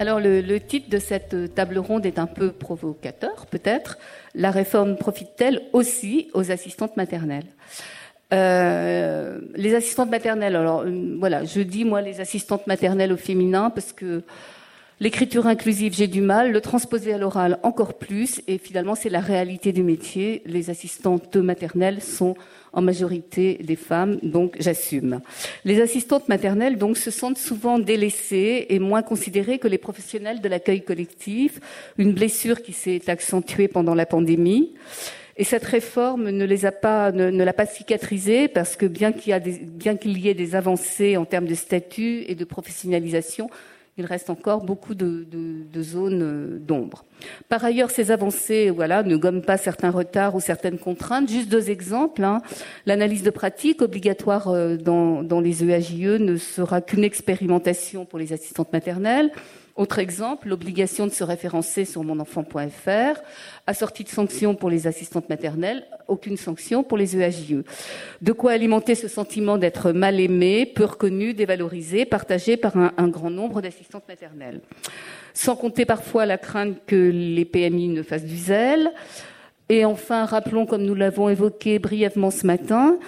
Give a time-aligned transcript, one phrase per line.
[0.00, 3.98] Alors le, titre de cette table ronde est un peu provocateur, peut-être.
[4.34, 7.44] La réforme profite-t-elle aussi aux assistantes maternelles
[8.32, 13.70] euh, les assistantes maternelles, alors euh, voilà, je dis moi les assistantes maternelles au féminin
[13.70, 14.22] parce que
[15.00, 19.18] l'écriture inclusive j'ai du mal, le transposer à l'oral encore plus, et finalement c'est la
[19.18, 20.42] réalité du métier.
[20.46, 22.36] Les assistantes maternelles sont
[22.72, 25.20] en majorité des femmes, donc j'assume.
[25.64, 30.48] Les assistantes maternelles donc se sentent souvent délaissées et moins considérées que les professionnels de
[30.48, 31.60] l'accueil collectif,
[31.98, 34.72] une blessure qui s'est accentuée pendant la pandémie.
[35.36, 39.34] Et cette réforme ne les a pas, ne, l'a pas cicatrisée parce que bien qu'il
[39.34, 43.48] y, bien qu'il y ait des avancées en termes de statut et de professionnalisation,
[44.00, 45.26] il reste encore beaucoup de,
[45.78, 47.04] zones euh, d'ombre.
[47.48, 51.28] Par ailleurs, ces avancées ne gomment pas certains retards ou certaines contraintes.
[51.28, 52.24] Juste deux exemples.
[52.24, 52.40] Hein.
[52.86, 58.18] L'analyse de pratique obligatoire euh, dans, dans les EAJE e ne sera qu'une expérimentation pour
[58.18, 59.30] les assistantes maternelles.
[59.76, 63.20] Autre exemple, l'obligation de se référencer sur monenfant.fr,
[63.66, 67.52] assortie de sanctions pour les assistantes maternelles, aucune sanction pour les EAJE.
[67.52, 67.64] E.
[68.20, 73.30] De quoi alimenter ce sentiment d'être mal aimé, peu reconnu, dévalorisé, partagé par un, grand
[73.30, 74.60] nombre d'assistantes maternelles.
[75.34, 78.92] Sans compter parfois la crainte que les PMI ne fassent du zèle.
[79.68, 82.98] Et enfin, rappelons, comme nous l'avons évoqué brièvement ce matin,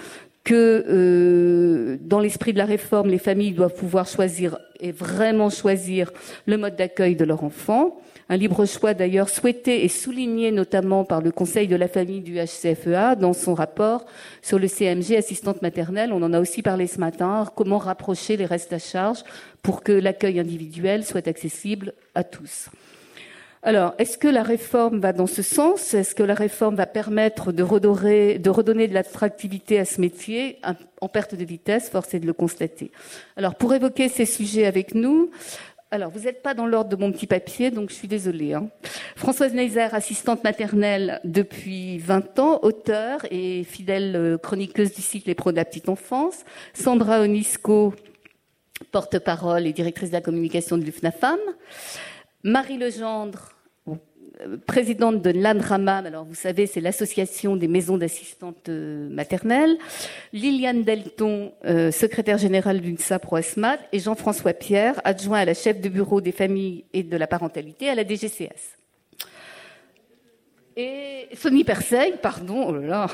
[0.43, 6.11] que euh, dans l'esprit de la réforme, les familles doivent pouvoir choisir et vraiment choisir
[6.45, 7.97] le mode d'accueil de leur enfant.
[8.29, 12.35] Un libre choix d'ailleurs souhaité et souligné notamment par le Conseil de la famille du
[12.35, 14.05] HCFEA dans son rapport
[14.41, 16.11] sur le CMG assistante maternelle.
[16.11, 17.45] On en a aussi parlé ce matin.
[17.55, 19.23] Comment rapprocher les restes à charge
[19.61, 22.69] pour que l'accueil individuel soit accessible à tous?
[23.65, 25.93] Alors, est-ce que la réforme va dans ce sens?
[25.93, 28.37] Est-ce que la réforme va permettre de, redonner
[28.89, 30.59] de l'attractivité à ce métier
[30.99, 31.89] en perte de vitesse?
[31.89, 32.91] Force est de le constater.
[33.37, 35.31] Alors, pour évoquer ces sujets avec nous,
[35.91, 38.53] alors, vous n'êtes pas dans l'ordre de mon petit papier, donc je suis désolée.
[38.53, 38.67] Hein.
[39.15, 45.35] Françoise Neiser, assistante maternelle depuis 20 ans, auteure et fidèle euh, chroniqueuse du cycle Les
[45.35, 46.45] Pros de la petite enfance.
[46.73, 47.93] Sandra Onisco,
[48.91, 51.37] porte-parole et directrice de la communication de l'UFNAFAM.
[52.41, 53.52] Marie Legendre,
[54.65, 59.77] présidente de l'ANRAMAM, alors vous savez, c'est l'association des maisons d'assistantes euh, maternelles,
[60.31, 65.89] Liliane Delton, euh, secrétaire générale d'UNSA ProESMAT, et Jean-François Pierre, adjoint à la chef de
[65.89, 68.77] bureau des familles et de la parentalité à la DGCS.
[70.75, 73.07] Et Sonny Perseil, pardon, oh là là,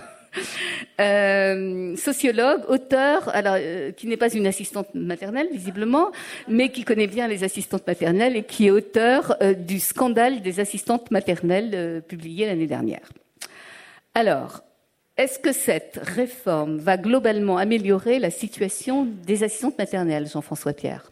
[1.00, 6.12] euh, sociologue, auteur, alors euh, qui n'est pas une assistante maternelle visiblement,
[6.48, 10.60] mais qui connaît bien les assistantes maternelles et qui est auteur euh, du scandale des
[10.60, 13.10] assistantes maternelles publié l'année dernière.
[14.14, 14.62] Alors,
[15.18, 21.12] est-ce que cette réforme va globalement améliorer la situation des assistantes maternelles, Jean-François Pierre?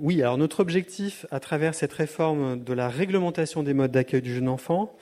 [0.00, 4.34] Oui, alors notre objectif à travers cette réforme de la réglementation des modes d'accueil du
[4.34, 4.94] jeune enfant,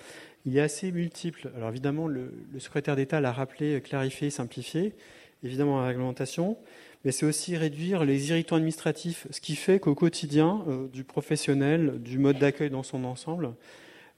[0.44, 1.50] il est assez multiple.
[1.56, 4.94] Alors évidemment, le, secrétaire d'État l'a rappelé, clarifié, simplifié,
[5.42, 6.56] évidemment la réglementation,
[7.04, 12.00] mais c'est aussi réduire les irritants administratifs, ce qui fait qu'au quotidien euh, du professionnel,
[12.02, 13.54] du mode d'accueil dans son ensemble,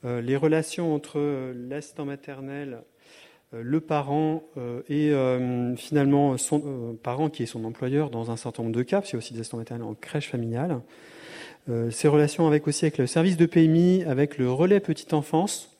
[0.04, 2.82] euh, les relations entre euh, l'assistant maternel,
[3.52, 4.42] le parent
[4.88, 5.12] et
[5.76, 9.18] finalement son parent qui est son employeur dans un certain nombre de cas, parce qu'il
[9.18, 10.80] aussi des assistants maternels en crèche familiale,
[11.90, 15.75] ces relations avec aussi avec le service de PMI, avec le relais petite enfance,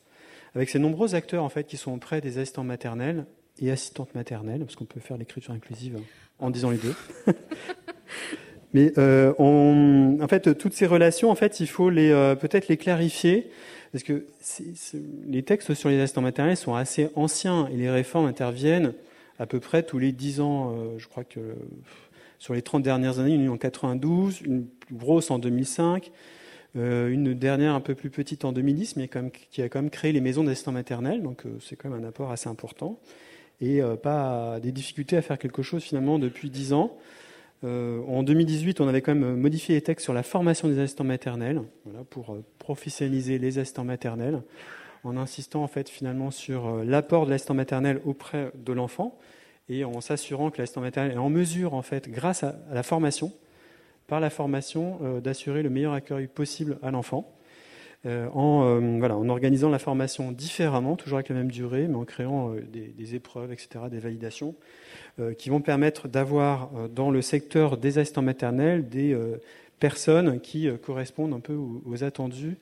[0.57, 3.25] avec ces nombreux acteurs en fait qui sont auprès des assistants maternels
[3.59, 5.99] et assistantes maternelles, parce qu'on peut faire l'écriture inclusive
[6.39, 6.95] en disant les deux.
[8.73, 12.77] Mais euh, en fait, toutes ces relations, en fait, il faut les euh, peut-être les
[12.77, 13.49] clarifier,
[13.91, 14.25] parce que
[15.27, 18.93] les textes sur les assistants maternels sont assez anciens et les réformes interviennent
[19.39, 20.71] à peu près tous les 10 ans.
[20.71, 21.39] Euh, je crois que
[22.39, 26.11] sur les 30 dernières années, une en 92, une plus grosse en 2005,
[26.75, 29.09] euh, une dernière un peu plus petite en 2010, mais
[29.51, 32.07] qui a quand même créé les maisons d'assistants maternels, donc euh, c'est quand même un
[32.07, 32.99] apport assez important,
[33.61, 36.97] et euh, pas des difficultés à faire quelque chose finalement depuis 10 ans.
[37.63, 41.61] en 2018, on avait quand même modifié les textes sur la formation des assistants maternels,
[42.09, 44.41] pour professionnaliser les assistants maternels,
[45.03, 49.17] en insistant en fait finalement sur l'apport de l'assistant maternel auprès de l'enfant,
[49.69, 53.31] et en s'assurant que l'assistant maternel est en mesure en fait, grâce à la formation,
[54.07, 57.33] par la formation euh, d'assurer le meilleur accueil possible à l'enfant.
[58.05, 61.95] Euh, en, euh, voilà, en organisant la formation différemment, toujours avec la même durée, mais
[61.95, 64.55] en créant des, épreuves, etc., des validations,
[65.39, 69.17] qui vont permettre d'avoir dans le secteur des assistants maternels des
[69.79, 72.57] personnes qui correspondent un peu aux, attendus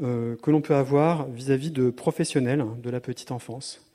[0.00, 3.86] que l'on peut avoir vis-à-vis de professionnels de la petite enfance.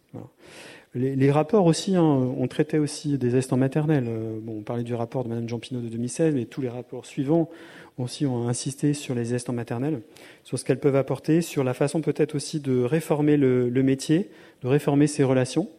[0.93, 4.09] Les, rapports aussi, hein, on traitait aussi des assistants maternels.
[4.41, 7.49] bon, on parlait du rapport de Mme Jean-Pinot de 2016, mais tous les rapports suivants
[7.97, 10.01] aussi ont insisté sur les assistants maternels,
[10.43, 14.29] sur ce qu'elles peuvent apporter, sur la façon peut-être aussi de réformer le, métier,
[14.63, 15.69] de réformer ses relations.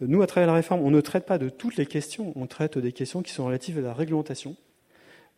[0.00, 2.76] Nous, à travers la réforme, on ne traite pas de toutes les questions, on traite
[2.76, 4.56] des questions qui sont relatives à la réglementation.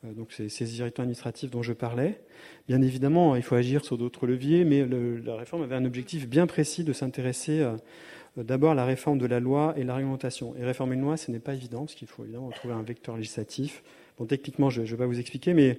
[0.05, 2.21] Euh, donc c'est ces irritants administratifs dont je parlais.
[2.67, 4.85] Bien évidemment, il faut agir sur d'autres leviers, mais
[5.25, 7.77] la réforme avait un objectif bien précis de s'intéresser euh,
[8.45, 10.55] d'abord à la réforme de la loi et la réglementation.
[10.59, 13.17] Et réformer une loi, ce n'est pas évident, parce qu'il faut évidemment trouver un vecteur
[13.17, 13.83] législatif.
[14.19, 15.79] Bon, techniquement, je ne vais pas vous expliquer, mais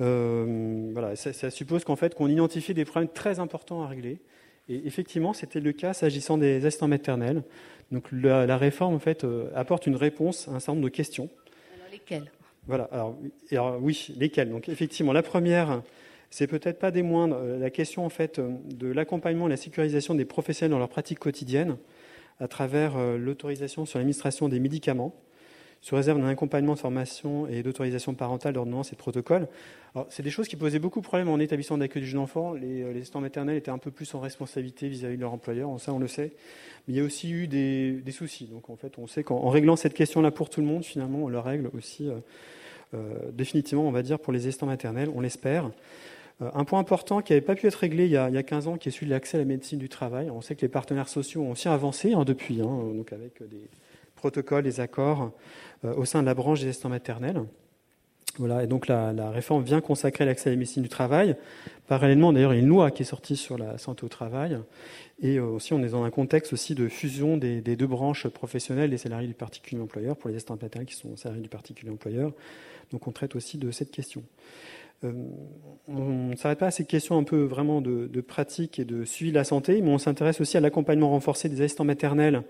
[0.00, 4.20] euh, voilà, ça, suppose qu'en fait, qu'on identifie des problèmes très importants à régler.
[4.68, 7.42] Et effectivement, c'était le cas s'agissant des assistants maternels.
[7.90, 11.28] Donc la, réforme, en fait, apporte une réponse à un certain nombre de questions.
[11.74, 12.30] Alors lesquelles?
[12.66, 15.82] Voilà, alors, oui, lesquels Donc effectivement, la première,
[16.30, 19.56] c'est peut-être pas des moindres, euh, la question en fait euh, de l'accompagnement et la
[19.56, 21.76] sécurisation des professionnels dans leur pratique quotidienne
[22.38, 25.12] à travers euh, l'autorisation sur l'administration des médicaments
[25.82, 29.48] sous réserve d'un accompagnement de formation et d'autorisation parentale, d'ordonnance et de protocole.
[30.10, 32.52] c'est des choses qui posaient beaucoup de problèmes en établissement d'accueil du jeune enfant.
[32.52, 35.98] Les, les maternels étaient un peu plus en responsabilité vis-à-vis de leur employeur, ça on
[35.98, 36.32] le sait.
[36.86, 38.44] Mais il y a aussi eu des, soucis.
[38.44, 41.28] Donc en fait, on sait qu'en réglant cette question-là pour tout le monde, finalement, on
[41.28, 42.10] le règle aussi
[43.32, 45.70] définitivement, on va dire, pour les assistants maternels, on l'espère.
[46.40, 48.42] Un point important qui n'avait pas pu être réglé il y, a, il y, a,
[48.42, 50.30] 15 ans, qui est celui de l'accès à la médecine du travail.
[50.30, 52.80] On sait que les partenaires sociaux ont aussi avancé hein, depuis, hein,
[53.12, 53.68] avec des
[54.16, 55.32] protocoles, des accords
[55.84, 57.42] euh, au sein de la branche des assistants maternels.
[58.38, 61.36] Voilà, et donc la, réforme vient consacrer l'accès à la médecine du travail.
[61.88, 64.58] Parallèlement, d'ailleurs, il y a une loi qui est sortie sur la santé au travail.
[65.20, 68.90] Et euh, aussi, on est dans un contexte aussi de fusion des, deux branches professionnelles,
[68.90, 72.32] des salariés du particulier employeur, pour les assistants maternels qui sont salariés du particulier employeur.
[72.92, 74.22] Donc on traite aussi de cette question.
[75.04, 75.12] Euh,
[75.88, 79.30] on ne s'arrête pas à ces questions un peu vraiment de, pratique et de suivi
[79.30, 82.42] de la santé, mais on s'intéresse aussi à l'accompagnement renforcé des assistants maternels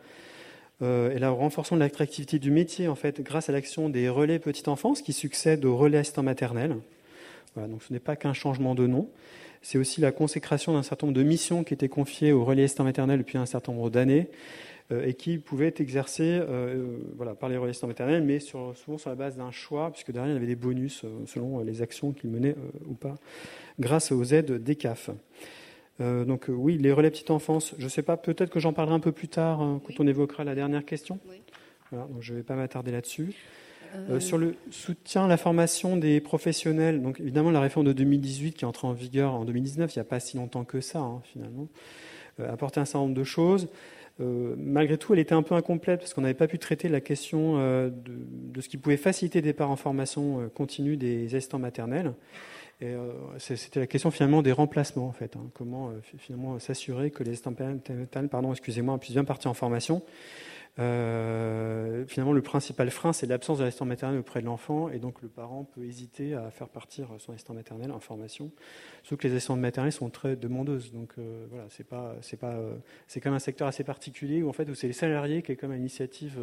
[0.82, 4.38] euh, et le renforcement de l'attractivité du métier, en fait, grâce à l'action des relais
[4.38, 6.76] petite enfance qui succèdent aux relais assistants maternels.
[7.54, 9.08] Voilà, donc ce n'est pas qu'un changement de nom,
[9.62, 12.84] c'est aussi la consécration d'un certain nombre de missions qui étaient confiées aux relais assistants
[12.84, 14.28] maternels depuis un certain nombre d'années
[14.90, 18.98] et qui pouvaient être exercées euh, voilà, par les relais assistants maternels, mais sur, souvent
[18.98, 22.12] sur la base d'un choix, puisque derrière il y avait des bonus selon les actions
[22.12, 22.56] qu'ils menaient
[22.86, 23.14] ou pas,
[23.78, 25.10] grâce aux aides des CAF.
[26.00, 28.72] Euh, donc euh, oui, les relais petite enfance, je ne sais pas, peut-être que j'en
[28.72, 31.18] parlerai un peu plus tard hein, quand on évoquera la dernière question.
[31.92, 33.34] donc je ne vais pas m'attarder là-dessus.
[34.08, 38.52] Euh, sur le soutien à la formation des professionnels, donc évidemment la réforme de 2018
[38.52, 41.00] qui est entrée en vigueur en 2019, il n'y a pas si longtemps que ça
[41.00, 41.66] hein, finalement,
[42.38, 43.68] a apporté un certain nombre de choses.
[44.20, 47.56] Malgré tout, elle était un peu incomplète parce qu'on n'avait pas pu traiter la question
[47.56, 52.12] de, de, ce qui pouvait faciliter des parts en formation continue des assistants maternels.
[52.82, 55.36] Euh, c'était la question finalement des remplacements en fait.
[55.36, 55.50] Hein.
[55.54, 57.52] Comment euh, finalement s'assurer que les assistants
[58.30, 60.02] pardon, excusez-moi, puissent bien partir en formation.
[60.78, 65.20] Euh, finalement, le principal frein, c'est l'absence de l'assistant maternel auprès de l'enfant, et donc
[65.20, 68.50] le parent peut hésiter à faire partir son assistant maternel en formation.
[69.02, 71.12] Sauf que les assistants maternels sont très demandeuses, donc
[71.50, 72.56] voilà, c'est pas, c'est pas,
[73.08, 75.52] c'est quand même un secteur assez particulier où en fait, où c'est les salariés qui
[75.52, 76.38] est comme à l'initiative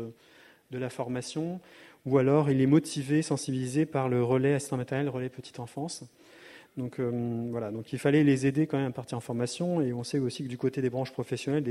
[0.71, 1.59] de la formation,
[2.05, 6.03] ou alors il est motivé, sensibilisé par le relais assistant maternel, relais petite enfance.
[6.77, 9.93] Donc euh, voilà, donc il fallait les aider quand même à partir en formation, et
[9.93, 11.63] on sait aussi que du côté des branches professionnelles,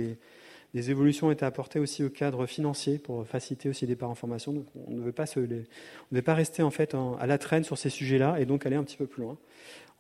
[0.75, 4.65] des évolutions étaient apportées aussi au cadre financier pour faciliter aussi des parts en formation.
[4.87, 8.67] On ne veut pas rester en fait à la traîne sur ces sujets-là, et donc
[8.67, 9.39] aller un petit peu plus loin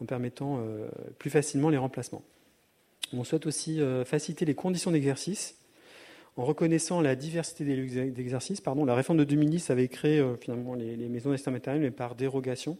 [0.00, 0.88] en permettant euh,
[1.18, 2.22] plus facilement les remplacements.
[3.12, 5.56] On souhaite aussi euh, faciliter les conditions d'exercice
[6.36, 7.64] en reconnaissant la diversité.
[8.62, 12.76] Pardon, la réforme de 2010 avait créé finalement les, maisons d'assistants maternels, mais par dérogation.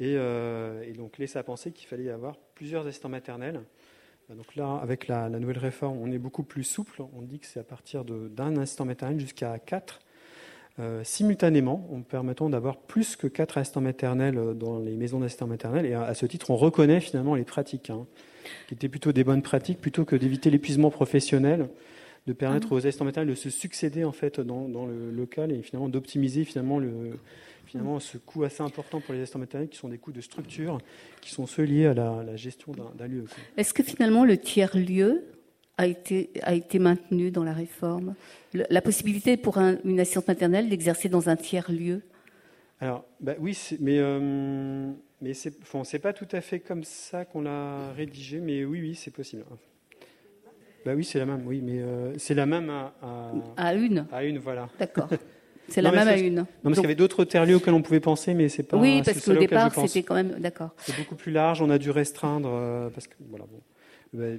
[0.00, 3.60] Euh, et, donc laisse à penser qu'il fallait avoir plusieurs assistants maternels.
[4.30, 7.02] Donc là, avec la, nouvelle réforme, on est beaucoup plus souple.
[7.14, 10.00] On dit que c'est à partir d'un assistant maternel jusqu'à quatre
[10.80, 15.46] euh, simultanément, en permettant d'avoir plus que quatre assistants maternels euh, dans les maisons d'assistants
[15.46, 15.86] maternels.
[15.86, 18.06] Et à, ce titre, on reconnaît finalement les pratiques, hein,
[18.66, 21.68] qui étaient plutôt des bonnes pratiques, plutôt que d'éviter l'épuisement professionnel,
[22.26, 22.74] de permettre ah.
[22.74, 26.44] aux assistants maternels de se succéder en fait dans, dans le local et finalement d'optimiser
[26.44, 27.18] finalement le,
[27.74, 30.78] finalement ce coût assez important pour les assistants maternels qui sont des coûts de structure,
[31.20, 33.24] qui sont ceux liés à la, gestion d'un lieu.
[33.56, 35.24] Est-ce que finalement le tiers-lieu
[35.76, 38.14] a été, a été maintenu dans la réforme?
[38.52, 42.02] La possibilité pour une assistante maternelle d'exercer dans un tiers-lieu?
[42.80, 47.92] Alors, bah oui, mais, euh, mais c'est pas tout à fait comme ça qu'on l'a
[47.92, 49.44] rédigé, mais oui, oui, c'est possible.
[50.86, 54.06] Bah oui, c'est la même, oui, mais euh, c'est la même à, à, à, une.
[54.12, 54.68] À une, voilà.
[54.78, 55.08] D'accord.
[55.68, 56.34] C'est la même à une.
[56.34, 58.76] Non, parce qu'il y avait d'autres terres-lieux auxquels on pouvait penser, mais c'est pas.
[58.76, 60.36] Oui, parce qu'au départ, c'était quand même.
[60.38, 60.70] D'accord.
[60.78, 61.62] C'est beaucoup plus large.
[61.62, 63.44] On a dû restreindre euh, parce que voilà.
[63.50, 64.38] Bon.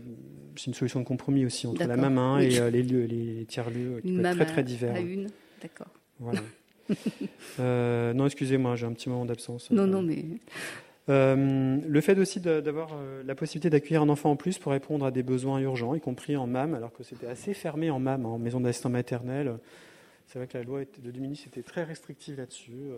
[0.56, 4.14] c'est une solution de compromis aussi entre la main et les, lieux, les tiers-lieux qui
[4.14, 4.96] peuvent être très très divers.
[4.96, 5.30] À une,
[5.62, 5.88] d'accord.
[6.20, 6.42] Voilà.
[8.14, 9.70] non, excusez-moi, j'ai un petit moment d'absence.
[9.72, 10.24] Non, non, mais.
[11.08, 12.92] le fait aussi d'avoir
[13.26, 16.38] la possibilité d'accueillir un enfant en plus pour répondre à des besoins urgents, y compris
[16.38, 19.56] en MAM, alors que c'était assez fermé en MAM, en maison d'assistants maternelle.
[20.26, 22.92] C'est vrai que la loi de 2010 était très restrictive là-dessus.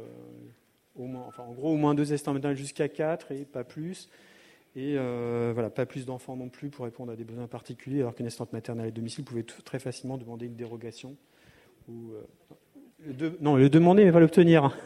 [0.96, 4.10] moins, enfin, en gros, au moins deux maternels jusqu'à quatre et pas plus.
[4.78, 8.14] Et euh, voilà, pas plus d'enfants non plus pour répondre à des besoins particuliers, alors
[8.14, 11.16] qu'une assistante maternelle à domicile pouvait très facilement demander une dérogation.
[11.90, 14.78] Ou, euh, non, le demander, mais pas l'obtenir.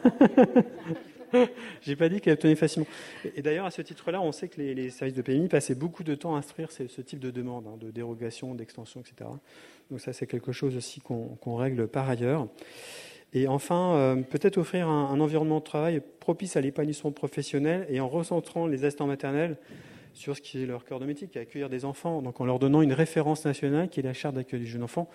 [1.82, 2.88] J'ai pas dit qu'elle obtenait facilement.
[3.36, 6.16] Et, d'ailleurs, à ce titre-là, on sait que les, services de PMI passaient beaucoup de
[6.16, 9.30] temps à instruire ce, type de demande, hein, de dérogation, d'extension, etc.
[9.92, 12.48] Donc ça, c'est quelque chose aussi qu'on règle par ailleurs.
[13.34, 18.08] Et enfin, euh, peut-être offrir un, environnement de travail propice à l'épanouissement professionnel et en
[18.10, 19.58] recentrant les assistants maternels
[20.14, 22.46] sur ce qui est leur cœur de métier, qui est accueillir des enfants, donc en
[22.46, 25.10] leur donnant une référence nationale qui est la charte d'accueil du jeune enfant,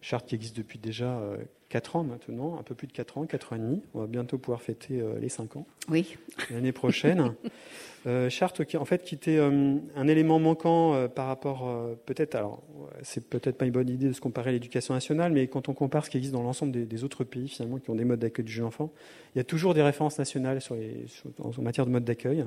[0.00, 1.20] charte qui existe depuis déjà
[1.68, 3.82] 4 euh, ans maintenant, un peu plus de 4 ans, 4 ans et demi.
[3.94, 5.66] On va bientôt pouvoir fêter euh, les 5 ans.
[5.88, 6.16] Oui.
[6.50, 7.34] L'année prochaine.
[8.06, 11.72] Euh, charte qui en fait qui était euh, un élément manquant euh, par rapport
[12.04, 12.60] peut-être alors
[13.02, 15.74] c'est peut-être pas une bonne idée de se comparer à l'éducation nationale mais quand on
[15.74, 18.44] compare ce qui existe dans l'ensemble des, autres pays finalement qui ont des modes d'accueil
[18.44, 18.92] du jeune enfant
[19.34, 21.06] il y a toujours des références nationales sur les,
[21.38, 22.44] en matière de mode d'accueil.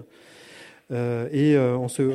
[0.92, 2.12] Et on se,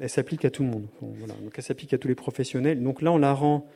[0.00, 0.86] elle s'applique à tout le monde.
[1.02, 1.34] Voilà.
[1.34, 2.82] donc elle s'applique à tous les professionnels.
[2.82, 3.68] Donc là on la rend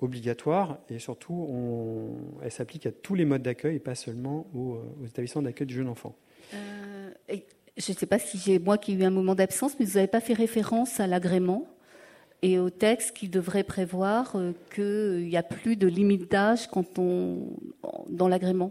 [0.00, 4.80] obligatoire et surtout on, elle s'applique à tous les modes d'accueil et pas seulement aux,
[5.04, 6.16] établissements d'accueil du jeune enfant
[7.76, 9.94] je ne sais pas si j'ai moi qui ai eu un moment d'absence, mais vous
[9.94, 11.66] n'avez pas fait référence à l'agrément
[12.42, 16.98] et au texte qui devrait prévoir euh, qu'il n'y a plus de limite d'âge quand
[16.98, 17.56] on
[18.08, 18.68] dans l'agrément?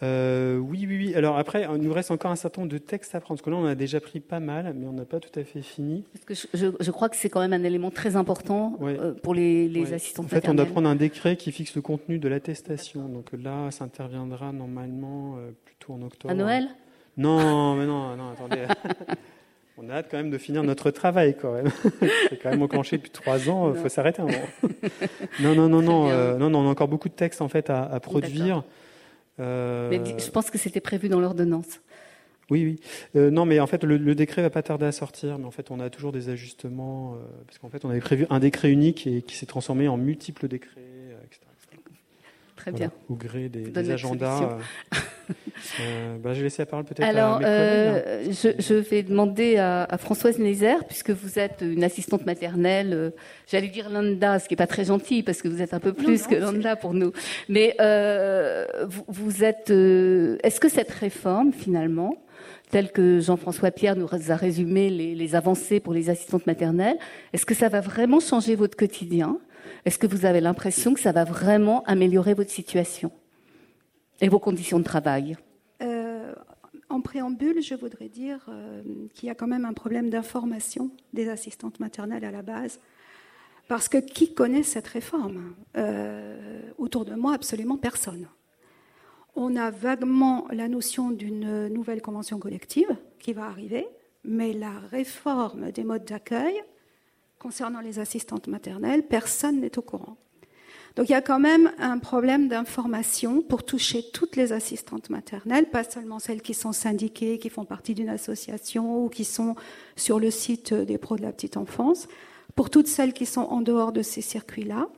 [0.00, 1.14] Euh, oui, oui, oui.
[1.16, 3.50] Alors après, il nous reste encore un certain nombre de textes à prendre, parce que
[3.50, 6.04] là, on a déjà pris pas mal, mais on n'a pas tout à fait fini.
[6.12, 9.68] Parce que je, crois que c'est quand même un élément très important euh, pour les,
[9.68, 13.08] les assistants En fait, on doit prendre un décret qui fixe le contenu de l'attestation.
[13.08, 16.30] Donc là, ça interviendra normalement plutôt en octobre.
[16.30, 16.68] À Noël?
[17.18, 18.64] Non, mais non, non, attendez.
[19.80, 21.70] On a hâte quand même de finir notre travail, quand même.
[22.30, 24.38] C'est quand même enclenché depuis trois ans, il faut s'arrêter un moment.
[25.40, 27.70] Non, non, non, non, euh, non, non, on a encore beaucoup de textes en fait
[27.70, 28.64] à, produire.
[29.38, 29.88] Euh...
[29.88, 31.80] Mais je pense que c'était prévu dans l'ordonnance.
[32.50, 32.80] Oui, oui.
[33.14, 35.70] Euh, non, mais en fait, le, décret va pas tarder à sortir, mais en fait,
[35.70, 39.22] on a toujours des ajustements, parce qu'en fait, on avait prévu un décret unique et
[39.22, 40.80] qui s'est transformé en multiples décrets,
[41.24, 41.40] etc.
[42.56, 42.90] Très bien.
[43.08, 44.58] Au gré des, agendas.
[45.80, 49.98] Euh, bah, je vais laisser la parole peut-être à mes euh, je, vais demander à,
[49.98, 53.10] Françoise Nézer, puisque vous êtes une assistante maternelle, euh,
[53.46, 55.92] j'allais dire lambda, ce qui n'est pas très gentil, parce que vous êtes un peu
[55.92, 57.12] plus que lambda pour nous.
[57.48, 57.76] Mais
[59.08, 59.70] vous, êtes...
[59.70, 62.14] Est-ce que cette réforme, finalement,
[62.70, 66.98] telle que Jean-François Pierre nous a résumé les, les avancées pour les assistantes maternelles,
[67.32, 69.38] est-ce que ça va vraiment changer votre quotidien?
[69.84, 73.10] Est-ce que vous avez l'impression que ça va vraiment améliorer votre situation?
[74.20, 75.36] Et vos conditions de travail
[75.82, 76.34] euh,
[76.88, 78.82] En préambule, je voudrais dire euh,
[79.14, 82.80] qu'il y a quand même un problème d'information des assistantes maternelles à la base.
[83.68, 85.54] Parce que qui connaît cette réforme?
[85.76, 88.28] Euh, Autour de moi, absolument personne.
[89.34, 93.86] On a vaguement la notion d'une nouvelle convention collective qui va arriver,
[94.24, 96.54] mais la réforme des modes d'accueil
[97.38, 100.16] concernant les assistantes maternelles, personne n'est au courant.
[100.96, 105.70] Donc il y a quand même un problème d'information pour toucher toutes les assistantes maternelles,
[105.70, 109.54] pas seulement celles qui sont syndiquées, qui font partie d'une association ou qui sont
[109.96, 112.08] sur le site des pros de la petite enfance.
[112.54, 114.88] Pour toutes celles qui sont en dehors de ces circuits-là,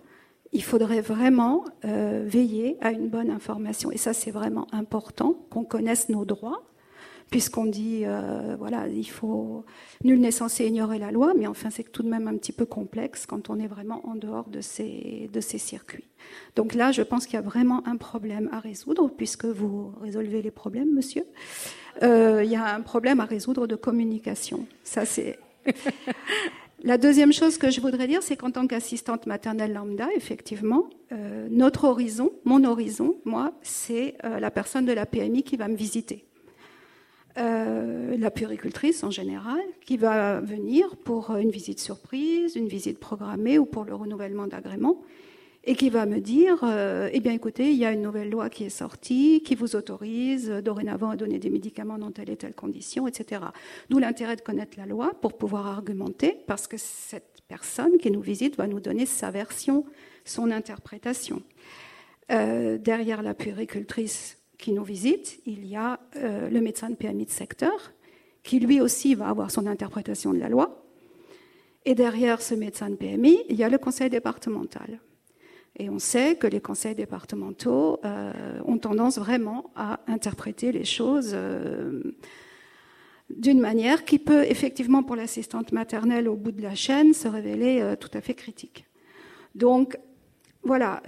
[0.52, 3.92] il faudrait vraiment euh, veiller à une bonne information.
[3.92, 6.62] Et ça, c'est vraiment important qu'on connaisse nos droits
[7.30, 9.64] puisqu'on dit, euh, voilà, il faut,
[10.02, 12.66] nul n'est censé ignorer la loi, mais enfin, c'est tout de même un petit peu
[12.66, 16.08] complexe quand on est vraiment en dehors de ces, de ces circuits.
[16.56, 20.42] Donc là, je pense qu'il y a vraiment un problème à résoudre, puisque vous résolvez
[20.42, 21.24] les problèmes, monsieur.
[22.02, 24.66] Euh, il y a un problème à résoudre de communication.
[24.82, 25.38] Ça, c'est.
[26.82, 31.46] La deuxième chose que je voudrais dire, c'est qu'en tant qu'assistante maternelle lambda, effectivement, euh,
[31.50, 36.24] notre horizon, mon horizon, moi, c'est la personne de la PMI qui va me visiter.
[37.38, 43.58] Euh, la puricultrice en général, qui va venir pour une visite surprise, une visite programmée
[43.58, 45.00] ou pour le renouvellement d'agrément,
[45.64, 48.48] et qui va me dire, euh, eh bien écoutez, il y a une nouvelle loi
[48.48, 52.54] qui est sortie, qui vous autorise dorénavant à donner des médicaments dans telle et telle
[52.54, 53.42] condition, etc.
[53.90, 58.22] D'où l'intérêt de connaître la loi pour pouvoir argumenter, parce que cette personne qui nous
[58.22, 59.84] visite va nous donner sa version,
[60.24, 61.42] son interprétation.
[62.30, 67.24] Euh, derrière la puricultrice qui nous visite, il y a euh, le médecin de PMI
[67.24, 67.92] de secteur,
[68.42, 70.84] qui lui aussi va avoir son interprétation de la loi.
[71.84, 75.00] Et derrière ce médecin de PMI, il y a le conseil départemental.
[75.78, 78.32] Et on sait que les conseils départementaux euh,
[78.64, 82.02] ont tendance vraiment à interpréter les choses euh,
[83.30, 87.94] d'une manière qui peut effectivement pour l'assistante maternelle au bout de la chaîne se révéler
[88.00, 88.84] tout à fait critique.
[89.54, 89.96] Donc
[90.62, 91.02] voilà,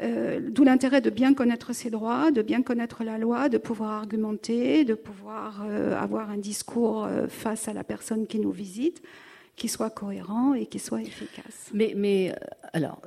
[0.49, 4.85] d'où l'intérêt de bien connaître ses droits, de bien connaître la loi, de pouvoir argumenter,
[4.85, 5.62] de pouvoir
[6.00, 9.02] avoir un discours face à la personne qui nous visite
[9.56, 11.71] qui soit cohérent et qui soit efficace.
[11.73, 12.35] Mais, euh,
[12.73, 13.02] alors,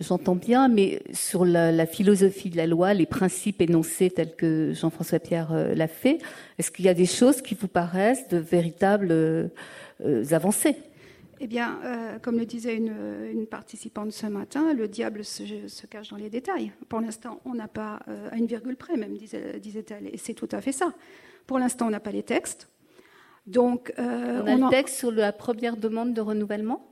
[0.00, 5.18] j'entends bien, mais sur la, philosophie de la loi, les principes énoncés tels que Jean-François
[5.18, 6.18] Pierre euh, l'a fait,
[6.58, 9.48] est-ce qu'il y a des choses qui vous paraissent de véritables euh,
[10.30, 10.76] avancées?
[11.44, 11.80] Eh bien,
[12.22, 12.94] comme le disait une,
[13.30, 16.72] une, participante ce matin, le diable se, se cache dans les détails.
[16.88, 20.60] Pour l'instant, on n'a pas, à une virgule près même, disait-elle, et c'est tout à
[20.60, 20.94] fait ça.
[21.46, 22.68] Pour l'instant, on n'a pas les textes,
[23.46, 26.91] donc, euh, on a le texte sur la première demande de renouvellement?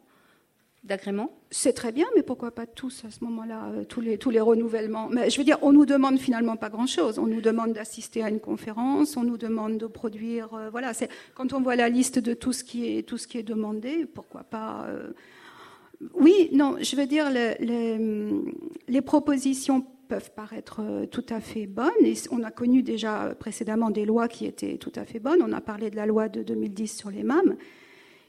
[0.84, 1.32] D'agrément?
[1.50, 4.40] C'est très bien, mais pourquoi pas tous à ce moment-là, euh, tous, les, tous les
[4.40, 5.08] renouvellements?
[5.08, 7.18] Mais je veux dire, on nous demande finalement pas grand-chose.
[7.18, 10.54] On nous demande d'assister à une conférence, on nous demande de produire.
[10.54, 13.26] Euh, voilà, c'est quand on voit la liste de tout ce qui est tout ce
[13.26, 14.86] qui est demandé, pourquoi pas
[16.14, 17.56] Oui, non, je veux dire les,
[18.88, 22.04] les, propositions peuvent paraître euh, tout à fait bonnes.
[22.04, 25.40] Et on a connu déjà précédemment des lois qui étaient tout à fait bonnes.
[25.42, 27.56] On a parlé de la loi de 2010 sur les MAM,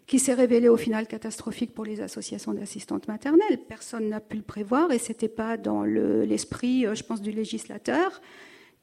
[0.07, 3.59] qui s'est révélée au final catastrophique pour les associations d'assistantes maternelles.
[3.67, 8.21] Personne n'a pu le prévoir et c'était pas dans l'esprit, euh, je pense, du législateur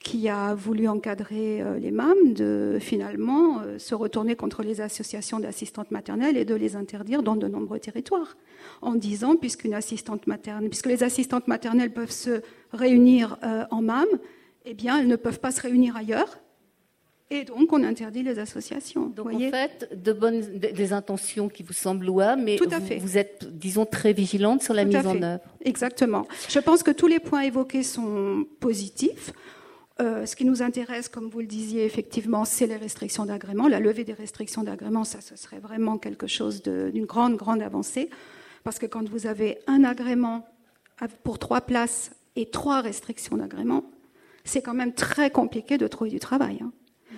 [0.01, 5.91] qui a voulu encadrer euh, les MAM de finalement se retourner contre les associations d'assistantes
[5.91, 8.37] maternelles et de les interdire dans de nombreux territoires
[8.81, 9.75] en disant puisqu'une
[10.71, 14.07] puisque les assistantes maternelles peuvent se réunir euh, en MAM,
[14.65, 16.39] eh bien, elles ne peuvent pas se réunir ailleurs.
[17.31, 19.07] Et donc, on interdit les associations.
[19.09, 22.97] Donc, en fait, de bonnes, des intentions qui vous semblent louables, mais Tout à fait.
[22.97, 25.43] Vous, êtes, disons, très vigilante sur la mise en œuvre.
[25.63, 26.27] Exactement.
[26.49, 29.33] Je pense que tous les points évoqués sont positifs.
[30.01, 33.69] Euh, ce qui nous intéresse, comme vous le disiez, effectivement, c'est les restrictions d'agrément.
[33.69, 38.09] La levée des restrictions d'agrément, ça, ce serait vraiment quelque chose d'une grande, grande avancée.
[38.65, 40.49] Parce que quand vous avez un agrément
[41.25, 43.85] pour trois places et trois restrictions d'agrément,
[44.45, 46.61] c'est quand même très compliqué de trouver du travail.
[46.63, 46.73] Hein.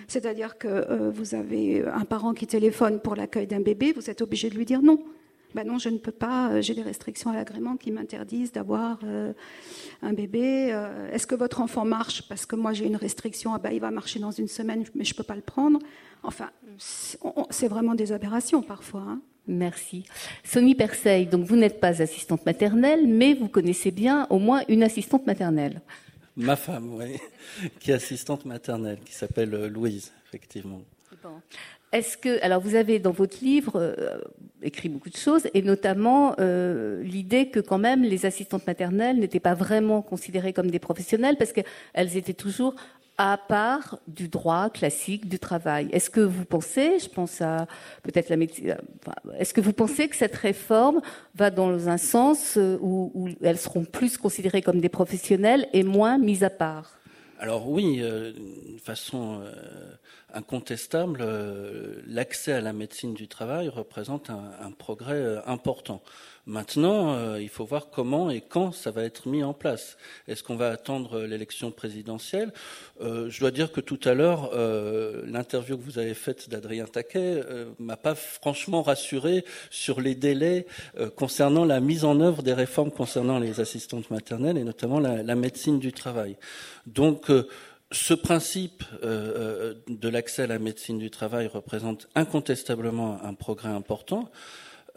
[0.07, 4.21] C'est-à-dire que euh, vous avez un parent qui téléphone pour l'accueil d'un bébé, vous êtes
[4.21, 5.03] obligé de lui dire non.
[5.53, 8.99] Ben non, je ne peux pas, euh, j'ai des restrictions à l'agrément qui m'interdisent d'avoir
[9.03, 9.33] euh,
[10.01, 10.73] un bébé.
[11.11, 12.27] Est-ce que votre enfant marche?
[12.29, 15.03] Parce que moi j'ai une restriction, ah ben, il va marcher dans une semaine, mais
[15.03, 15.79] je ne peux pas le prendre.
[16.23, 19.01] Enfin, c'est vraiment des aberrations parfois.
[19.01, 19.21] Hein.
[19.47, 20.05] Merci.
[20.43, 24.83] Sonny Perseil, donc vous n'êtes pas assistante maternelle, mais vous connaissez bien au moins une
[24.83, 25.81] assistante maternelle.
[26.37, 27.19] Ma femme, oui,
[27.79, 30.81] qui est assistante maternelle, qui s'appelle euh, Louise, effectivement.
[31.91, 34.21] Est-ce que, alors vous avez dans votre livre euh,
[34.61, 39.41] écrit beaucoup de choses, et notamment euh, l'idée que quand même les assistantes maternelles n'étaient
[39.41, 42.75] pas vraiment considérées comme des professionnels parce qu'elles étaient toujours
[43.17, 45.89] à part du droit classique du travail.
[45.91, 47.67] Est-ce que vous pensez, je pense à
[48.03, 48.77] peut-être la médecine,
[49.37, 51.01] est-ce que vous pensez que cette réforme
[51.35, 56.17] va dans un sens euh, où, elles seront plus considérées comme des professionnels et moins
[56.17, 56.97] mises à part?
[57.39, 59.51] Alors oui, euh, de façon euh,
[60.33, 61.23] incontestable,
[62.07, 66.01] l'accès à la médecine du travail représente un progrès important.
[66.45, 69.97] Maintenant, euh, il faut voir comment et quand ça va être mis en place.
[70.27, 72.51] Est-ce qu'on va attendre l'élection présidentielle?
[73.01, 76.85] Euh, Je dois dire que tout à l'heure, euh, l'interview que vous avez faite d'Adrien
[76.85, 77.43] Taquet
[77.79, 80.65] m'a pas franchement rassuré sur les délais
[81.15, 85.35] concernant la mise en œuvre des réformes concernant les assistantes maternelles et notamment la, la
[85.35, 86.37] médecine du travail.
[86.87, 87.31] Donc
[87.91, 94.29] ce principe de l'accès à la médecine du travail représente incontestablement un progrès important.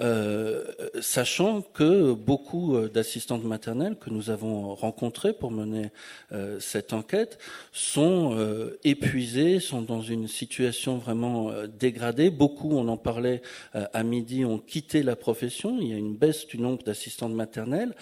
[0.00, 0.64] Euh,
[1.00, 5.92] sachant que beaucoup euh, d'assistantes maternelles que nous avons rencontrées pour mener
[6.32, 7.38] euh, cette enquête
[7.72, 8.36] sont
[8.82, 12.30] épuisées, sont dans une situation vraiment dégradée.
[12.30, 15.78] Beaucoup, on en parlait à midi, ont quitté la profession.
[15.80, 17.94] Il y a une baisse du nombre d'assistantes maternelles.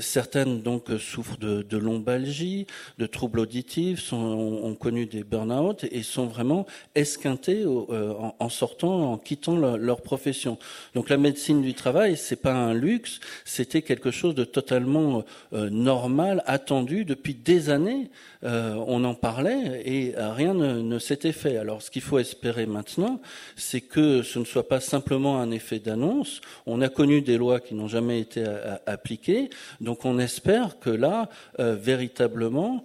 [0.00, 2.66] certaines donc souffrent de, lombalgie,
[2.98, 9.56] de troubles auditifs, ont, connu des burn-out et sont vraiment esquintées en, sortant, en quittant
[9.56, 10.58] leur profession.
[10.94, 15.70] Donc la médecine du travail, c'est pas un luxe, c'était quelque chose de totalement euh,
[15.70, 18.10] normal, attendu depuis des années.
[18.44, 21.56] Euh, on en parlait et rien ne, s'était fait.
[21.56, 23.20] Alors ce qu'il faut espérer maintenant,
[23.56, 26.40] c'est que ce ne soit pas simplement un effet d'annonce.
[26.66, 28.44] On a connu des lois qui n'ont jamais été
[28.86, 32.84] appliquées, donc on espère que là, euh, véritablement,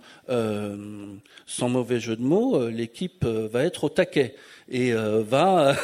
[1.45, 4.35] sans mauvais jeu de mots, l'équipe va être au taquet
[4.69, 5.75] et va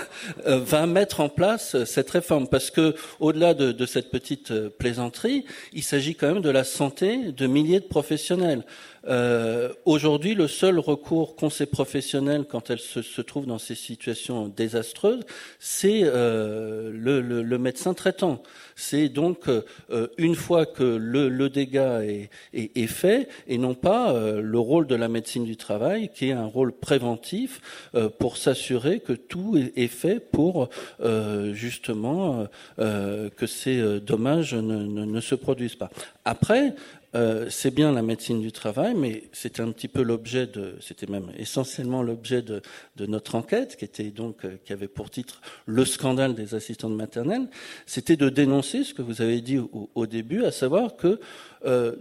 [0.69, 5.45] va mettre en place cette réforme, parce que au-delà de, de, cette petite euh, plaisanterie,
[5.73, 8.63] il s'agit quand même de la santé de milliers de professionnels.
[9.07, 13.75] Euh, Aujourd'hui, le seul recours qu'ont ces professionnels quand elles se, se, trouvent dans ces
[13.75, 15.23] situations désastreuses,
[15.59, 18.43] c'est euh, le, médecin traitant.
[18.79, 24.13] C'est donc euh, une fois que le, le dégât est, est, fait, et non pas
[24.13, 27.59] euh, le rôle de la médecine du travail, qui est un rôle préventif
[27.93, 30.69] euh, pour s'assurer que tout est, fait pour
[31.01, 35.89] euh, justement que ces dommages ne, ne, se produisent pas.
[36.23, 36.73] Après,
[37.15, 41.07] euh, c'est bien la médecine du travail, mais c'était un petit peu l'objet de, c'était
[41.07, 42.61] même essentiellement l'objet de,
[42.97, 46.93] de, notre enquête, qui était donc, euh, qui avait pour titre le scandale des assistantes
[46.93, 47.47] maternelles.
[47.87, 49.59] C'était de dénoncer ce que vous avez dit
[49.95, 51.19] au, début, à savoir que
[51.65, 51.95] euh,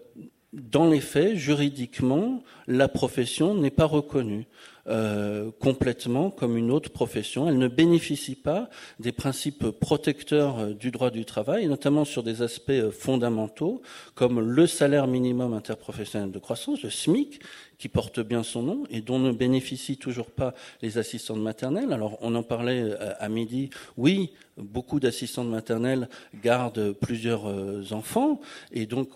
[0.53, 4.47] dans les faits, juridiquement, la profession n'est pas reconnue.
[4.91, 7.47] Euh, complètement comme une autre profession.
[7.47, 12.41] Elle ne bénéficie pas des principes protecteurs euh, du droit du travail, notamment sur des
[12.41, 13.83] aspects fondamentaux
[14.15, 17.39] comme le salaire minimum interprofessionnel de croissance, le SMIC,
[17.79, 21.93] qui porte bien son nom et dont ne bénéficient toujours pas les assistantes maternelles.
[21.93, 23.71] Alors on en parlait à midi.
[23.97, 26.09] Oui, beaucoup d'assistantes maternelles
[26.43, 27.47] gardent plusieurs
[27.93, 28.41] enfants
[28.73, 29.11] et donc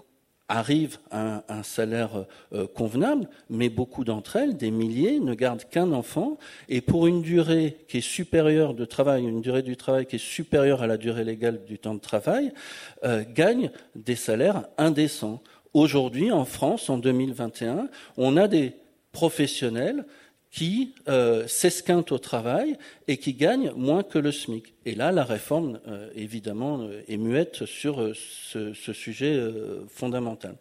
[0.53, 5.93] arrivent à un, salaire euh, convenable, mais beaucoup d'entre elles, des milliers, ne gardent qu'un
[5.93, 10.17] enfant, et pour une durée qui est supérieure de travail, une durée du travail qui
[10.17, 12.53] est supérieure à la durée légale du temps de travail,
[13.05, 15.43] euh, gagnent des salaires indécents.
[15.75, 18.75] Aujourd'hui, en France, en 2021, on a des
[19.13, 20.05] professionnels
[20.51, 22.77] qui euh, s'esquintent au travail
[23.09, 24.75] et qui gagnent moins que le SMIC.
[24.85, 29.41] Et là, la réforme, euh, évidemment, euh, est muette sur euh, ce, ce, sujet
[29.89, 30.57] fondamental.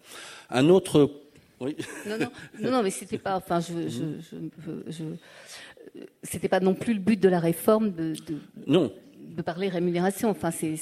[0.49, 1.11] Un autre...
[1.59, 1.75] Oui.
[2.07, 3.35] Non, non, non, non mais c'était pas...
[3.35, 3.89] Enfin, je...
[3.89, 5.03] je, je, je
[6.23, 8.37] c'était pas non plus le but de la réforme de, de...
[8.65, 8.93] Non,
[9.35, 10.29] de parler rémunération.
[10.29, 10.77] Enfin, c'est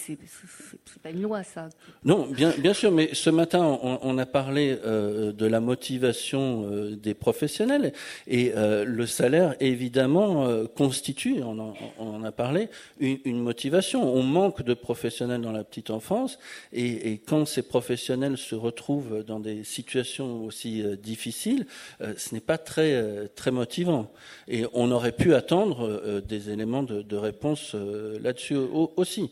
[1.02, 1.69] pas une loi, ça.
[2.04, 7.13] Non, bien, sûr, mais ce matin, on, a parlé euh, de la motivation euh, des
[7.13, 7.93] professionnels
[8.28, 14.13] et euh, le salaire, évidemment, constitue, on en, a parlé, une, motivation.
[14.13, 16.39] On manque de professionnels dans la petite enfance
[16.73, 21.65] et, quand ces professionnels se retrouvent dans des situations aussi difficiles,
[21.99, 24.12] ce n'est pas très, très motivant.
[24.47, 27.75] Et on aurait pu attendre des éléments de, réponse
[28.21, 29.32] là-dessus là-dessus aussi.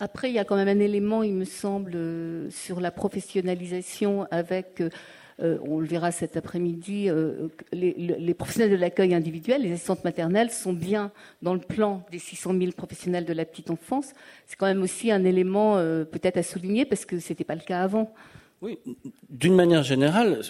[0.00, 4.26] Après, il y a quand même un élément, il me semble, euh, sur la professionnalisation
[4.30, 4.82] avec,
[5.42, 10.02] euh, on le verra cet après-midi, euh, les, les, professionnels de l'accueil individuel, les assistantes
[10.02, 14.12] maternelles, sont bien dans le plan des 600 000 professionnels de la petite enfance.
[14.46, 17.54] C'est quand même aussi un élément euh, peut-être à souligner parce que ce n'était pas
[17.54, 18.14] le cas avant.
[18.62, 18.78] Oui,
[19.28, 20.40] d'une manière générale,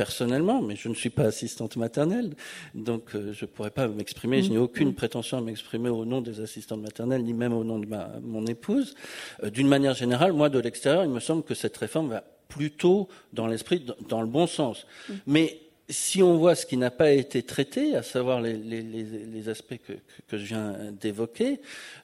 [0.00, 2.30] personnellement, mais je ne suis pas assistante maternelle,
[2.74, 4.94] donc euh, je ne pourrais pas m'exprimer, je n'ai aucune mmh.
[4.94, 8.46] prétention à m'exprimer au nom des assistantes maternelles, ni même au nom de ma, mon
[8.46, 8.94] épouse.
[9.42, 13.08] Euh, d'une manière générale, moi, de l'extérieur, il me semble que cette réforme va plutôt
[13.34, 14.86] dans l'esprit, dans le bon sens.
[14.86, 15.12] Mmh.
[15.26, 15.58] Mais
[15.90, 19.80] si on voit ce qui n'a pas été traité, à savoir les, les, les aspects
[19.86, 19.92] que,
[20.28, 21.60] que, je viens d'évoquer,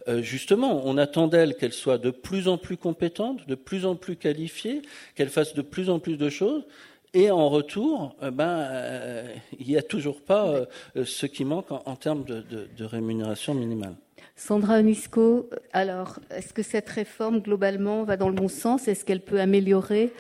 [0.09, 3.97] euh, justement, on attend d'elle qu'elle soit de plus en plus compétente, de plus en
[3.97, 4.83] plus qualifiée,
[5.15, 6.65] qu'elle fasse de plus en plus de choses.
[7.19, 10.67] Et en retour, euh, ben, euh, il n'y a toujours pas euh,
[11.07, 13.95] ce qui manque en, en termes de, de, de, rémunération minimale.
[14.37, 18.87] Sandra Onisco, alors, est-ce que cette réforme, globalement, va dans le bon sens?
[18.87, 20.13] Est-ce qu'elle peut améliorer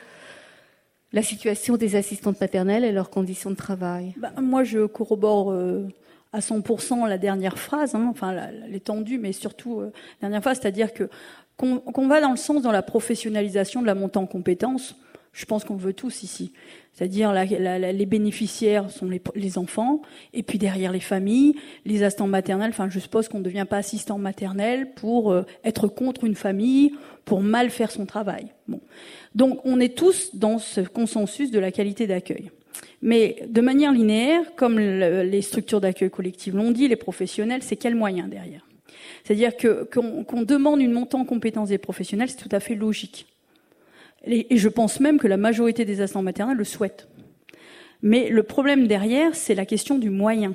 [1.13, 4.15] la situation des assistantes maternelles et leurs conditions de travail?
[4.17, 5.87] Ben, Moi, je corrobore euh,
[6.33, 10.95] à 100% la dernière phrase, hein, enfin l'étendue, mais surtout euh, la dernière phrase, c'est-à-dire
[10.95, 11.11] que
[11.59, 14.95] qu'on qu va dans le sens dans la professionnalisation de la montée en compétences.
[15.37, 16.51] Je pense qu'on veut tous ici.
[16.95, 20.01] C'est-à-dire les bénéficiaires sont les, enfants,
[20.33, 22.71] et puis derrière les familles, les assistants maternels.
[22.71, 26.95] Enfin, je suppose qu'on ne devient pas assistant maternel pour euh, être contre une famille,
[27.27, 28.47] pour mal faire son travail.
[29.35, 32.51] Donc on est tous dans ce consensus de la qualité d'accueil.
[33.03, 37.77] Mais de manière linéaire, comme le, les structures d'accueil collectif l'ont dit, les professionnels, c'est
[37.77, 38.67] quel moyen derrière?
[39.23, 43.27] C'est-à-dire qu'on qu demande une montée en compétences des professionnels, c'est tout à fait logique.
[44.27, 47.09] Et, je pense même que la majorité des assistants maternels le souhaitent.
[48.03, 50.55] Mais le problème derrière, c'est la question du moyen.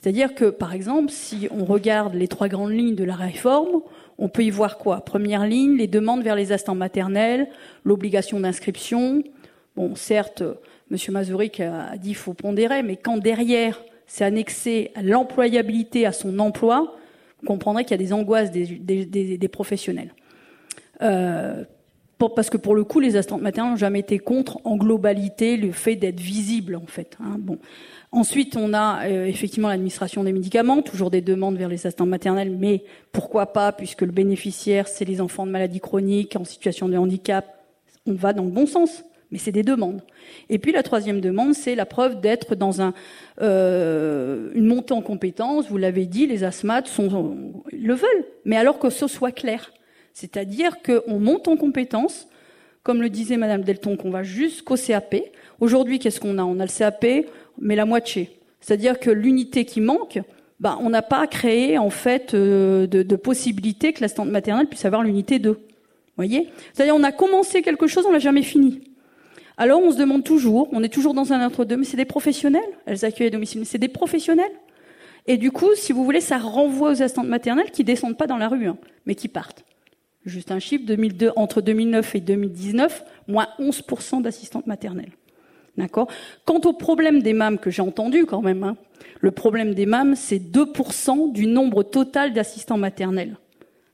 [0.00, 3.82] C'est-à-dire que, par exemple, si on regarde les trois grandes lignes de la réforme,
[4.18, 5.00] on peut y voir quoi?
[5.00, 7.48] Première ligne, les demandes vers les instants maternels,
[7.84, 9.22] l'obligation d'inscription.
[9.76, 10.42] Bon, certes,
[10.90, 10.98] M.
[11.10, 16.38] Mazurik a dit qu'il faut pondérer, mais quand derrière, c'est annexé à l'employabilité, à son
[16.38, 16.96] emploi,
[17.40, 20.14] vous comprendrez qu'il y a des angoisses des professionnels.
[21.02, 21.64] Euh,
[22.28, 25.72] parce que pour le coup, les assistantes maternelles n'ont jamais été contre, en globalité, le
[25.72, 27.16] fait d'être visible, en fait.
[27.20, 27.36] Hein.
[27.38, 27.58] Bon.
[28.12, 32.56] Ensuite, on a euh, effectivement l'administration des médicaments, toujours des demandes vers les assistantes maternelles,
[32.56, 36.96] mais pourquoi pas, puisque le bénéficiaire, c'est les enfants de maladies chroniques, en situation de
[36.96, 37.44] handicap,
[38.06, 40.00] on va dans le bon sens, mais c'est des demandes.
[40.48, 42.94] Et puis la troisième demande, c'est la preuve d'être dans un,
[43.42, 45.68] euh, une montée en compétences.
[45.68, 47.36] Vous l'avez dit, les asthmates sont,
[47.72, 49.72] le veulent, mais alors que ce soit clair.
[50.14, 52.28] C'est-à-dire qu'on monte en compétences,
[52.84, 55.16] comme le disait Madame Delton, qu'on va jusqu'au CAP.
[55.60, 56.44] Aujourd'hui, qu'est-ce qu'on a?
[56.44, 57.04] On a le CAP,
[57.60, 58.38] mais la moitié.
[58.60, 60.20] C'est-à-dire que l'unité qui manque,
[60.60, 65.02] bah, on n'a pas créé en fait euh, de, possibilité que l'assistante maternelle puisse avoir
[65.02, 65.58] l'unité 2.
[66.16, 66.48] Voyez?
[66.72, 68.82] C'est-à-dire on a commencé quelque chose, on l'a jamais fini.
[69.56, 72.62] Alors on se demande toujours, on est toujours dans un entre-deux, mais c'est des professionnels,
[72.86, 74.52] elles accueillent à domicile, mais c'est des professionnels.
[75.26, 78.36] Et du coup, si vous voulez, ça renvoie aux assistantes maternelles qui descendent pas dans
[78.36, 79.64] la rue, hein, mais qui partent.
[80.24, 85.12] Juste un chiffre, 2002, entre 2009 et 2019, moins 11% d'assistantes maternelles.
[85.76, 86.08] D'accord?
[86.44, 88.76] Quant au problème des MAM que j'ai entendu quand même, hein,
[89.20, 93.36] le problème des MAM, c'est 2% du nombre total d'assistants maternels.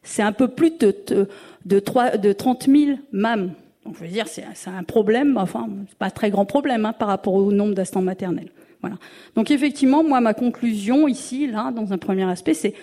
[0.02, 1.28] C'est un peu plus de, de,
[1.64, 3.52] de, 3, de 30 000 MAM.
[3.84, 6.92] Donc je veux dire, c'est un problème, enfin, c'est pas un très grand problème hein,
[6.92, 8.50] par rapport au nombre d'assistants maternels.
[8.82, 8.96] Voilà.
[9.34, 12.74] Donc effectivement, moi, ma conclusion ici, là, dans un premier aspect, c'est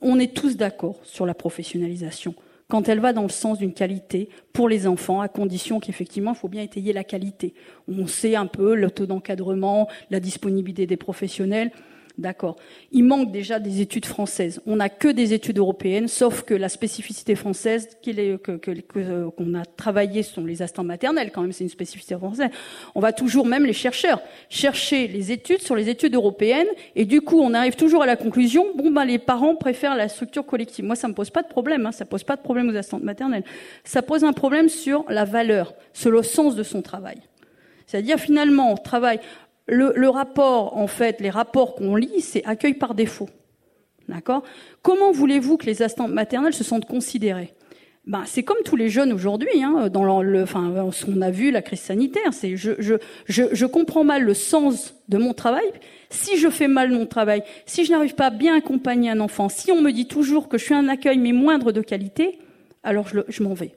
[0.00, 2.34] on est tous d'accord sur la professionnalisation
[2.68, 6.36] quand elle va dans le sens d'une qualité pour les enfants, à condition qu'effectivement, il
[6.36, 7.54] faut bien étayer la qualité.
[7.88, 11.72] On sait un peu le taux d'encadrement, la disponibilité des professionnels.
[12.18, 12.56] D'accord.
[12.90, 14.60] Il manque déjà des études françaises.
[14.66, 19.64] On n'a que des études européennes, sauf que la spécificité française qu'on que, que, a
[19.76, 22.50] travaillé sont les instants maternels, quand même, c'est une spécificité française.
[22.96, 27.20] On va toujours, même les chercheurs, chercher les études sur les études européennes, et du
[27.20, 30.84] coup, on arrive toujours à la conclusion, bon, ben, les parents préfèrent la structure collective.
[30.84, 33.04] Moi, ça me pose pas de problème, hein, ça pose pas de problème aux instantes
[33.04, 33.44] maternelles.
[33.84, 37.18] Ça pose un problème sur la valeur, sur le sens de son travail.
[37.86, 39.20] C'est-à-dire, finalement, on travaille
[39.68, 43.28] le, rapport, en fait, les rapports qu'on lit, c'est accueil par défaut.
[44.08, 44.42] D'accord?
[44.82, 47.52] Comment voulez-vous que les assistantes maternelles se sentent considérées?
[48.06, 51.50] Ben, c'est comme tous les jeunes aujourd'hui, hein, dans le, enfin, ce qu'on a vu,
[51.50, 52.32] la crise sanitaire.
[52.32, 52.94] C'est je, je,
[53.26, 55.66] je, je, comprends mal le sens de mon travail.
[56.08, 59.50] Si je fais mal mon travail, si je n'arrive pas à bien accompagner un enfant,
[59.50, 62.38] si on me dit toujours que je suis un accueil mais moindre de qualité,
[62.82, 63.74] alors je, je m'en vais.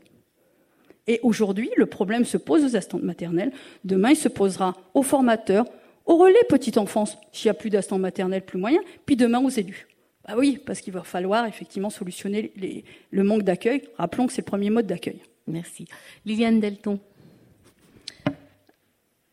[1.08, 3.52] Et aujourd'hui, le problème se pose aux assistantes maternelles.
[3.84, 5.66] Demain, il se posera aux formateurs,
[6.12, 9.50] au relais petite enfance, s'il n'y a plus d'instant maternel, plus moyen, puis demain aux
[9.50, 9.88] élus.
[10.28, 13.88] Bah oui, parce qu'il va falloir effectivement solutionner les, le manque d'accueil.
[13.98, 15.22] Rappelons que c'est le premier mode d'accueil.
[15.48, 15.88] Merci.
[16.26, 17.00] Liliane Delton.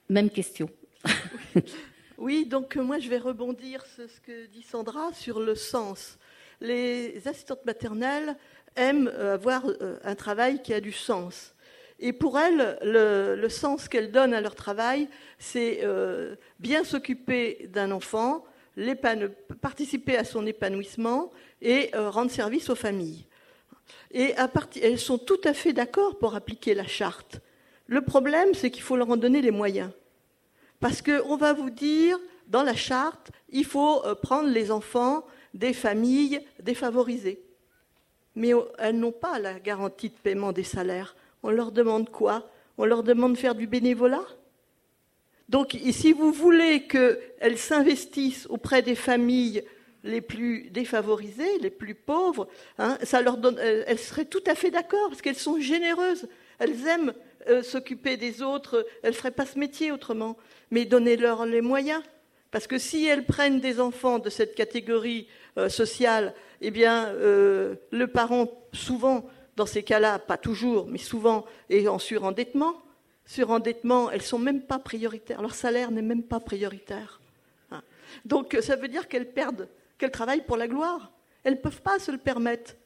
[0.09, 0.71] Même question.
[2.19, 6.17] oui, donc euh, moi je vais rebondir sur ce que dit Sandra sur le sens.
[6.61, 8.37] Les assistantes maternelles
[8.77, 11.55] aiment euh, avoir euh, un travail qui a du sens.
[12.01, 15.09] Et pour elles, le, sens qu'elles donnent à leur travail,
[15.39, 18.45] c'est euh, bien s'occuper d'un enfant,
[19.61, 21.31] participer à son épanouissement
[21.61, 23.27] et euh, rendre service aux familles.
[24.13, 24.35] Et
[24.81, 27.41] elles sont tout à fait d'accord pour appliquer la charte.
[27.87, 29.91] Le problème, c'est qu'il faut leur en donner les moyens.
[30.79, 35.73] Parce qu'on va vous dire, dans la charte, il faut euh, prendre les enfants des
[35.73, 37.43] familles défavorisées.
[38.37, 41.17] Mais elles n'ont pas la garantie de paiement des salaires.
[41.43, 42.51] On leur demande quoi?
[42.77, 44.25] On leur demande de faire du bénévolat?
[45.49, 49.65] Donc, si vous voulez qu'elles s'investissent auprès des familles
[50.05, 52.49] les plus défavorisées, les plus pauvres,
[52.79, 52.99] hein,
[53.39, 56.29] donne, elles seraient tout à fait d'accord parce qu'elles sont généreuses.
[56.59, 57.15] Elles aiment
[57.49, 58.87] euh, s'occuper des autres.
[59.03, 60.37] Elles ne feraient pas ce métier autrement.
[60.71, 62.03] Mais donnez-leur les moyens.
[62.51, 67.75] Parce que si elles prennent des enfants de cette catégorie euh, sociale, eh bien, euh,
[67.91, 72.81] le parent, souvent, dans ces cas-là, pas toujours, mais souvent, et en surendettement.
[73.27, 75.43] Surendettement, elles sont même pas prioritaires.
[75.43, 77.21] Leur salaire n'est même pas prioritaire.
[77.73, 77.83] Hein.
[78.25, 79.69] Donc, ça veut dire qu'elles perdent,
[79.99, 81.11] qu'elles travaillent pour la gloire.
[81.43, 82.77] Elles ne peuvent pas se le permettre.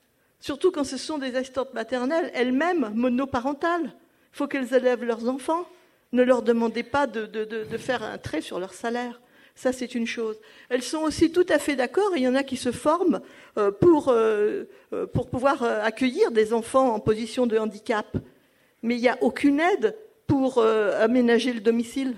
[0.40, 3.92] Surtout quand ce sont des assistantes maternelles, elles-mêmes monoparentales.
[4.32, 5.68] Il faut qu'elles élèvent leurs enfants.
[6.12, 9.20] Ne leur demandez pas de faire un trait sur leur salaire.
[9.54, 10.40] Ça, c'est une chose.
[10.70, 13.20] Elles sont aussi tout à fait d'accord, il y en a qui se forment
[13.58, 18.16] euh, pour, euh, euh, pour pouvoir accueillir des enfants en position de handicap.
[18.82, 22.16] Mais il n'y a aucune aide pour aménager le domicile.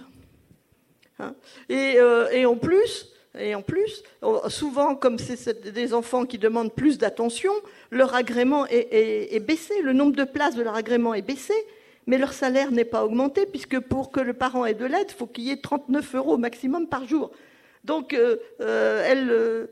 [1.18, 1.34] Hein.
[1.68, 3.12] et, en plus,
[4.48, 7.52] souvent, comme c'est des enfants qui demandent plus d'attention,
[7.90, 11.54] leur agrément est, baissé, le nombre de places de leur agrément est baissé
[12.06, 15.14] mais leur salaire n'est pas augmenté, puisque pour que le parent ait de l'aide, il
[15.14, 17.30] faut qu'il y ait 39 euros maximum par jour.
[17.84, 19.66] Donc, euh, euh,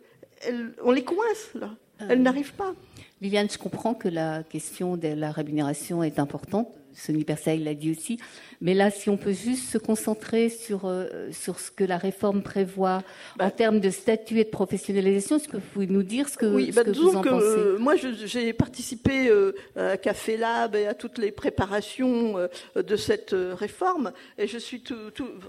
[0.48, 1.70] euh, on les coince, là.
[2.08, 2.74] Elles n'arrivent pas.
[3.20, 6.68] Liliane, je comprends que la question de la rémunération est importante.
[6.94, 8.18] Sonny Persaï l'a dit aussi.
[8.60, 12.42] Mais là, si on peut juste se concentrer sur, euh, sur ce que la réforme
[12.42, 13.02] prévoit
[13.34, 16.38] en bah, termes de statut et de professionnalisation, est-ce que vous pouvez nous dire ce
[16.38, 20.36] que, oui, ce bah, que vous en pensez euh, Moi, j'ai participé euh, à Café
[20.36, 22.36] Lab et à toutes les préparations
[22.76, 24.94] de cette réforme, et je suis tout,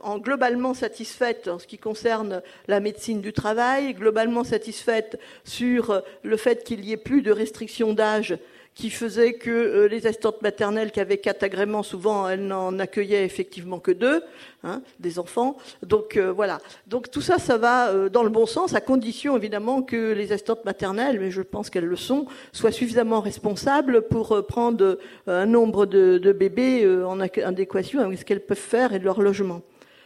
[0.01, 6.37] en globalement satisfaite en ce qui concerne la médecine du travail, globalement satisfaite sur le
[6.37, 8.37] fait qu'il y ait plus de restrictions d'âge
[8.75, 13.25] qui faisait que euh, les assistantes maternelles qui avaient quatre agréments, souvent elles n'en accueillaient
[13.25, 14.23] effectivement que deux,
[14.63, 15.57] hein, des enfants.
[15.83, 16.59] Donc euh, voilà.
[16.87, 20.31] Donc tout ça, ça va euh, dans le bon sens, à condition évidemment que les
[20.31, 25.85] assistantes maternelles, mais je pense qu'elles le sont, soient suffisamment responsables pour prendre un nombre
[25.85, 29.61] de, de bébés en adéquation avec ce qu'elles peuvent faire et de leur logement.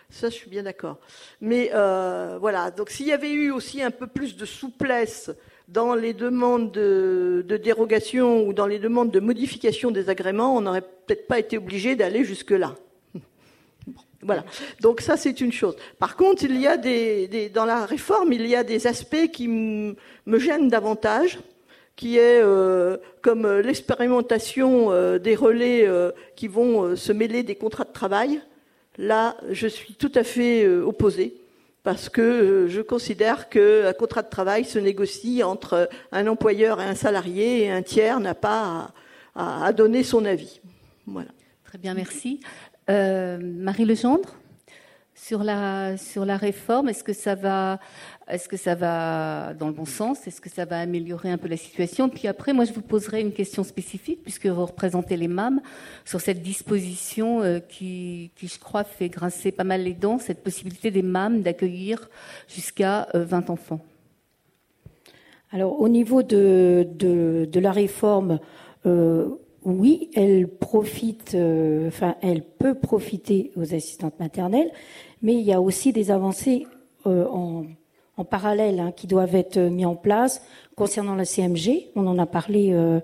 [0.09, 0.97] Ça, je suis bien d'accord.
[1.41, 2.71] Mais voilà.
[2.71, 5.31] Donc s'il y avait eu aussi un peu plus de souplesse
[5.67, 10.81] dans les demandes de, dérogation ou dans les demandes de modification des agréments, on n'aurait
[10.81, 12.75] peut-être pas été obligé d'aller jusque-là.
[14.23, 14.43] Voilà.
[14.81, 15.75] Donc ça, c'est une chose.
[15.99, 19.47] Par contre, il y a des, dans la réforme, il y a des aspects qui
[19.47, 19.95] me
[20.39, 21.37] gênent davantage,
[21.97, 27.83] qui est euh, comme l'expérimentation euh, des relais euh, qui vont se mêler des contrats
[27.83, 28.39] de travail.
[28.97, 31.35] Là, je suis tout à fait opposée
[31.87, 36.83] parce que euh, je considère qu'un contrat de travail se négocie entre un employeur et
[36.83, 38.91] un salarié et un tiers n'a pas
[39.35, 40.59] à, donner son avis.
[41.05, 41.29] Voilà.
[41.63, 42.41] Très bien, merci.
[42.89, 44.35] Euh, Marie Legendre
[45.15, 47.79] sur la, sur la réforme, est-ce que ça va,
[48.29, 50.27] est-ce que ça va dans le bon sens?
[50.27, 52.09] Est-ce que ça va améliorer un peu la situation?
[52.09, 55.61] Puis après, moi, je vous poserai une question spécifique, puisque vous représentez les MAM,
[56.05, 60.91] sur cette disposition euh, qui, je crois, fait grincer pas mal les dents, cette possibilité
[60.91, 62.09] des MAM d'accueillir
[62.47, 63.79] jusqu'à 20 euh, enfants.
[65.51, 68.39] Alors, au niveau de, la réforme,
[68.85, 69.29] euh,
[69.63, 71.35] oui, elle profite,
[71.87, 74.71] enfin, elle peut profiter aux assistantes maternelles,
[75.21, 76.67] mais il y a aussi des avancées
[77.07, 77.25] euh,
[78.17, 80.41] en, parallèle hein, qui doivent être mis en place
[80.75, 81.87] concernant la CMG.
[81.95, 82.99] On en a parlé, euh,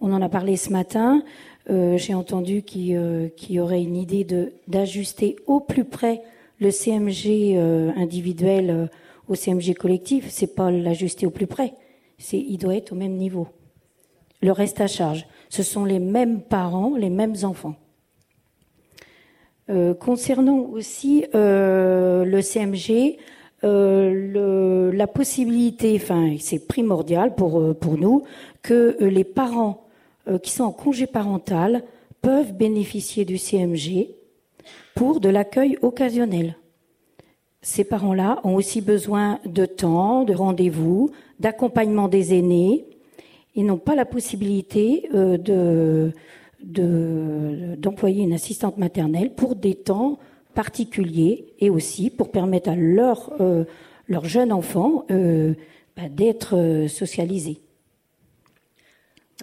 [0.00, 1.22] on en a parlé ce matin.
[1.70, 4.26] Euh, j'ai entendu qu'il y aurait une idée
[4.68, 6.22] d'ajuster au plus près
[6.58, 7.56] le CMG
[7.96, 8.88] individuel
[9.28, 10.26] au CMG collectif.
[10.28, 11.74] C'est pas l'ajuster au plus près.
[12.18, 13.48] C'est, il doit être au même niveau.
[14.42, 15.26] Le reste à charge.
[15.48, 17.76] Ce sont les mêmes parents, les mêmes enfants.
[19.68, 23.16] Euh, concernant aussi euh, le CMG,
[23.64, 28.24] euh, la possibilité, enfin c'est primordial pour, pour nous,
[28.62, 29.84] que les parents
[30.42, 31.84] qui sont en congé parental
[32.20, 34.08] peuvent bénéficier du CMG
[34.94, 36.56] pour de l'accueil occasionnel.
[37.62, 42.84] Ces parents-là ont aussi besoin de temps, de rendez-vous, d'accompagnement des aînés.
[43.54, 46.12] Ils n'ont pas la possibilité de,
[46.62, 50.18] d'employer une assistante maternelle pour des temps
[50.56, 53.64] particuliers et aussi pour permettre à leur, euh,
[54.08, 55.54] leur jeune enfant euh,
[55.96, 57.60] bah, d'être euh, socialisé.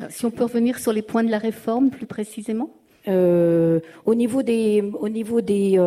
[0.10, 2.71] Si on peut revenir sur les points de la réforme plus précisément
[3.06, 5.78] au niveau des, au niveau des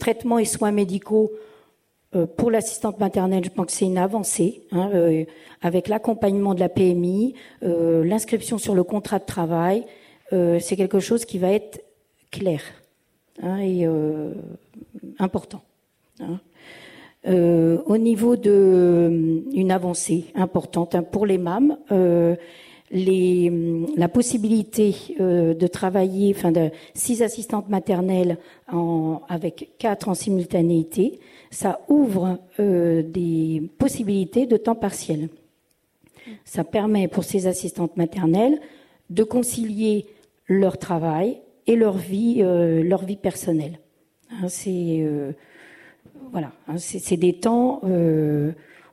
[0.00, 1.30] traitements et soins médicaux,
[2.38, 4.90] pour l'assistante maternelle, je pense que c'est une avancée, hein,
[5.60, 9.84] avec l'accompagnement de la PMI, l'inscription sur le contrat de travail,
[10.32, 11.84] euh, c'est quelque chose qui va être
[12.30, 12.60] clair
[13.42, 14.32] hein, et euh,
[15.18, 15.62] important.
[16.20, 16.40] Hein.
[17.26, 21.78] Euh, au niveau de une avancée importante hein, pour les MAM,
[22.90, 23.50] les,
[23.96, 28.36] la possibilité de travailler, enfin de six assistantes maternelles
[29.28, 31.18] avec quatre en simultanéité,
[31.50, 35.28] ça ouvre des possibilités de temps partiel.
[36.44, 38.60] Ça permet pour ces assistantes maternelles
[39.10, 40.06] de concilier
[40.46, 43.78] leur travail et leur vie, euh, leur vie personnelle.
[44.30, 45.32] Hein, c'est euh,
[46.32, 48.52] voilà, hein, c'est des temps euh,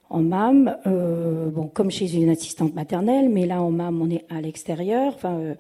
[0.10, 4.42] en MAM, bon comme chez une assistante maternelle, mais là en MAM on est à
[4.42, 5.14] l'extérieur.
[5.16, 5.56] Enfin,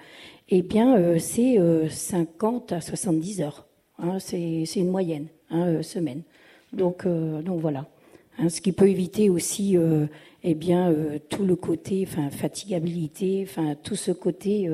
[0.50, 1.58] eh bien c'est
[1.90, 3.66] 50 à 70 heures.
[3.98, 5.28] Hein, c'est une moyenne
[5.82, 6.24] semaine.
[6.74, 7.88] Donc donc voilà.
[8.50, 9.78] ce qui peut éviter aussi
[10.44, 10.94] eh bien
[11.30, 14.70] tout le côté, enfin fatigabilité, enfin tout ce côté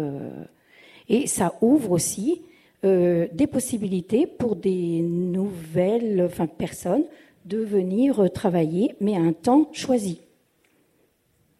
[1.09, 2.41] et ça ouvre aussi
[2.85, 7.05] euh, des possibilités pour des nouvelles enfin, personnes
[7.45, 10.21] de venir travailler, mais à un temps choisi.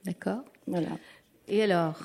[0.06, 0.44] D'accord.
[0.68, 0.90] Voilà.
[1.48, 1.96] Et alors?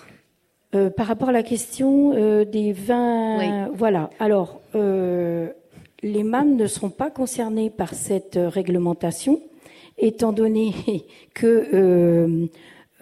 [0.75, 4.09] Euh, Par rapport à la question euh, des vins, voilà.
[4.19, 9.43] Alors, les MAM ne seront pas concernés par cette réglementation,
[9.99, 10.73] étant donné
[11.35, 12.49] que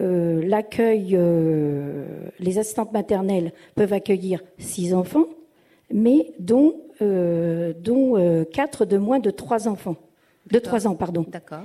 [0.01, 2.05] euh, l'accueil, euh,
[2.39, 5.27] les assistantes maternelles peuvent accueillir six enfants,
[5.93, 9.97] mais dont, dont 4 de moins de 3 enfants.
[10.51, 11.25] De 3 ans, pardon.
[11.27, 11.63] D'accord.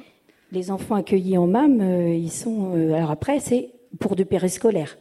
[0.53, 1.80] Les enfants accueillis en MAM,
[2.12, 2.72] ils sont.
[2.93, 4.99] alors après, c'est pour du périscolaire.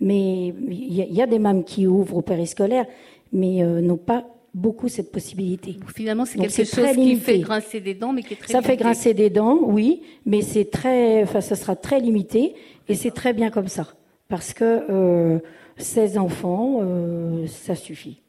[0.00, 2.84] Mais il y, a des MAM qui ouvrent au périscolaire,
[3.32, 4.26] mais n'ont pas
[4.56, 5.78] beaucoup cette possibilité.
[5.94, 8.76] finalement, c'est quelque chose qui fait grincer des dents, mais qui est très Ça fait
[8.76, 12.54] grincer des dents, oui, mais c'est très, enfin, ça sera très limité,
[12.88, 13.86] et c'est très bien comme ça,
[14.28, 15.38] parce que euh,
[15.76, 18.22] 16 enfants, euh, ça suffit.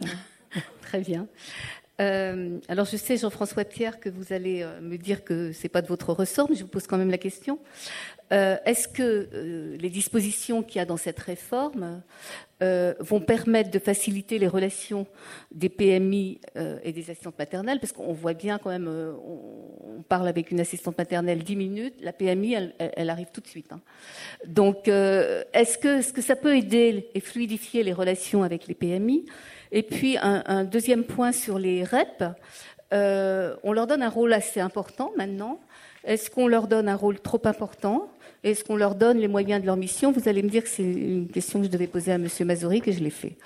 [0.80, 1.26] très bien.
[2.00, 5.80] Euh, alors je sais, Jean-François Pierre, que vous allez euh, me dire que c'est pas
[5.80, 7.58] de votre ressort, mais je vous pose quand même la question.
[8.32, 12.02] Euh, est-ce que euh, les dispositions qu'il y a dans cette réforme
[12.62, 15.06] euh, vont permettre de faciliter les relations
[15.50, 16.40] des PMI
[16.82, 17.80] et des assistantes maternelles?
[17.80, 22.12] Parce qu'on voit bien quand même, on, parle avec une assistante maternelle 10 minutes, la
[22.12, 23.72] PMI, elle, arrive tout de suite.
[23.72, 23.80] Hein.
[24.46, 29.24] Donc, est-ce que, que ça peut aider et fluidifier les relations avec les PMI
[29.72, 32.24] Et puis, un, un, deuxième point sur les REP.
[32.92, 35.60] on leur donne un rôle assez important maintenant.
[36.04, 38.10] Est-ce qu'on leur donne un rôle trop important?
[38.42, 40.12] Est-ce qu'on leur donne les moyens de leur mission?
[40.12, 42.28] Vous allez me dire que c'est une question que je devais poser à M.
[42.44, 43.36] Mazori, que je l'ai fait.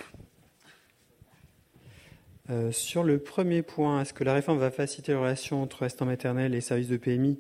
[2.51, 6.07] Euh, sur le premier point, est-ce que la réforme va faciliter les relations entre assistants
[6.07, 7.39] maternels et services de PMI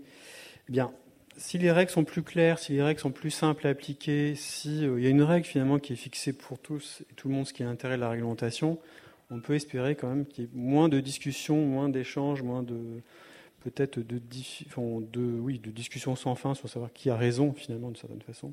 [0.68, 0.92] Eh bien,
[1.36, 4.84] si les règles sont plus claires, si les règles sont plus simples à appliquer, s'il
[4.84, 7.46] euh, y a une règle finalement qui est fixée pour tous et tout le monde,
[7.46, 8.78] ce qui est l'intérêt de la réglementation,
[9.30, 12.76] on peut espérer quand même qu'il y ait moins de discussions, moins d'échanges, moins de,
[13.60, 14.20] peut-être de,
[15.40, 18.52] oui, de discussions sans fin sur savoir qui a raison finalement d'une certaine façon.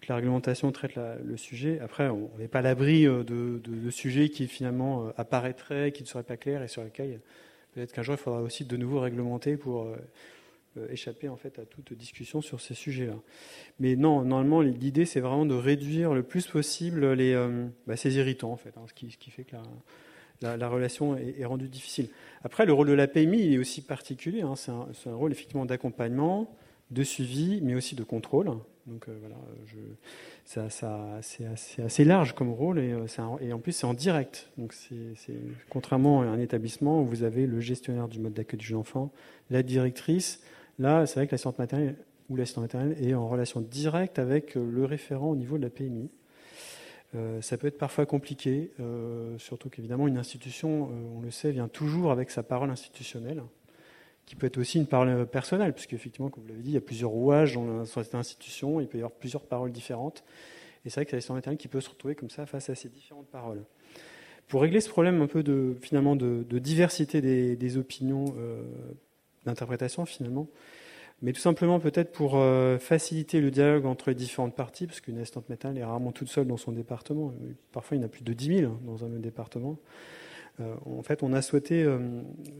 [0.00, 1.80] Que la réglementation traite le sujet.
[1.80, 6.02] Après, on n'est pas à l'abri euh, de, de, sujets qui finalement euh, apparaîtraient, qui
[6.02, 7.20] ne seraient pas clairs et sur lesquels
[7.72, 9.96] peut-être qu'un jour il faudra aussi de nouveau réglementer pour euh,
[10.90, 13.16] échapper en fait à toute discussion sur ces sujets-là.
[13.78, 17.34] Mais non, normalement l'idée c'est vraiment de réduire le plus possible les,
[17.86, 19.62] bah, ces irritants en fait, hein, ce, qui, ce, qui, fait que la,
[20.42, 22.08] la, relation est, rendue difficile.
[22.42, 24.42] Après, le rôle de la PMI est aussi particulier.
[24.42, 24.54] Hein.
[24.56, 26.54] C'est un, rôle effectivement d'accompagnement,
[26.90, 28.50] de suivi, mais aussi de contrôle.
[28.86, 29.36] Donc euh, voilà,
[30.44, 33.06] c'est assez, large comme rôle et, euh,
[33.40, 34.50] et en plus c'est en direct.
[34.58, 34.74] Donc
[35.70, 39.10] contrairement à un établissement où vous avez le gestionnaire du mode d'accueil du jeune enfant,
[39.48, 40.42] la directrice.
[40.78, 41.96] Là, c'est vrai que l'assistante maternelle
[42.28, 46.10] ou l'assistant maternelle est en relation directe avec le référent au niveau de la PMI.
[47.14, 51.52] Euh, ça peut être parfois compliqué, euh, surtout qu'évidemment une institution, euh, on le sait,
[51.52, 53.42] vient toujours avec sa parole institutionnelle,
[54.26, 56.78] qui peut être aussi une parole personnelle, puisque effectivement, comme vous l'avez dit, il y
[56.78, 60.24] a plusieurs rouages dans cette institution, il peut y avoir plusieurs paroles différentes,
[60.84, 62.74] et c'est vrai que c'est l'assistant maternel qui peut se retrouver comme ça face à
[62.74, 63.62] ces différentes paroles.
[64.48, 68.34] Pour régler ce problème un peu de finalement de, diversité des, des opinions
[69.46, 70.48] d'interprétation finalement,
[71.24, 75.16] mais tout simplement peut-être pour euh, faciliter le dialogue entre les différentes parties, parce qu'une
[75.18, 77.32] assistante maternelle est rarement toute seule dans son département.
[77.72, 79.78] Parfois, il y en a plus de 10 000 hein, dans un même département.
[80.60, 81.98] Euh, en fait, on a souhaité euh,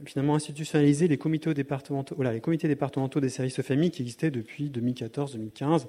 [0.07, 4.31] finalement institutionnaliser les comités départementaux, voilà, les comités départementaux des services aux familles qui existaient
[4.31, 5.85] depuis 2014-2015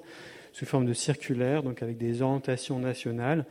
[0.52, 3.46] sous forme de circulaires, donc avec des orientations nationales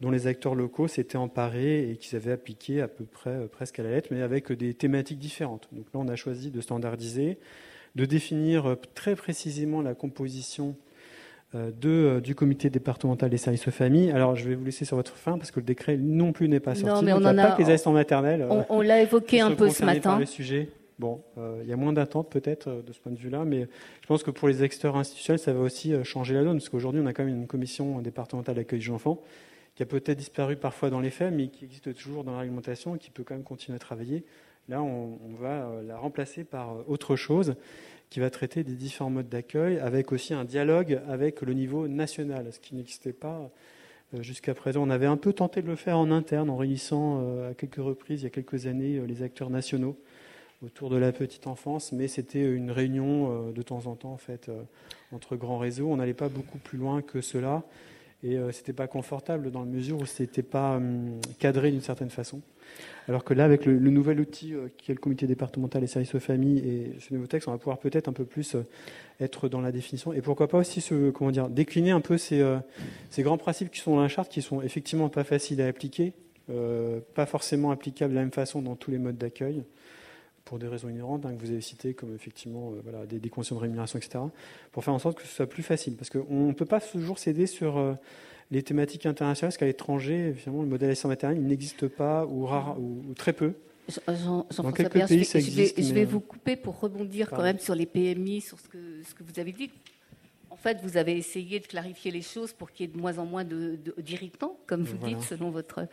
[0.00, 3.82] dont les acteurs locaux s'étaient emparés et qu'ils avaient appliqué à peu près presque à
[3.82, 5.68] la lettre, mais avec des thématiques différentes.
[5.72, 7.38] Donc là, on a choisi de standardiser
[7.94, 10.76] de définir euh, très précisément la composition
[11.54, 14.10] euh, de, euh, du comité départemental des services aux familles.
[14.10, 16.60] Alors, je vais vous laisser sur votre fin parce que le décret non plus n'est
[16.60, 16.94] pas sorti.
[16.94, 18.46] Non, mais on en a, pas que les assistants maternels.
[18.68, 20.18] On, l'a évoqué un peu ce matin.
[20.18, 20.68] le sujet.
[20.98, 21.22] Bon,
[21.62, 23.68] il y a moins d'attente peut-être de ce point de vue-là, mais
[24.00, 27.00] je pense que pour les acteurs institutionnels, ça va aussi changer la donne, parce qu'aujourd'hui,
[27.00, 29.22] on a quand même une commission départementale d'accueil des enfants
[29.78, 32.96] qui a peut-être disparu parfois dans les faits, mais qui existe toujours dans la réglementation
[32.96, 34.24] et qui peut quand même continuer à travailler.
[34.68, 37.54] Là, on, va euh, la remplacer par euh, autre chose
[38.10, 42.52] qui va traiter des différents modes d'accueil, avec aussi un dialogue avec le niveau national,
[42.52, 43.50] ce qui n'existait pas
[44.14, 44.82] euh, jusqu'à présent.
[44.82, 48.20] On avait un peu tenté de le faire en interne, en réunissant à quelques reprises,
[48.20, 49.96] il y a quelques années, les acteurs nationaux
[50.62, 54.50] autour de la petite enfance, mais c'était une réunion de temps en temps, en fait,
[55.12, 55.88] entre grands réseaux.
[55.88, 57.62] On n'allait pas beaucoup plus loin que cela,
[58.24, 61.80] et ce n'était pas confortable dans la mesure où ce n'était pas hum, cadré d'une
[61.80, 62.42] certaine façon.
[63.08, 66.14] Alors que là, avec le, nouvel outil euh, qui est le comité départemental et services
[66.14, 68.66] aux familles et ce nouveau texte, on va pouvoir peut-être un peu plus euh,
[69.20, 70.12] être dans la définition.
[70.12, 72.58] Et pourquoi pas aussi comment dire, décliner un peu ces, euh,
[73.08, 76.12] ces, grands principes qui sont dans la charte, qui sont effectivement pas faciles à appliquer,
[77.14, 79.64] pas forcément applicables de la même façon dans tous les modes d'accueil,
[80.48, 83.56] pour des raisons inhérentes hein, que vous avez citées, comme effectivement voilà, des, des, conditions
[83.56, 84.24] de rémunération, etc.,
[84.72, 85.94] pour faire en sorte que ce soit plus facile.
[85.94, 87.98] Parce qu'on ne peut pas toujours céder sur
[88.50, 92.80] les thématiques internationales, parce qu'à l'étranger, finalement, le modèle assistant maternel n'existe pas ou, rare,
[92.80, 93.52] ou, très peu.
[94.06, 95.80] Jean, Dans quelques pays, ça existe.
[95.80, 99.14] Je vais, vous couper pour rebondir quand même sur les PMI, sur ce que, ce
[99.14, 99.70] que vous avez dit.
[100.58, 103.18] En fait, vous avez essayé de clarifier les choses pour qu'il y ait de moins
[103.18, 105.86] en moins d'irritants, de, comme vous dites, selon votre.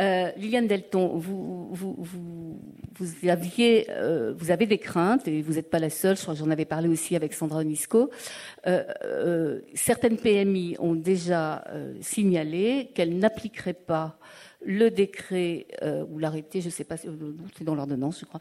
[0.00, 2.60] Euh, Liliane Delton, vous, vous, vous,
[2.98, 6.16] vous aviez, euh, vous avez des craintes et vous n'êtes pas la seule.
[6.16, 8.10] Je crois que j'en avais parlé aussi avec Sandra Nisco.
[8.66, 11.64] Euh, certaines PMI ont déjà
[12.00, 14.18] signalé qu'elles n'appliqueraient pas
[14.64, 18.40] le décret euh, ou l'arrêté, je ne sais pas, c'est dans l'ordonnance, je crois,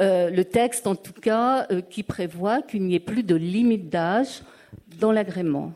[0.00, 4.42] euh, le texte en tout cas qui prévoit qu'il n'y ait plus de limite d'âge
[4.98, 5.72] dans l'agrément.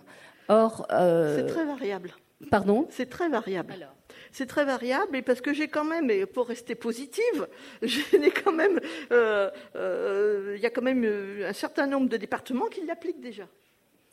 [0.48, 2.14] Or, c'est très variable.
[2.50, 2.86] Pardon?
[2.90, 3.88] C'est très variable.
[4.32, 7.46] C'est très variable et parce que j'ai quand même, et pour rester positive,
[7.82, 8.80] j'ai quand même,
[9.10, 13.48] il y a quand même un certain nombre de départements qui l'appliquent déjà,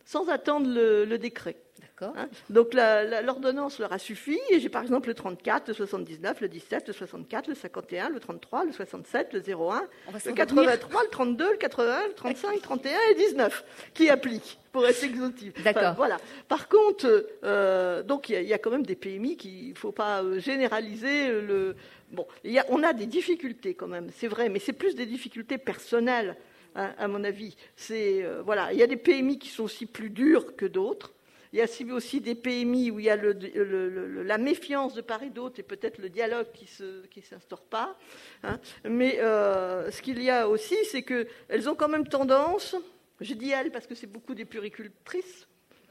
[0.05, 1.57] sans attendre le décret.
[2.01, 4.39] Hein Donc l'ordonnance leur a suffi.
[4.49, 8.19] Et j'ai par exemple le 34, le 79, le 17, le 64, le 51, le
[8.19, 9.81] 33, le 67, le 01,
[10.25, 14.59] le 83, le 32, le 81, le 35, le 31 et le 19 qui appliquent
[14.71, 15.53] pour être exhaustif.
[15.63, 15.93] D'accord.
[15.95, 16.17] voilà.
[16.47, 20.23] Par contre, euh, donc il y, a quand même des PMI qu'il ne faut pas
[20.23, 21.27] euh, généraliser.
[21.29, 21.75] Le...
[22.11, 25.05] Bon, y a, on a des difficultés quand même, c'est vrai, mais c'est plus des
[25.05, 26.35] difficultés personnelles,
[26.75, 27.55] hein, à mon avis.
[27.75, 31.13] C'est euh, voilà, il y a des PMI qui sont aussi plus durs que d'autres.
[31.53, 35.29] Il y a aussi des PMI où il y a la méfiance de part et
[35.29, 37.97] d'autre et peut-être le dialogue qui ne s'instaure pas.
[38.43, 38.57] Hein.
[38.85, 42.75] Mais euh, ce qu'il y a aussi, c'est qu'elles ont quand même tendance,
[43.19, 45.45] je dis elles parce que c'est beaucoup des puricultrices,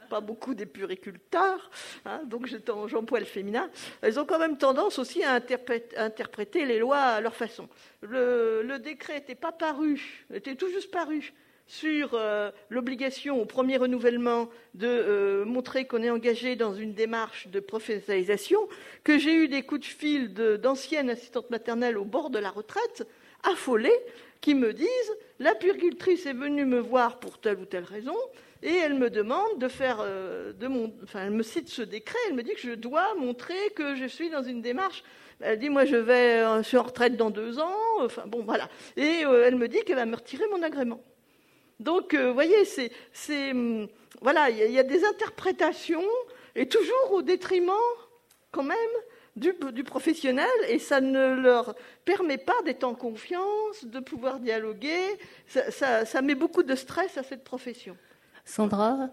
[0.09, 1.69] pas beaucoup des puriculteurs,
[2.05, 2.47] hein, donc
[2.87, 3.69] j'emploie le féminin,
[4.01, 5.33] elles ont quand même tendance aussi à
[5.97, 7.69] interpréter, les lois à leur façon.
[8.01, 11.33] Le, le décret n'était pas paru, était tout juste paru
[11.71, 17.47] sur euh, l'obligation au premier renouvellement de euh, montrer qu'on est engagé dans une démarche
[17.47, 18.59] de professionnalisation,
[19.05, 23.07] que j'ai eu des coups de fil d'anciennes assistantes maternelles au bord de la retraite,
[23.43, 23.97] affolées,
[24.41, 28.17] qui me disent la puricultrice est venue me voir pour telle ou telle raison,
[28.63, 32.19] et elle me demande de faire, euh, de mon, enfin, elle me cite ce décret,
[32.27, 35.05] elle me dit que je dois montrer que je suis dans une démarche.
[35.39, 37.73] Elle dit, moi, je vais sur retraite dans deux ans.
[38.01, 38.69] Enfin, bon, voilà.
[38.95, 41.01] Et elle me dit qu'elle va me retirer mon agrément.
[41.81, 43.87] Donc, vous voyez, c'est, hum,
[44.21, 46.03] voilà, il y, a des interprétations
[46.55, 47.71] et toujours au détriment,
[48.51, 48.77] quand même,
[49.35, 51.73] du, professionnel et ça ne leur
[52.05, 55.01] permet pas d'être en confiance, de pouvoir dialoguer.
[55.47, 57.97] Ça, met beaucoup de stress à cette profession.
[58.45, 59.09] Sandra,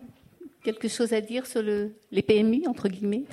[0.62, 3.24] quelque chose à dire sur les PMI, entre guillemets?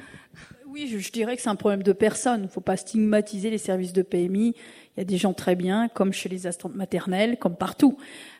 [0.67, 2.41] Oui, je, je, dirais que c'est un problème de personne.
[2.41, 4.55] Il ne faut pas stigmatiser les services de PMI.
[4.95, 7.97] Il y a des gens très bien, comme chez les assistantes maternelles, comme partout.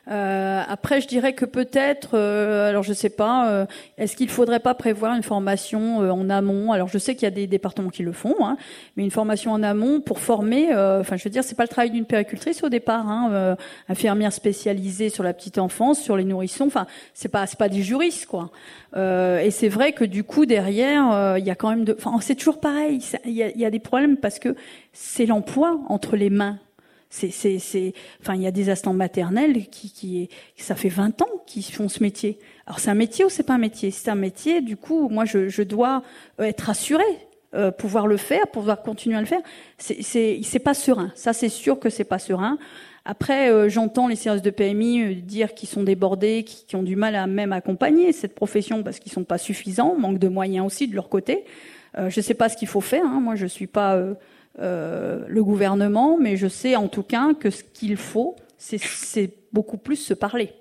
[0.08, 3.66] Euh, après, je dirais que peut-être, euh, alors je sais pas, euh,
[3.98, 6.70] est-ce qu'il faudrait pas prévoir une formation euh, en amont?
[6.70, 8.56] Alors je sais qu'il y a des départements qui le font, hein,
[8.96, 10.72] mais une formation en amont pour former.
[10.72, 13.56] Euh, enfin, je veux dire, c'est pas le travail d'une péricultrice au départ, hein,
[13.88, 16.66] infirmière spécialisée sur la petite enfance, sur les nourrissons.
[16.66, 18.50] Enfin, c'est pas c'est pas des juristes quoi.
[18.94, 21.96] et c'est vrai que du coup derrière, il y a quand même de.
[21.98, 23.00] Enfin, c'est toujours pareil.
[23.24, 24.54] Il y a, y a des problèmes parce que
[24.92, 26.58] c'est l'emploi entre les mains
[27.16, 31.64] c'est, c'est, enfin, il y a des assistantes maternelles qui, ça fait 20 ans qu'ils
[31.64, 32.38] font ce métier.
[32.66, 33.90] Alors, c'est un métier ou c'est pas un métier?
[33.90, 34.60] C'est un métier.
[34.60, 36.02] Du coup, moi, je, dois
[36.40, 37.04] euh, être assurée,
[37.54, 39.40] euh, pouvoir le faire, pouvoir continuer à le faire.
[39.78, 41.10] C'est, pas serein.
[41.14, 42.58] Ça, c'est sûr que c'est pas serein.
[43.06, 47.14] Après, euh, j'entends les services de PMI dire qu'ils sont débordés, qui, ont du mal
[47.14, 50.94] à même accompagner cette profession parce qu'ils sont pas suffisants, manque de moyens aussi de
[50.94, 51.44] leur côté.
[51.96, 53.06] je sais pas ce qu'il faut faire.
[53.06, 53.20] Hein.
[53.20, 53.98] Moi, je suis pas
[54.58, 59.96] le gouvernement, mais je sais en tout cas que ce qu'il faut, c'est beaucoup plus
[59.96, 60.52] se parler.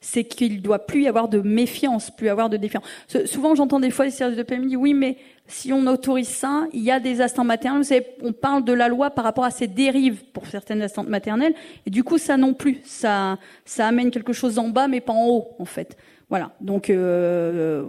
[0.00, 2.84] C'est qu'il doit plus y avoir de méfiance, plus y avoir de défiance.
[3.24, 6.82] Souvent, j'entends des fois les services de PMI oui, mais si on autorise ça, il
[6.82, 7.82] y a des instants maternels.
[7.82, 11.06] Vous savez, on parle de la loi par rapport à ces dérives pour certaines instances
[11.06, 11.54] maternelles,
[11.86, 15.14] et du coup, ça non plus, ça, ça amène quelque chose en bas, mais pas
[15.14, 15.96] en haut, en fait.
[16.28, 16.52] Voilà.
[16.60, 17.86] Donc, euh,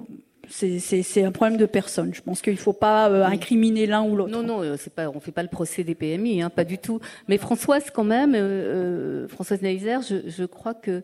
[0.50, 2.14] c'est un problème de personne.
[2.14, 4.32] Je pense qu'il ne faut pas euh, incriminer l'un ou l'autre.
[4.32, 6.64] Non, non, euh, c'est pas, on ne fait pas le procès des PMI, hein, pas
[6.64, 7.00] du tout.
[7.28, 11.04] Mais Françoise, quand même, euh, Françoise Neiser, je, je, crois que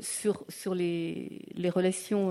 [0.00, 2.30] sur, sur les, les relations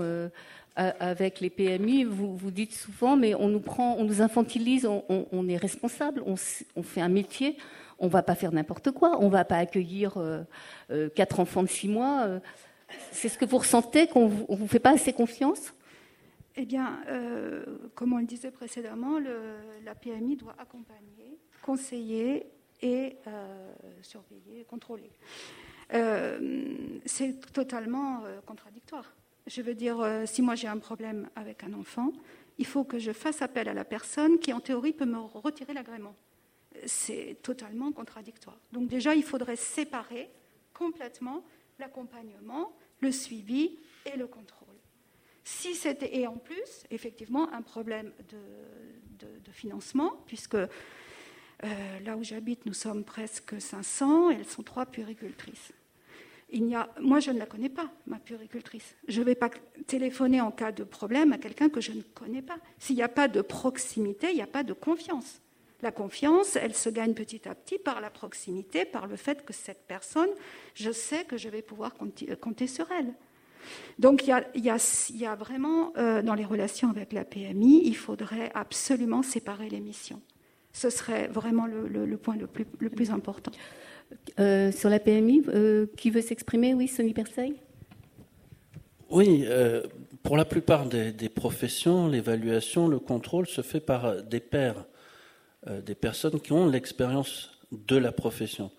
[0.76, 5.04] avec les PMI, vous, vous dites souvent, mais on nous prend, on nous infantilise, on,
[5.08, 6.34] on, on est responsable, on,
[6.76, 7.56] on, fait un métier,
[7.98, 10.14] on va pas faire n'importe quoi, on va pas accueillir
[11.14, 12.40] quatre enfants de six mois.
[13.12, 15.72] C'est ce que vous ressentez, qu'on ne vous fait pas assez confiance?
[16.56, 17.64] Eh bien, euh,
[17.94, 22.46] comme on le disait précédemment, la PMI doit accompagner, conseiller
[22.80, 23.72] et euh,
[24.02, 25.10] surveiller, contrôler.
[25.92, 29.12] Euh, c'est totalement contradictoire.
[29.46, 32.12] Je veux dire, si moi j'ai un problème avec un enfant,
[32.58, 35.74] il faut que je fasse appel à la personne qui, en théorie, peut me retirer
[35.74, 36.14] l'agrément.
[36.86, 38.58] C'est totalement contradictoire.
[38.72, 40.30] Donc déjà, il faudrait séparer
[40.72, 41.44] complètement
[41.78, 44.68] l'accompagnement le suivi et le contrôle.
[45.44, 48.38] Si c'était, et en plus, effectivement, un problème de,
[49.52, 50.66] financement, puisque euh,
[52.04, 55.70] là où j'habite, nous sommes presque 500, elles sont trois puricultrices.
[56.50, 58.96] Il a, moi, je ne la connais pas, ma puricultrice.
[59.06, 59.50] Je ne vais pas
[59.86, 62.56] téléphoner en cas de problème à quelqu'un que je ne connais pas.
[62.78, 65.40] S'il n'y a pas de proximité, il n'y a pas de confiance.
[65.84, 69.52] La confiance, elle se gagne petit à petit par la proximité, par le fait que
[69.52, 70.30] cette personne,
[70.74, 73.12] je sais que je vais pouvoir compter sur elle.
[73.98, 79.22] Donc il y a, vraiment, euh, dans les relations avec la PMI, il faudrait absolument
[79.22, 80.22] séparer les missions.
[80.72, 82.46] Ce serait vraiment le, point le
[82.88, 83.52] plus, important.
[84.40, 86.72] Euh, sur la PMI, euh, qui veut s'exprimer?
[86.72, 87.56] Oui, Sonny Perseil
[89.10, 89.44] Oui,
[90.22, 94.86] pour la plupart des, des professions, l'évaluation, le contrôle se fait par des pairs,
[95.66, 98.70] des personnes qui ont l'expérience de la profession.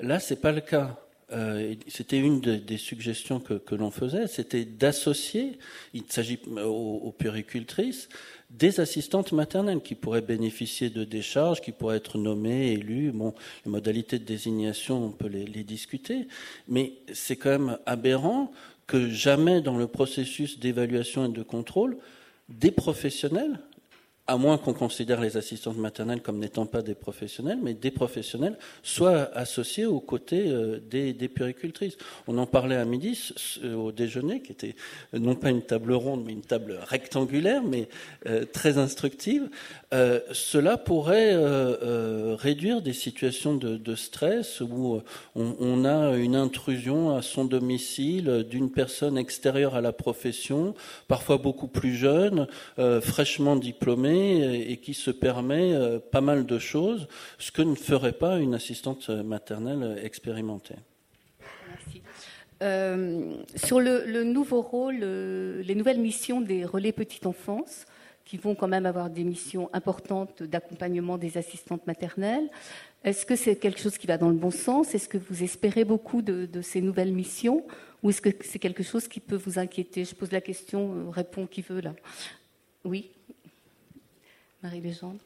[0.00, 0.98] Là, ce n'est pas le cas.
[1.32, 5.58] Euh, c'était une des suggestions que, l'on faisait, c'était d'associer,
[5.94, 8.08] il s'agit aux, péricultrices,
[8.50, 13.10] des assistantes maternelles qui pourraient bénéficier de décharges, qui pourraient être nommées, élues.
[13.10, 16.28] Bon, les modalités de désignation, on peut les, les discuter,
[16.68, 18.52] mais c'est quand même aberrant
[18.86, 21.96] que jamais dans le processus d'évaluation et de contrôle,
[22.50, 23.58] des professionnels
[24.26, 28.56] à moins qu'on considère les assistantes maternelles comme n'étant pas des professionnels, mais des professionnels
[28.82, 31.98] soient associés aux côtés euh, des, des puricultrices.
[32.26, 34.76] On en parlait à midi euh, au déjeuner, qui était
[35.12, 37.88] euh, non pas une table ronde, mais une table rectangulaire, mais
[38.52, 39.48] très instructive.
[40.32, 41.34] cela pourrait
[42.36, 45.00] réduire des situations de, stress où
[45.34, 50.74] on, a une intrusion à son domicile d'une personne extérieure à la profession,
[51.08, 52.46] parfois beaucoup plus jeune,
[53.02, 57.08] fraîchement diplômée et qui se permet euh, pas mal de choses,
[57.38, 60.76] ce que ne ferait pas une assistante maternelle expérimentée.
[61.68, 62.02] Merci.
[62.62, 67.84] Euh, sur le, nouveau rôle, euh, les nouvelles missions des relais petite enfance,
[68.24, 72.48] qui vont quand même avoir des missions importantes d'accompagnement des assistantes maternelles,
[73.04, 74.94] est-ce que c'est quelque chose qui va dans le bon sens?
[74.94, 77.66] Est-ce que vous espérez beaucoup de, de ces nouvelles missions?
[78.02, 80.06] Ou est-ce que c'est quelque chose qui peut vous inquiéter?
[80.06, 81.94] Je pose la question, répond qui veut là.
[82.84, 83.10] Oui
[84.64, 85.20] Marie-Légendre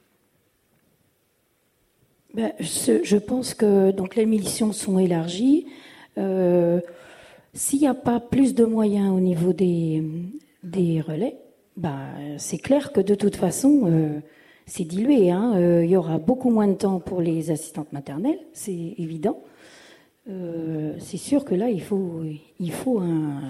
[2.34, 5.66] ben, je, pense que donc, les missions sont élargies.
[6.18, 6.80] Euh,
[7.54, 10.02] s'il n'y a pas plus de moyens au niveau des,
[11.00, 11.36] relais,
[11.76, 14.20] ben, c'est clair que de toute façon, euh,
[14.66, 15.30] c'est dilué.
[15.30, 15.54] Hein.
[15.56, 19.40] Euh, il y aura beaucoup moins de temps pour les assistantes maternelles, c'est évident.
[20.26, 23.40] c'est sûr que là, il faut un,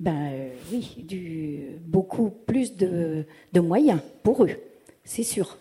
[0.00, 1.04] ben euh, oui,
[1.80, 3.24] beaucoup plus de,
[3.56, 4.50] moyens pour eux,
[5.04, 5.58] c'est sûr.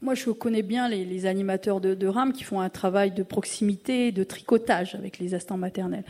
[0.00, 4.12] Moi je connais bien les, animateurs de, de, RAM qui font un travail de proximité,
[4.12, 6.04] de tricotage avec les instants maternels.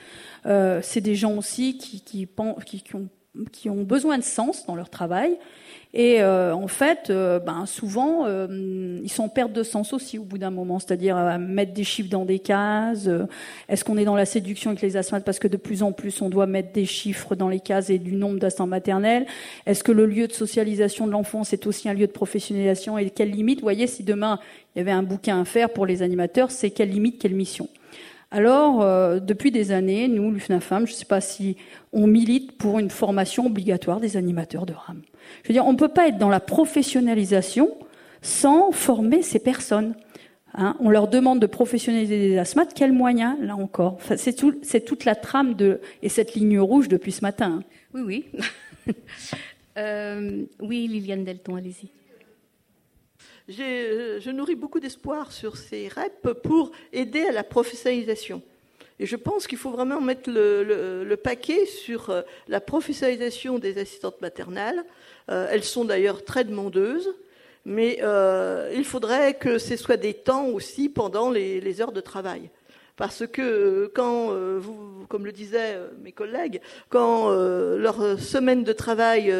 [0.47, 3.09] Euh, c'est des gens aussi qui, qui, qui, ont,
[3.53, 5.37] qui ont besoin de sens dans leur travail.
[5.97, 10.19] Et euh, en fait, euh, ben, souvent, euh, ils sont en perte de sens aussi
[10.19, 13.09] au bout d'un moment, c'est-à-dire mettre des chiffres dans des cases.
[13.69, 16.21] Est-ce qu'on est dans la séduction avec les assistantes parce que de plus en plus,
[16.21, 19.25] on doit mettre des chiffres dans les cases et du nombre d'assistants maternels?
[19.67, 23.11] Est-ce que le lieu de socialisation de l'enfant, c'est aussi un lieu de professionnalisation Et
[23.11, 23.61] quelle limite?
[23.61, 24.41] Vous voyez, si demain,
[24.75, 27.69] il y avait un bouquin à faire pour les animateurs, c'est quelle limite, quelle mission?
[28.35, 31.57] Alors, depuis des années, nous, l'UFNAFAM, je ne sais pas si
[31.93, 35.03] on milite pour une formation obligatoire des animateurs de RAM.
[35.45, 37.77] Je veux dire, on ne peut pas être dans la professionnalisation
[38.23, 39.95] sans former ces personnes.
[40.57, 40.77] Hein.
[40.79, 43.99] on leur demande de professionnaliser des asthmates, quels moyens, là encore?
[44.17, 44.35] C'est
[44.85, 47.61] toute la trame de, et cette ligne rouge depuis ce matin.
[47.61, 47.65] Hein.
[47.95, 48.25] Oui, oui.
[49.77, 51.89] Euh, oui, Liliane Delton, allez-y.
[53.49, 58.43] Je nourris beaucoup d'espoir sur ces REP pour aider à la professionnalisation.
[59.01, 64.21] Et je pense qu'il faut vraiment mettre le, paquet sur euh, la professionnalisation des assistantes
[64.21, 64.85] maternelles.
[65.31, 67.13] Euh, elles sont d'ailleurs très demandeuses,
[67.65, 72.51] mais euh, il faudrait que ce soit des temps aussi pendant les heures de travail.
[72.97, 78.63] Parce que euh, quand, euh, vous, comme le disaient euh, mes collègues, quand leur semaine
[78.63, 79.35] de travail,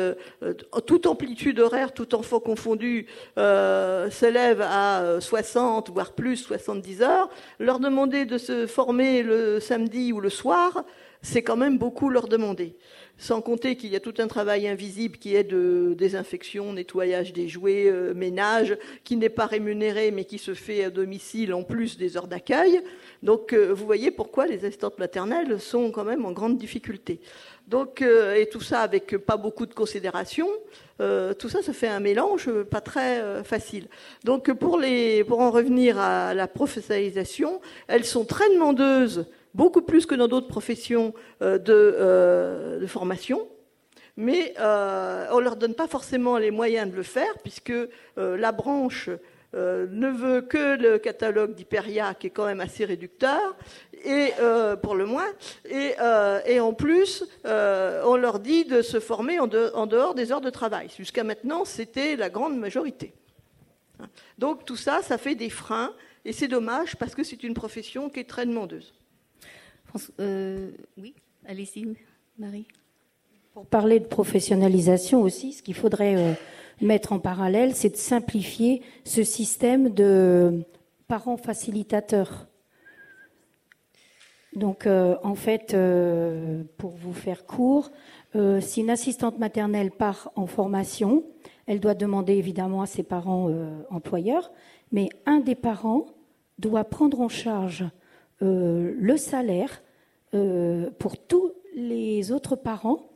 [0.87, 7.29] toute amplitude horaire, tout enfant confondu, s'élève à 60, voire plus, 70 heures,
[7.59, 10.85] leur demander de se former le samedi ou le soir,
[11.23, 12.77] c'est quand même beaucoup leur demander.
[13.17, 17.49] Sans compter qu'il y a tout un travail invisible qui est de désinfection, nettoyage des
[17.49, 21.97] jouets, euh, ménage, qui n'est pas rémunéré mais qui se fait à domicile en plus
[21.97, 22.81] des heures d'accueil.
[23.23, 27.21] Donc euh, vous voyez pourquoi les assistantes maternelles sont quand même en grande difficulté.
[27.69, 30.49] Donc, euh, et tout ça avec pas beaucoup de considération,
[30.99, 33.89] tout ça, ça fait un mélange pas très facile.
[34.23, 40.05] Donc, pour, les, pour en revenir à la professionnalisation, elles sont très demandeuses beaucoup plus
[40.07, 43.49] que dans d'autres professions euh, euh, de, formation.
[44.17, 47.73] Mais euh, on ne leur donne pas forcément les moyens de le faire, puisque
[48.17, 49.11] la branche
[49.55, 53.57] ne veut que le catalogue d'Hyperia, qui est quand même assez réducteur,
[54.05, 54.33] et
[54.83, 55.27] pour le moins.
[55.69, 60.51] Et, en plus, on leur dit de se former en, en dehors des heures de
[60.51, 60.91] travail.
[60.97, 63.15] Jusqu'à maintenant, c'était la grande majorité.
[64.39, 65.93] Donc tout ça, ça fait des freins,
[66.25, 68.95] et c'est dommage parce que c'est une profession qui est très demandeuse.
[70.21, 71.15] Euh, oui,
[71.47, 71.87] allez-y,
[72.39, 72.67] Marie.
[73.53, 76.33] Pour parler de professionnalisation aussi, ce qu'il faudrait euh,
[76.81, 80.65] mettre en parallèle, c'est de simplifier ce système de
[81.07, 82.49] parents facilitateurs.
[84.57, 85.77] Donc, euh, en fait,
[86.77, 87.91] pour vous faire court,
[88.61, 91.25] si une assistante maternelle part en formation,
[91.67, 93.49] elle doit demander évidemment à ses parents
[93.91, 94.51] employeurs,
[94.91, 96.07] mais un des parents
[96.59, 97.85] doit prendre en charge
[98.41, 99.83] le salaire
[100.35, 103.07] euh, pour tous les autres parents.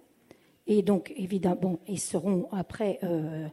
[0.69, 3.49] Et donc, évidemment, ils seront après euh,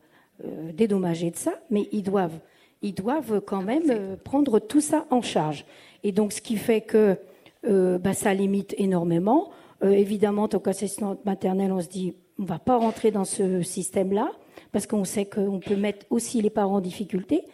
[0.46, 2.38] euh, dédommagés de ça, mais ils doivent,
[2.84, 5.66] ils doivent quand même prendre tout ça en charge.
[6.04, 7.18] Et donc, ce qui fait que
[7.64, 9.50] bah, ça limite énormément.
[9.82, 13.64] évidemment, en tant qu'assistante maternelle, on se dit, on ne va pas rentrer dans ce
[13.64, 14.32] système-là,
[14.72, 17.46] parce qu'on sait qu'on peut mettre aussi les parents en difficulté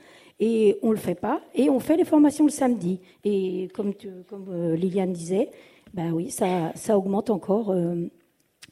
[0.42, 1.40] et on ne le fait pas.
[1.56, 3.00] Et on fait les formations le samedi.
[3.24, 3.94] Et comme,
[4.28, 5.52] comme Liliane disait,
[5.94, 8.10] ben oui, ça, augmente encore, euh,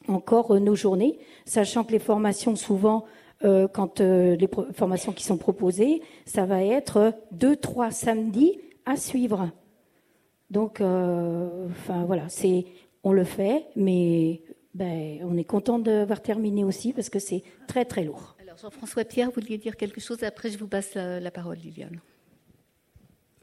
[0.08, 3.04] encore euh, nos journées, sachant que les formations, souvent,
[3.44, 9.50] euh, quand les formations qui sont proposées, ça va être deux, trois samedis à suivre.
[10.50, 12.64] Donc, enfin voilà, c'est,
[13.04, 14.42] on le fait, mais
[14.74, 18.34] ben, on est content d'avoir terminé aussi parce que c'est très très lourd.
[18.62, 22.00] Jean-François Pierre, vous vouliez dire quelque chose Après, je vous passe la parole, Liliane.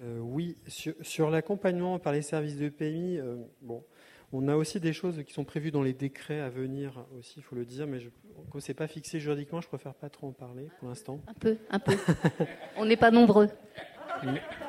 [0.03, 0.55] Euh, oui,
[1.01, 3.83] sur, l'accompagnement par les services de PMI, euh, bon,
[4.31, 7.43] on a aussi des choses qui sont prévues dans les décrets à venir aussi, il
[7.43, 8.09] faut le dire, mais je,
[8.51, 11.19] comme c'est pas fixé juridiquement, je préfère pas trop en parler pour l'instant.
[11.27, 11.95] Un peu, un peu.
[12.77, 13.49] on n'est pas nombreux.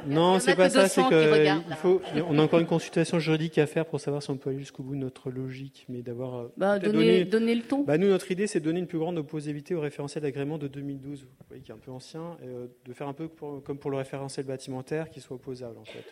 [0.06, 0.88] Non, c'est pas ça.
[0.88, 2.00] C'est que faut.
[2.28, 4.82] On a encore une consultation juridique à faire pour savoir si on peut aller jusqu'au
[4.82, 6.36] bout de notre logique, mais d'avoir.
[6.36, 7.82] Euh, bah, donner, le ton.
[7.82, 10.68] Bah, nous, notre idée, c'est de donner une plus grande opposabilité au référentiel d'agrément de
[10.68, 13.78] 2012, vous voyez, qui est un peu ancien, et, euh, de faire un peu comme
[13.78, 16.04] pour le référentiel bâtimentaire, qui soit opposable en fait.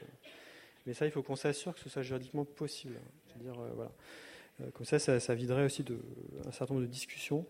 [0.86, 2.94] Mais ça, il faut qu'on s'assure que ce soit juridiquement possible.
[3.40, 3.90] dire euh, voilà.
[4.72, 5.98] Comme ça, ça, ça viderait aussi de,
[6.46, 7.44] un certain nombre de discussions.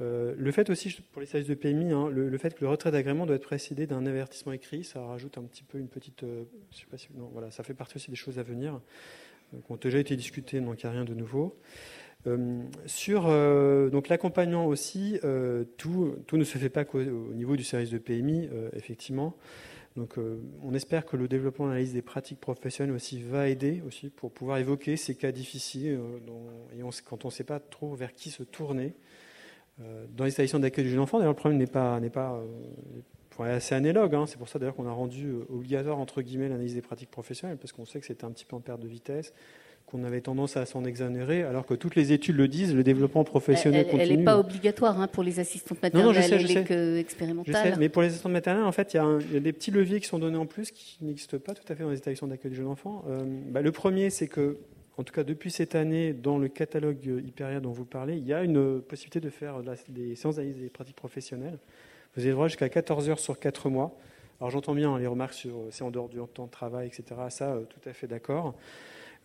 [0.00, 2.90] Euh, le fait aussi, pour les services de PMI, hein, le, fait que le retrait
[2.90, 6.22] d'agrément doit être précédé d'un avertissement écrit, ça rajoute un petit peu une petite.
[6.22, 8.80] Euh, je sais pas si, non, voilà, ça fait partie aussi des choses à venir,
[9.54, 11.58] euh, qui ont déjà été discutées, donc il n'y a rien de nouveau.
[12.86, 13.22] sur
[13.90, 15.18] donc l'accompagnement aussi,
[15.78, 19.36] tout, tout, ne se fait pas qu'au niveau du service de PMI, effectivement.
[19.96, 20.16] Donc,
[20.62, 24.30] on espère que le développement de l'analyse des pratiques professionnelles aussi va aider aussi pour
[24.32, 25.98] pouvoir évoquer ces cas difficiles
[26.72, 28.94] et quand on ne sait pas trop vers qui se tourner.
[29.82, 32.42] Euh, dans les établissements d'accueil du jeune enfant, d'ailleurs, le problème n'est pas, n'est pas
[33.40, 34.14] euh, assez analogue.
[34.14, 34.26] Hein.
[34.26, 37.56] C'est pour ça d'ailleurs qu'on a rendu euh, obligatoire entre guillemets l'analyse des pratiques professionnelles,
[37.56, 39.32] parce qu'on sait que c'était un petit peu en perte de vitesse,
[39.86, 43.24] qu'on avait tendance à s'en exonérer, alors que toutes les études le disent, le développement
[43.24, 44.12] professionnel elle, continue.
[44.12, 46.64] Elle n'est pas obligatoire hein, pour les assistantes maternelles, non, non, je sais, je elle
[46.64, 47.76] que expérimentale.
[47.78, 50.18] mais pour les assistantes maternelles, en fait, il y, a des petits leviers qui sont
[50.18, 52.66] donnés en plus qui n'existent pas tout à fait dans les établissements d'accueil du jeune
[52.66, 53.04] enfant.
[53.48, 54.58] Bah, le premier, c'est que
[55.00, 58.34] en tout cas depuis cette année, dans le catalogue Hyperia dont vous parlez, il y
[58.34, 61.58] a une possibilité de faire des séances d'analyse des pratiques professionnelles.
[62.14, 63.96] Vous avez droit jusqu'à 14 heures sur 4 mois.
[64.40, 67.18] Alors j'entends bien les remarques sur c'est en dehors du temps de travail, etc.
[67.30, 68.54] Ça, euh, tout à fait d'accord.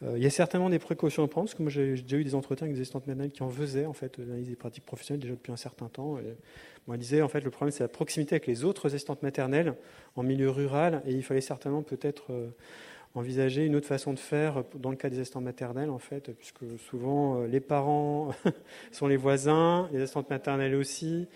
[0.04, 2.24] Euh, il y a certainement des précautions à prendre, parce que moi j'ai déjà eu
[2.24, 5.22] des entretiens avec des assistantes maternelles qui en faisaient en fait l'analyse des pratiques professionnelles
[5.22, 6.20] déjà depuis un certain temps.
[6.88, 9.74] Moi, je disais en fait le problème c'est la proximité avec les autres assistantes maternelles
[10.16, 12.48] en milieu rural, et il fallait certainement peut-être euh,
[13.16, 16.66] envisager une autre façon de faire dans le cas des assistants maternels, en fait, puisque
[16.90, 18.32] souvent euh, les parents
[18.92, 21.28] sont les voisins, les assistantes maternelles aussi.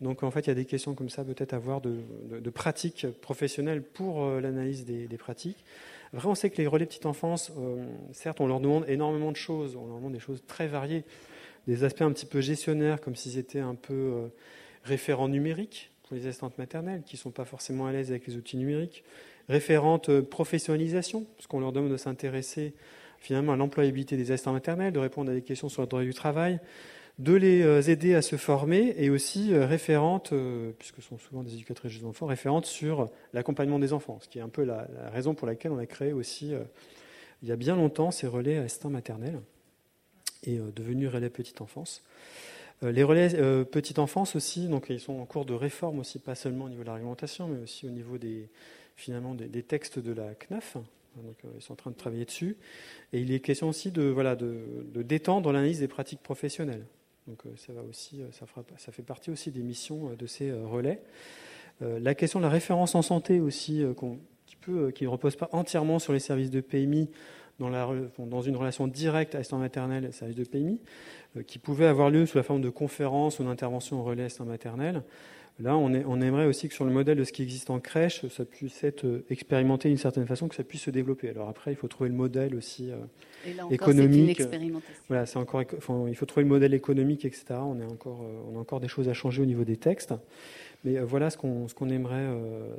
[0.00, 3.06] Donc en fait, il y a des questions comme ça peut-être à voir de, pratiques
[3.20, 5.64] professionnelles pour euh, l'analyse des, pratiques.
[6.12, 9.36] Après, on sait que les relais petite enfance, euh, certes, on leur demande énormément de
[9.36, 11.04] choses, on leur demande des choses très variées,
[11.68, 14.30] des aspects un petit peu gestionnaires, comme s'ils étaient un peu
[14.82, 18.36] référents numériques pour les assistantes maternelles, qui ne sont pas forcément à l'aise avec les
[18.36, 19.04] outils numériques
[19.50, 22.74] référente professionnalisation, parce qu'on leur demande de s'intéresser
[23.18, 26.14] finalement à l'employabilité des assistants maternels, de répondre à des questions sur le droit du
[26.14, 26.58] travail,
[27.20, 31.18] de les euh, aider à se former et aussi euh, référentes, euh, puisque ce sont
[31.18, 34.64] souvent des éducatrices des enfants, référentes sur l'accompagnement des enfants, ce qui est un peu
[34.64, 36.54] la, raison pour laquelle on a créé aussi,
[37.42, 39.40] il y a bien longtemps, ces relais assistants maternels
[40.44, 42.02] et devenus relais petite enfance.
[42.82, 43.28] Les relais
[43.66, 46.82] petite enfance aussi, donc ils sont en cours de réforme aussi, pas seulement au niveau
[46.82, 48.48] de la réglementation, mais aussi au niveau des,
[49.00, 50.76] finalement des, textes de la CNAF.
[51.16, 52.56] Donc, ils sont en train de travailler dessus.
[53.12, 56.84] Et il est question aussi de, voilà, de, détendre l'analyse des pratiques professionnelles.
[57.26, 60.16] Donc euh, ça, va aussi, euh, ça, fera, ça fait partie aussi des missions euh,
[60.16, 61.02] de ces relais.
[61.82, 63.82] La question de la référence en santé aussi,
[64.44, 67.08] qui, peut, qui ne repose pas entièrement sur les services de PMI,
[67.58, 67.88] dans, la,
[68.18, 70.78] dans, une relation directe assistant maternel et service de PMI,
[71.46, 75.02] qui pouvait avoir lieu sous la forme de conférences ou d'interventions au relais assistant maternel.
[75.62, 78.46] Là, on, aimerait aussi que sur le modèle de ce qui existe en crèche, ça
[78.46, 81.28] puisse être euh, expérimenté d'une certaine façon, que ça puisse se développer.
[81.28, 82.96] Alors après, il faut trouver le modèle aussi euh,
[83.70, 84.42] économique.
[85.08, 85.62] voilà, c'est encore,
[86.08, 87.44] il faut trouver le modèle économique, etc.
[87.50, 90.14] On, est encore, euh, on a encore des choses à changer au niveau des textes.
[90.82, 92.26] Mais voilà ce qu'on ce qu'on aimerait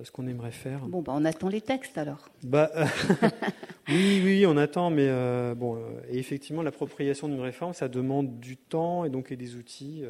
[0.03, 0.79] ce qu'on aimerait faire.
[0.87, 2.29] Bon, bah, on attend les textes alors.
[2.41, 2.71] Bah,
[3.89, 5.07] oui, oui, on attend, mais
[5.53, 5.77] bon,
[6.09, 10.03] et effectivement, l'appropriation d'une réforme, ça demande du temps et donc des outils.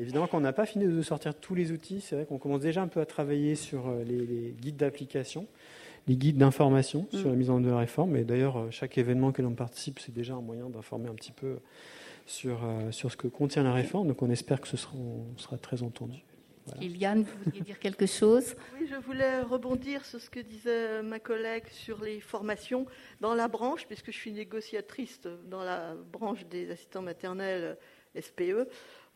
[0.00, 2.00] Évidemment qu'on n'a pas fini de sortir tous les outils.
[2.00, 5.46] C'est vrai qu'on commence déjà un peu à travailler sur euh, les, guides d'application,
[6.08, 7.36] les guides d'information sur la mm.
[7.36, 8.16] mise en œuvre de la réforme.
[8.16, 11.32] Et d'ailleurs, euh, chaque événement que l'on participe, c'est déjà un moyen d'informer un petit
[11.32, 11.58] peu
[12.24, 14.08] sur, euh, sur ce que contient la réforme.
[14.08, 14.94] Donc on espère que ce sera,
[15.36, 16.24] sera très entendu.
[16.66, 17.14] Voilà.
[17.16, 18.54] vous vouliez dire quelque chose?
[18.78, 22.86] Oui, je voulais rebondir sur ce que disait ma collègue sur les formations
[23.20, 25.20] dans la branche, puisque je suis négociatrice
[25.50, 27.76] dans la branche des assistants maternels
[28.18, 28.68] SPE.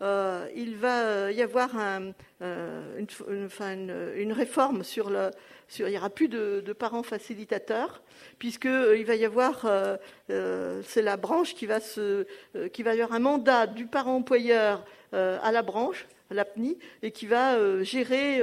[0.02, 5.30] Euh, il va euh, y avoir euh, une, réforme sur le.
[5.68, 8.02] Sur, il n'y aura plus de, parents facilitateurs,
[8.38, 9.66] puisqu'il va y avoir.
[10.28, 12.26] c'est la branche qui va se.
[12.72, 17.12] qui va y avoir un mandat du parent employeur à la branche, à l'APNI, et
[17.12, 18.42] qui va gérer.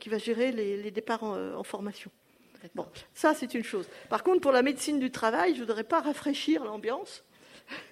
[0.00, 2.10] qui va gérer les, les départs en, en formation.
[2.74, 3.88] Bon, ça c'est une chose.
[4.08, 7.24] Par contre, pour la médecine du travail, je ne voudrais pas rafraîchir l'ambiance.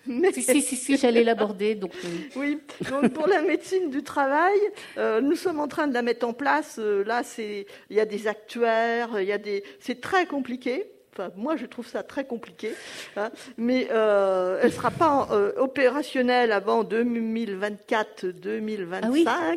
[0.06, 0.32] Mais...
[0.32, 1.74] Si, si, si, j'allais l'aborder.
[1.74, 2.08] Donc, euh.
[2.36, 2.58] Oui,
[2.90, 4.58] donc pour la médecine du travail,
[4.98, 6.76] euh, nous sommes en train de la mettre en place.
[6.78, 10.86] Euh, là, il y a des actuaires, il y a des, c'est très compliqué.
[11.12, 12.72] Enfin, moi, je trouve ça très compliqué,
[13.16, 13.30] hein.
[13.58, 19.04] mais elle ne sera pas opérationnelle avant 2024-2025.
[19.04, 19.56] Ah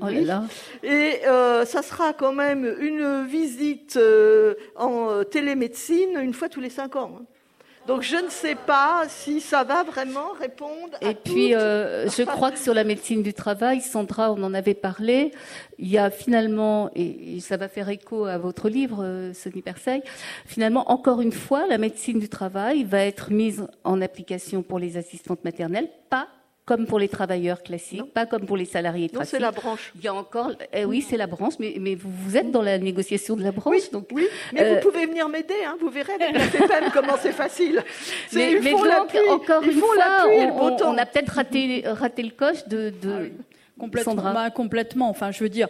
[0.00, 0.44] Oh là
[0.84, 1.22] Et
[1.66, 3.98] ça sera quand même une visite
[4.76, 7.18] en télémédecine une fois tous les cinq ans.
[7.20, 7.24] Hein.
[7.86, 10.96] Donc je ne sais pas si ça va vraiment répondre.
[11.00, 14.74] Et puis euh, je crois que sur la médecine du travail, Sandra, on en avait
[14.74, 15.32] parlé.
[15.78, 20.02] Il y a finalement, et ça va faire écho à votre livre, euh, Sonny Perseil,
[20.46, 24.96] finalement encore une fois, la médecine du travail va être mise en application pour les
[24.96, 26.28] assistantes maternelles, pas
[26.70, 29.32] comme pour les travailleurs classiques, pas comme pour les salariés classiques.
[29.32, 29.90] Non, c'est la branche.
[29.96, 32.62] Il y a encore, eh oui, c'est la branche, mais, mais vous, vous, êtes dans
[32.62, 34.06] la négociation de la branche, oui, donc.
[34.12, 37.82] Oui, mais vous euh, pouvez venir m'aider, hein, vous verrez avec la comment c'est facile.
[38.32, 39.96] Mais, mais donc, encore une fois,
[40.28, 44.14] on, on, a peut-être raté, raté le coche de, de, ah Complètement.
[44.14, 45.08] Bah, complètement.
[45.08, 45.68] Enfin, je veux dire,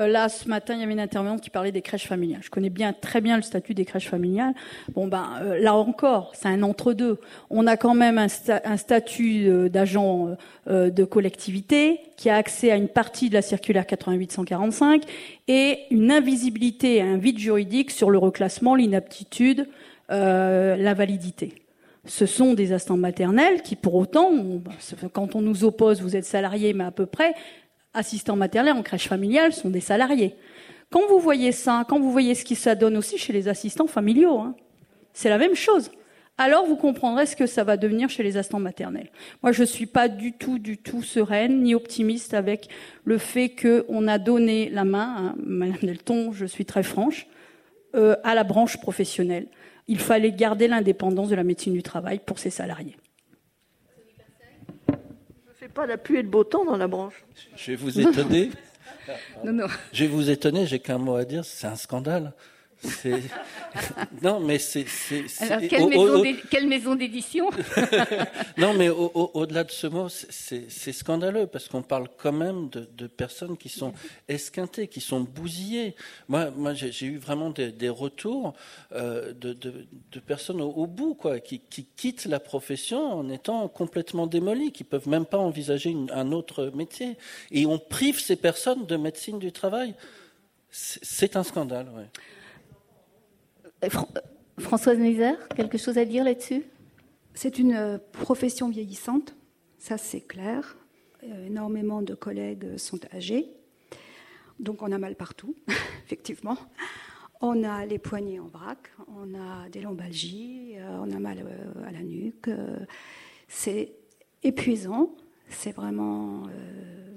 [0.00, 2.42] euh, là, ce matin, il y avait une intervenante qui parlait des crèches familiales.
[2.42, 4.52] Je connais bien, très bien le statut des crèches familiales.
[4.94, 7.20] Bon, ben, euh, là encore, c'est un entre-deux.
[7.50, 8.28] On a quand même un,
[8.76, 10.36] statut euh, d'agent
[10.68, 15.02] de collectivité qui a accès à une partie de la circulaire 88-145
[15.48, 19.68] et une invisibilité, un vide juridique sur le reclassement, l'inaptitude,
[20.08, 21.61] la validité
[22.04, 24.30] ce sont des instants maternels qui, pour autant,
[25.12, 27.34] quand on nous oppose, vous êtes salarié, mais à peu près,
[27.94, 30.34] assistants maternels en crèche familiale sont des salariés.
[30.90, 33.86] Quand vous voyez ça, quand vous voyez ce qui ça donne aussi chez les assistants
[33.86, 34.56] familiaux, hein,
[35.12, 35.90] c'est la même chose.
[36.38, 39.10] Alors vous comprendrez ce que ça va devenir chez les assistants maternels.
[39.42, 42.68] Moi, je suis pas du tout, du tout sereine ni optimiste avec
[43.04, 47.26] le fait qu'on a donné la main, hein, Madame Delton, je suis très franche,
[47.94, 49.46] euh, à la branche professionnelle
[49.88, 52.96] il fallait garder l'indépendance de la médecine du travail pour ses salariés.
[54.88, 57.24] Je ne fais pas la pluie et le beau temps dans la branche.
[57.56, 58.50] Je vais vous étonner.
[59.44, 59.66] non, non.
[59.92, 62.32] Je vais vous étonner, j'ai qu'un mot à dire, c'est un scandale.
[64.22, 64.86] non, mais c'est.
[65.40, 65.60] Alors,
[66.50, 67.50] quelle, maison d'édition?
[68.58, 73.56] Non, mais au-delà de ce mot, c'est scandaleux parce qu'on parle quand même de, personnes
[73.56, 73.92] qui sont
[74.28, 75.94] esquintées, qui sont bousillées.
[76.28, 78.54] Moi, moi j'ai eu vraiment des, retours
[78.92, 81.60] euh, de, personnes au, bout, quoi, qui,
[81.96, 87.16] quittent la profession en étant complètement démolies, qui peuvent même pas envisager un autre métier.
[87.50, 89.94] Et on prive ces personnes de médecine du travail.
[90.70, 92.08] C'est un scandale, ouais.
[93.82, 93.88] Euh,
[94.58, 96.62] Françoise Neuser, quelque chose à dire là-dessus?
[97.34, 99.34] C'est une profession vieillissante,
[99.78, 100.76] ça c'est clair.
[101.46, 103.48] énormément de collègues sont âgés,
[104.60, 105.56] donc on a mal partout,
[106.04, 106.58] effectivement.
[107.40, 111.44] On a les poignets en vrac, on a des lombalgies, on a mal
[111.84, 112.50] à la nuque.
[113.48, 113.94] C'est
[114.44, 115.16] épuisant,
[115.48, 116.44] c'est vraiment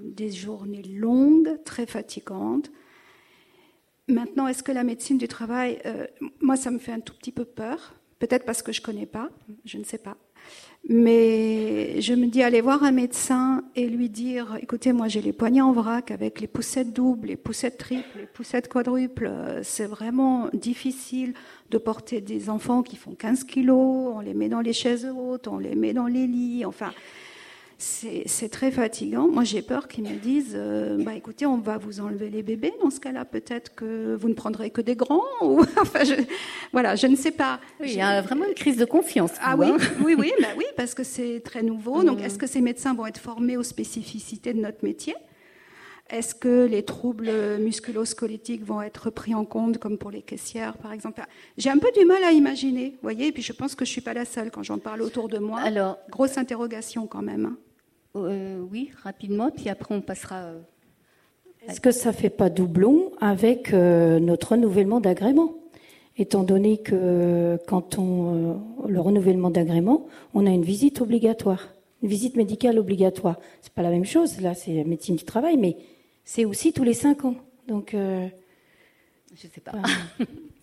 [0.02, 2.70] des journées longues, très fatigantes.
[4.08, 6.06] Maintenant, est-ce que la médecine du travail, euh,
[6.40, 9.06] moi, ça me fait un tout petit peu peur, peut-être parce que je ne connais
[9.06, 9.30] pas,
[9.64, 10.16] je ne sais pas.
[10.88, 15.32] Mais je me dis, aller voir un médecin et lui dire, écoutez, moi j'ai les
[15.32, 19.28] poignets en vrac avec les poussettes doubles, les poussettes triples, les poussettes quadruples.
[19.64, 21.34] C'est vraiment difficile
[21.70, 24.12] de porter des enfants qui font 15 kilos.
[24.14, 26.64] On les met dans les chaises hautes, on les met dans les lits.
[26.64, 26.92] Enfin,
[27.78, 29.28] c'est très fatigant.
[29.28, 32.72] Moi, j'ai peur qu'ils me disent euh, bah, écoutez, on va vous enlever les bébés.
[32.82, 35.22] Dans ce cas-là, peut-être que vous ne prendrez que des grands.
[35.42, 36.14] Ou, enfin, je,
[36.72, 37.60] voilà, je ne sais pas.
[37.82, 39.32] il y a vraiment une crise de confiance.
[39.42, 39.76] Ah oui, hein.
[40.02, 42.02] oui, oui, bah oui, parce que c'est très nouveau.
[42.02, 45.14] Donc, est-ce que ces médecins vont être formés aux spécificités de notre métier?
[46.08, 50.92] Est-ce que les troubles musculo-squelettiques vont être pris en compte, comme pour les caissières, par
[50.92, 51.20] exemple?
[51.58, 53.26] J'ai un peu du mal à imaginer, vous voyez.
[53.26, 55.38] Et puis, je pense que je suis pas la seule quand j'en parle autour de
[55.38, 55.60] moi.
[55.60, 57.56] Alors, grosse interrogation quand même.
[58.16, 60.36] Euh, oui, rapidement, puis après on passera.
[60.36, 60.60] Euh,
[61.68, 65.54] Est-ce que ça ne fait pas doublon avec euh, notre renouvellement d'agrément?
[66.18, 68.58] Étant donné que quand on
[68.88, 71.68] le renouvellement d'agrément, on a une visite obligatoire,
[72.02, 73.38] une visite médicale obligatoire.
[73.60, 75.76] C'est pas la même chose, là c'est médecine du travail, mais
[76.24, 77.34] c'est aussi tous les cinq ans.
[77.68, 79.72] Donc, je ne sais pas.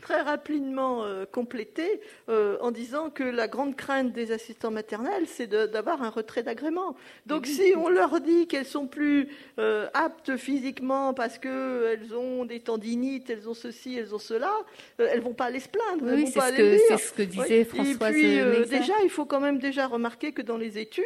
[0.00, 5.46] très rapidement euh, complété euh, en disant que la grande crainte des assistants maternels, c'est
[5.46, 6.96] d'avoir un retrait d'agrément.
[7.26, 9.28] Donc si on leur dit qu'elles sont plus
[9.58, 14.52] euh, aptes physiquement parce qu'elles ont des tendinites, elles ont ceci, elles ont cela,
[14.98, 16.04] elles vont pas aller se plaindre.
[16.14, 18.14] Oui, c'est ce, ce, que disait Françoise.
[18.16, 21.04] Et puis déjà, il faut quand même déjà remarquer que dans les études,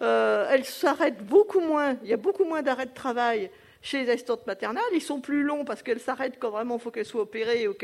[0.00, 1.96] elles s'arrêtent beaucoup moins.
[2.02, 3.50] Il y a beaucoup moins d'arrêts de travail
[3.82, 6.90] chez les assistantes maternelles, ils sont plus longs parce qu'elles s'arrêtent quand vraiment il faut
[6.90, 7.66] qu'elles soient opérées.
[7.68, 7.74] Ou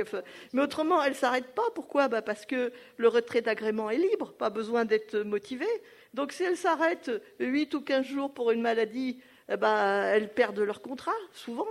[0.52, 1.70] Mais autrement, elles ne s'arrêtent pas.
[1.74, 2.08] Pourquoi?
[2.08, 5.66] Bah Parce que le retrait d'agrément est libre, pas besoin d'être motivé.
[6.14, 9.18] Donc si elles s'arrêtent 8 ou 15 jours pour une maladie,
[9.50, 11.66] eh ben, elles perdent leur contrat, souvent.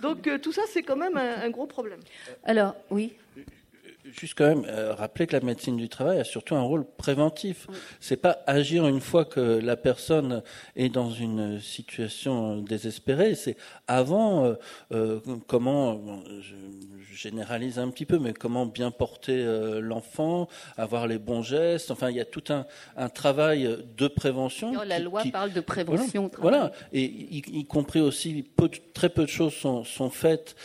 [0.00, 2.00] Donc euh, tout ça, c'est quand même un, un gros problème.
[2.44, 3.14] Alors, oui
[4.12, 7.66] juste quand même euh, rappeler que la médecine du travail a surtout un rôle préventif.
[8.00, 10.42] C'est pas agir une fois que la personne
[10.76, 13.34] est dans une situation désespérée.
[13.34, 14.54] C'est avant euh,
[14.92, 16.00] euh, comment,
[16.40, 16.54] je,
[17.14, 19.42] généralise un petit peu, mais comment bien porter
[19.80, 21.90] l'enfant, avoir les bons gestes.
[21.90, 24.82] Enfin, il y a tout un, un travail de prévention.
[24.82, 26.30] la loi parle de prévention.
[26.38, 30.56] Voilà, et y, compris aussi peu, très peu de choses sont, sont faites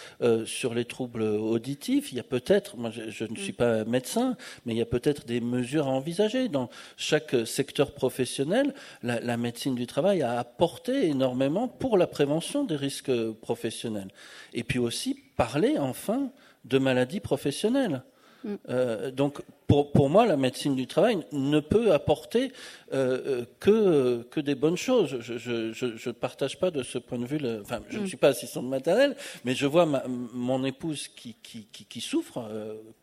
[0.43, 2.11] sur les troubles auditifs.
[2.11, 4.85] Il y a peut-être, moi je, je ne suis pas médecin, mais il y a
[4.85, 6.49] peut-être des mesures à envisager.
[6.49, 8.73] Dans chaque secteur professionnel,
[9.03, 13.11] la, médecine du travail a apporté énormément pour la prévention des risques
[13.41, 14.09] professionnels.
[14.53, 16.31] Et puis aussi parler enfin
[16.65, 18.03] de maladies professionnelles.
[18.43, 18.55] Mm.
[18.69, 22.51] Euh, donc pour, pour, moi, la médecine du travail ne peut apporter
[22.93, 25.19] euh, euh, que, que des bonnes choses.
[25.21, 28.07] Je ne partage pas de ce point de vue, enfin, je ne mm.
[28.07, 29.15] suis pas assistante maternelle,
[29.45, 29.87] mais je vois
[30.33, 32.45] mon épouse qui, qui, qui, souffre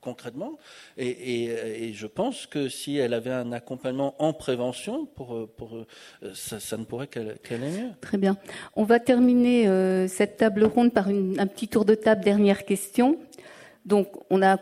[0.03, 0.59] concrètement,
[0.99, 5.87] et, et, et, je pense que si elle avait un accompagnement en prévention, pour, pour,
[6.35, 7.91] ça, ça ne pourrait qu'aller mieux.
[8.03, 8.37] Très bien.
[8.77, 9.65] On va terminer
[10.09, 13.17] cette table ronde par une, un petit tour de table, dernière question.
[13.87, 14.59] Donc, on a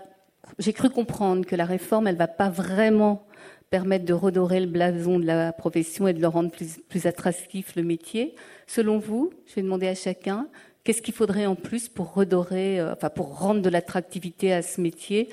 [0.58, 3.26] j'ai cru comprendre que la réforme, elle va pas vraiment
[3.70, 7.82] permettre de redorer le blason de la profession et de le rendre plus, attractif le
[7.82, 8.34] métier.
[8.66, 10.48] Selon vous, je vais demander à chacun,
[10.84, 14.80] qu'est-ce qu'il faudrait en plus pour redorer, euh, enfin pour rendre de l'attractivité à ce
[14.80, 15.30] métier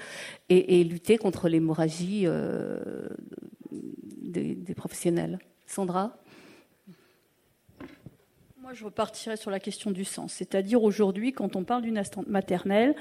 [0.49, 3.07] et, lutter contre l'hémorragie euh,
[3.71, 5.39] des, des, professionnels?
[5.67, 6.17] Sandra?
[8.61, 10.33] Moi, je repartirais sur la question du sens.
[10.33, 12.95] C'est-à-dire aujourd'hui, quand on parle d'une assistante maternelle,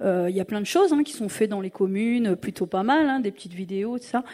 [0.00, 2.82] il y a plein de choses hein, qui sont faites dans les communes, plutôt pas
[2.82, 4.24] mal, hein, des petites vidéos, tout ça.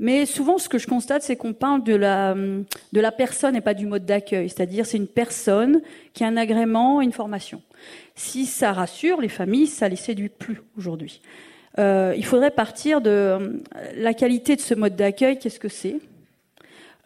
[0.00, 3.84] Mais souvent, ce que je constate, c'est qu'on parle de la, personne et pas du
[3.84, 4.48] mode d'accueil.
[4.48, 5.82] C'est-à-dire, c'est une personne
[6.14, 7.60] qui a un agrément, une formation.
[8.14, 11.20] Si ça rassure les familles, ça les séduit plus aujourd'hui.
[11.78, 13.52] Euh, il faudrait partir de euh,
[13.94, 15.38] la qualité de ce mode d'accueil.
[15.38, 15.96] Qu'est-ce que c'est?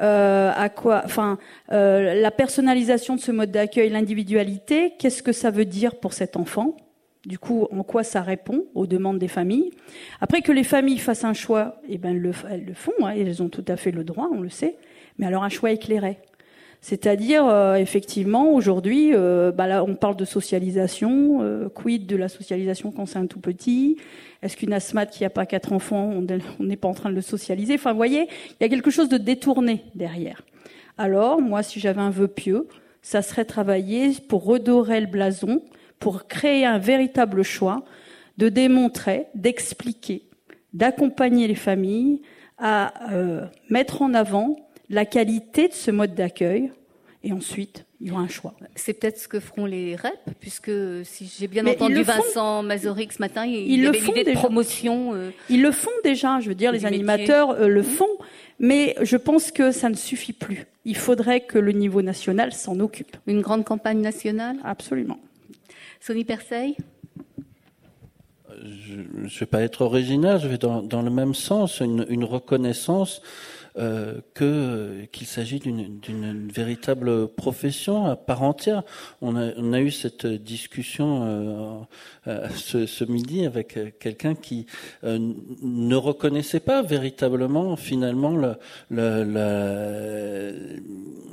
[0.01, 1.39] Euh, à quoi, enfin,
[1.73, 6.37] euh, la personnalisation de ce mode d'accueil, l'individualité, qu'est-ce que ça veut dire pour cet
[6.37, 6.77] enfant?
[7.27, 9.71] Du coup, en quoi ça répond aux demandes des familles?
[10.21, 13.49] Après que les familles fassent un choix, eh ben, elles le, font, hein, elles ont
[13.49, 14.77] tout à fait le droit, on le sait,
[15.19, 16.19] mais alors un choix éclairé.
[16.85, 21.39] C'est-à-dire, euh, effectivement, aujourd'hui, euh, bah on parle de socialisation.
[21.41, 23.97] Euh, quid de la socialisation quand c'est un tout petit?
[24.43, 26.13] Est-ce qu'une asthmate qui n'a pas quatre enfants,
[26.61, 27.77] on n'est pas en train de le socialiser?
[27.77, 30.43] Enfin, vous voyez, il y a quelque chose de détourné derrière.
[30.99, 32.69] Alors, moi, si j'avais un vœu pieux,
[33.01, 35.63] ça serait travailler pour redorer le blason,
[36.05, 37.83] pour créer un véritable choix,
[38.37, 40.29] de démontrer, d'expliquer,
[40.75, 42.21] d'accompagner les familles
[42.59, 42.93] à
[43.71, 44.55] mettre en avant
[44.91, 46.71] la qualité de ce mode d'accueil,
[47.23, 48.53] et ensuite, il y aura un choix.
[48.75, 50.71] C'est peut-être ce que feront les REP, puisque
[51.05, 55.15] si j'ai bien entendu Vincent Mazoric ce matin, il, il y avait de promotion.
[55.15, 57.85] Euh, ils le font déjà, je veux dire, les animateurs euh, le mmh.
[57.85, 58.17] font,
[58.59, 60.67] mais je pense que ça ne suffit plus.
[60.85, 63.17] Il faudrait que le niveau national s'en occupe.
[63.27, 64.59] Une grande campagne nationale?
[64.65, 65.19] Absolument.
[66.07, 66.77] Sony Perseil
[68.63, 73.23] je ne vais pas être original, je vais dans, le même sens, une reconnaissance
[73.77, 78.85] euh, que qu'il s'agit d'une véritable profession à part entière.
[79.21, 81.81] On a, on a eu cette discussion euh,
[82.29, 84.67] euh ce, ce, midi avec quelqu'un qui
[85.03, 85.19] euh,
[85.61, 88.55] ne reconnaissait pas véritablement finalement le,
[88.91, 90.81] le, le,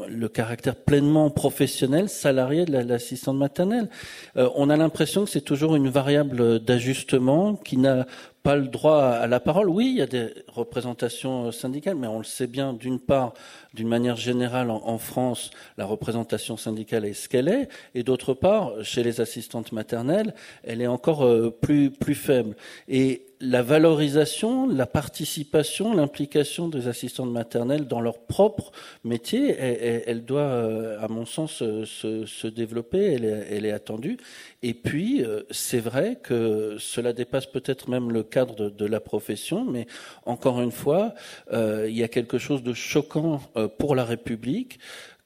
[0.09, 3.87] le caractère pleinement professionnel, salarié de l'assistante maternelle.
[4.35, 8.07] on a l'impression que c'est toujours une variable d'ajustement qui n'a
[8.43, 9.69] pas le droit à la parole.
[9.69, 13.33] Oui, il y a des représentations syndicales, mais on le sait bien, d'une part,
[13.73, 18.73] d'une manière générale, en, France, la représentation syndicale est ce qu'elle est, et d'autre part,
[18.83, 20.33] chez les assistantes maternelles,
[20.63, 22.55] elle est encore euh, plus, plus faible.
[22.87, 28.71] Et la valorisation, la participation, l'implication des assistantes maternelles dans leur propre
[29.03, 34.17] métier, elle, doit, euh, à mon sens, se, se développer, elle est, elle est, attendue.
[34.61, 39.63] Et puis, euh, c'est vrai que cela dépasse peut-être même le cadre de, la profession,
[39.65, 39.87] mais
[40.25, 41.13] encore une fois,
[41.53, 43.41] euh, il y a quelque chose de choquant
[43.77, 44.79] pour la République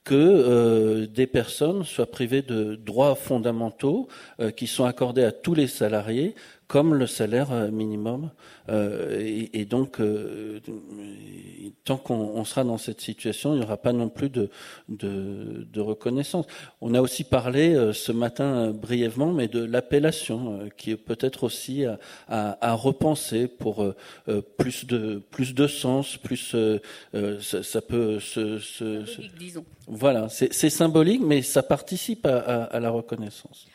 [0.03, 4.07] que des personnes soient privées de droits fondamentaux
[4.55, 6.36] qui sont accordés à tous les salariés
[6.68, 8.32] comme le salaire euh, minimum.
[8.70, 10.59] Euh, et, donc, euh,
[11.84, 14.49] tant qu'on sera dans cette situation, il n'y aura pas non plus de,
[14.89, 16.45] de, reconnaissance.
[16.82, 21.86] On a aussi parlé ce matin brièvement, mais de l'appellation, qui est peut-être aussi
[22.28, 23.86] à, repenser pour
[24.57, 26.55] plus de plus de sens, plus
[27.41, 29.03] ça, peut se,
[29.88, 33.68] voilà, c'est symbolique, mais ça participe à la reconnaissance.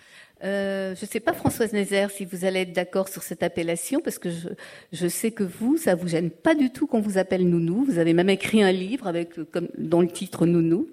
[0.42, 4.00] Euh, je ne sais pas, Françoise Nézère, si vous allez être d'accord sur cette appellation,
[4.00, 4.48] parce que je,
[4.92, 7.84] je, sais que vous, ça vous gêne pas du tout qu'on vous appelle Nounou.
[7.84, 10.88] Vous avez même écrit un livre avec, comme, dans le titre Nounou.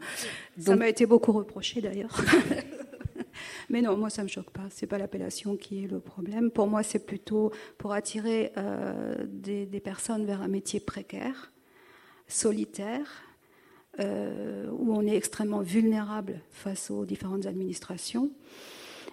[0.60, 2.22] Ça m'a été beaucoup reproché d'ailleurs.
[3.70, 4.64] Mais non, moi ça me choque pas.
[4.70, 6.52] C'est pas l'appellation qui est le problème.
[6.52, 11.52] Pour moi, c'est plutôt pour attirer euh, des, des, personnes vers un métier précaire,
[12.28, 13.24] solitaire,
[14.00, 18.32] euh, où on est extrêmement vulnérable face aux différentes administrations.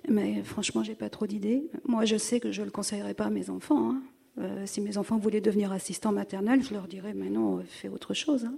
[0.09, 1.65] Mais franchement, j'ai pas trop d'idées.
[1.87, 3.91] Moi, je sais que je le conseillerais pas à mes enfants.
[3.91, 4.03] Hein.
[4.41, 8.15] Euh, si mes enfants voulaient devenir assistants maternels, je leur dirais, mais non, fais autre
[8.15, 8.45] chose.
[8.45, 8.57] Hein.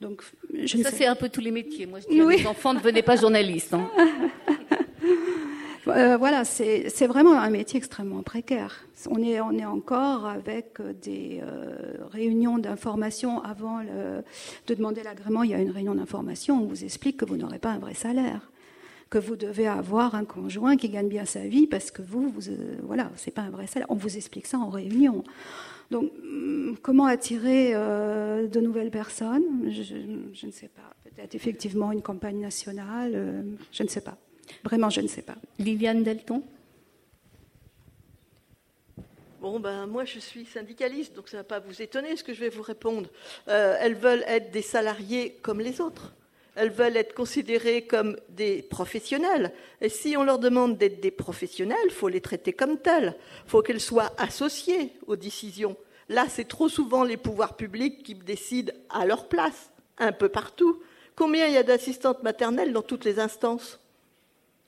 [0.00, 0.22] Donc,
[0.52, 1.86] je ça, c'est un peu tous les métiers.
[1.86, 3.74] Moi, je dis à mes enfants, ne devenez pas journalistes.
[3.74, 3.88] Hein.
[5.86, 8.86] Euh, voilà, c'est vraiment un métier extrêmement précaire.
[9.10, 11.76] On est, on est encore avec des euh,
[12.10, 14.24] réunions d'information avant le,
[14.66, 15.42] de demander l'agrément.
[15.42, 17.92] Il y a une réunion d'information, on vous explique que vous n'aurez pas un vrai
[17.92, 18.50] salaire
[19.14, 22.48] que vous devez avoir un conjoint qui gagne bien sa vie parce que vous, vous
[22.48, 23.86] euh, voilà, c'est pas un vrai salaire.
[23.88, 25.22] On vous explique ça en réunion.
[25.92, 29.70] Donc, hum, comment attirer euh, de nouvelles personnes?
[29.70, 30.96] Je, ne sais pas.
[31.04, 33.12] Peut-être effectivement une campagne nationale.
[33.14, 34.16] Euh, je ne sais pas.
[34.64, 35.36] Vraiment, je ne sais pas.
[35.60, 36.42] Liliane Delton?
[39.40, 42.34] Bon, ben, moi, je suis syndicaliste, donc ça ne va pas vous étonner ce que
[42.34, 43.08] je vais vous répondre.
[43.46, 46.16] elles veulent être des salariés comme les autres.
[46.56, 49.52] Elles veulent être considérées comme des professionnels.
[49.80, 53.16] Et si on leur demande d'être des professionnels, il faut les traiter comme tels.
[53.46, 55.76] Il faut qu'elles soient associées aux décisions.
[56.08, 60.80] Là, c'est trop souvent les pouvoirs publics qui décident à leur place, un peu partout.
[61.16, 63.80] Combien il y a d'assistantes maternelles dans toutes les instances?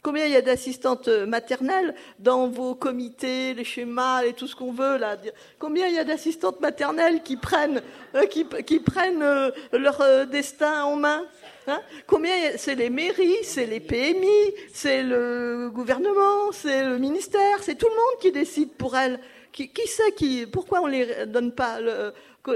[0.07, 4.71] Combien il y a d'assistantes maternelles dans vos comités, les schémas et tout ce qu'on
[4.71, 5.17] veut là?
[5.59, 7.83] Combien il y a d'assistantes maternelles qui prennent,
[8.15, 8.45] euh, qui,
[8.79, 11.25] prennent euh, leur euh, destin en main?
[11.67, 11.81] Hein?
[12.07, 17.89] Combien c'est les mairies, c'est les PMI, c'est le gouvernement, c'est le ministère, c'est tout
[17.89, 19.19] le monde qui décide pour elles.
[19.51, 21.81] Qui, sait qui Pourquoi on les donne pas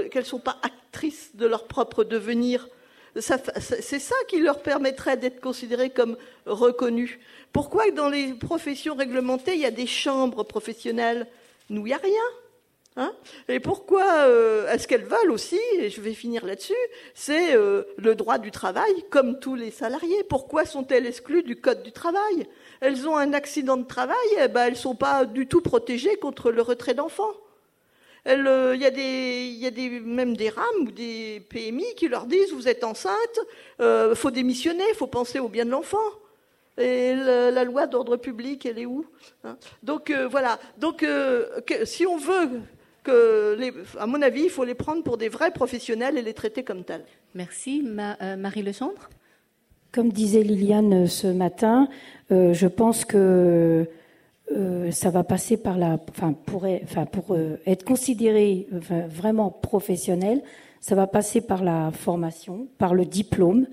[0.09, 2.69] qu'elles sont pas actrices de leur propre devenir?
[3.19, 7.19] C'est ça qui leur permettrait d'être considérées comme reconnues.
[7.51, 11.27] Pourquoi dans les professions réglementées il y a des chambres professionnelles
[11.69, 12.21] Nous, il n'y a rien.
[12.97, 13.13] Hein?
[13.47, 14.27] Et pourquoi
[14.69, 16.73] est-ce qu'elles veulent aussi, et je vais finir là-dessus,
[17.13, 20.23] c'est le droit du travail comme tous les salariés?
[20.23, 22.47] Pourquoi sont-elles exclues du Code du travail?
[22.81, 26.15] Elles ont un accident de travail, eh ben, elles ne sont pas du tout protégées
[26.17, 27.33] contre le retrait d'enfants.
[28.25, 32.27] Il y a, des, y a des, même des RAM ou des PMI qui leur
[32.27, 33.39] disent vous êtes enceinte,
[33.79, 35.97] il faut démissionner, il faut penser au bien de l'enfant.
[36.77, 39.05] Et la, loi d'ordre public, elle est où
[39.43, 39.57] hein?
[39.83, 40.59] Donc euh, voilà.
[40.77, 41.45] Donc euh,
[41.83, 42.61] si on veut
[43.03, 46.33] que, les, à mon avis, il faut les prendre pour des vrais professionnels et les
[46.33, 47.03] traiter comme tels.
[47.35, 49.09] Merci, euh, Marie Legendre.
[49.91, 51.89] Comme disait Liliane ce matin,
[52.29, 53.85] je pense que
[54.91, 60.41] ça va passer par la, enfin pour, enfin pour être considéré vraiment professionnel,
[60.81, 63.67] ça va passer par la formation, par le diplôme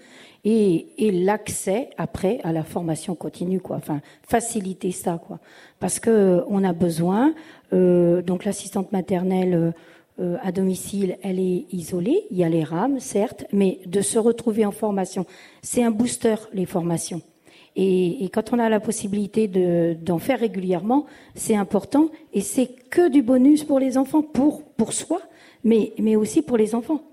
[0.44, 3.76] et, l'accès après à la formation continue, quoi.
[3.76, 5.40] Enfin, faciliter ça, quoi.
[5.80, 7.34] Parce que euh, on a besoin.
[7.72, 9.72] Euh, donc l'assistante maternelle
[10.20, 12.24] euh, à domicile, elle est isolée.
[12.30, 15.26] Il y a les rames, certes, mais de se retrouver en formation,
[15.62, 17.22] c'est un booster les formations.
[17.80, 21.06] Et, et, quand on a la possibilité d'en faire régulièrement,
[21.36, 25.22] c'est important et c'est que du bonus pour les enfants, pour, pour soi,
[25.62, 27.04] mais, mais aussi pour les enfants.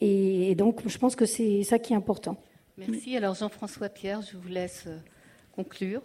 [0.00, 2.36] Et donc, je pense que c'est ça qui est important.
[2.76, 3.16] Merci.
[3.16, 4.96] Alors Jean-François Pierre, je vous laisse euh,
[5.52, 6.02] conclure.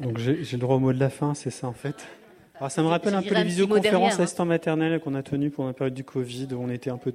[0.00, 1.96] Donc j'ai le droit au mot de la fin, c'est ça en fait?
[2.56, 5.74] Alors ça me rappelle un peu les visioconférences assistants maternels qu'on a tenues pendant la
[5.74, 7.12] période du Covid, où on était un peu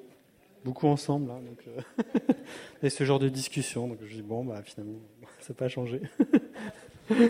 [0.66, 1.28] beaucoup ensemble.
[1.28, 2.34] donc, euh,
[2.84, 3.88] et ce genre de discussion.
[3.88, 4.98] Donc je dis bon, bah finalement,
[5.42, 6.02] ça n'a pas changé.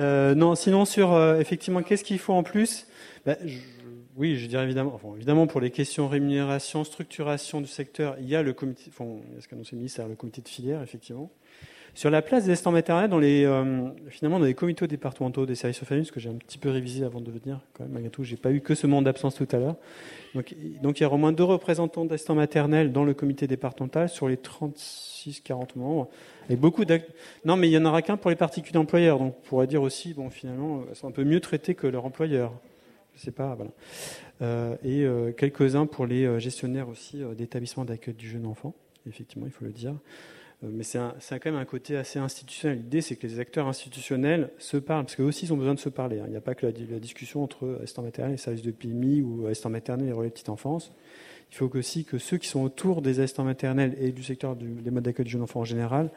[0.00, 2.86] Euh, non, sinon sur effectivement, qu'est-ce qu'il faut en plus?
[3.26, 3.36] Bah,
[4.16, 8.36] oui, je dirais évidemment, enfin, évidemment pour les questions rémunération, structuration du secteur, il y
[8.36, 11.30] a le comité, enfin, il y a ce le ministère, le comité de filière, effectivement.
[11.94, 15.54] Sur la place des assistants maternels, dans les, euh, finalement, dans les comités départementaux des
[15.54, 17.60] services aux familles, ce que j'ai un petit peu révisé avant de venir,
[17.90, 19.76] malgré tout, j'ai pas eu que ce monde d'absence tout à l'heure.
[20.34, 24.26] Donc, il y a au moins deux représentants d'assistants maternels dans le comité départemental sur
[24.26, 26.08] les 36-40 membres.
[26.48, 26.84] Et beaucoup
[27.44, 29.18] non, mais il y en aura qu'un pour les particuliers employeurs.
[29.18, 32.06] Donc, on pourrait dire aussi, bon, finalement, ils sont un peu mieux traités que leur
[32.06, 32.52] employeur
[33.14, 33.70] je sais pas, voilà.
[34.40, 38.74] Euh, et euh, quelques-uns pour les euh, gestionnaires aussi d'établissements d'accueil du jeune enfant,
[39.06, 39.94] effectivement, il faut le dire.
[40.62, 42.78] Mais c'est quand même un côté assez institutionnel.
[42.78, 45.80] L'idée, c'est que les acteurs institutionnels se parlent, parce qu'eux aussi, ils ont besoin de
[45.80, 46.20] se parler.
[46.20, 46.24] Hein.
[46.26, 49.46] Il n'y a pas que la, discussion entre assistants maternels et services de PMI ou
[49.46, 50.92] assistants maternels et relais de petite enfance.
[51.50, 54.90] Il faut aussi que ceux qui sont autour des assistants maternels et du secteur des
[54.90, 56.10] modes d'accueil du jeune enfant en général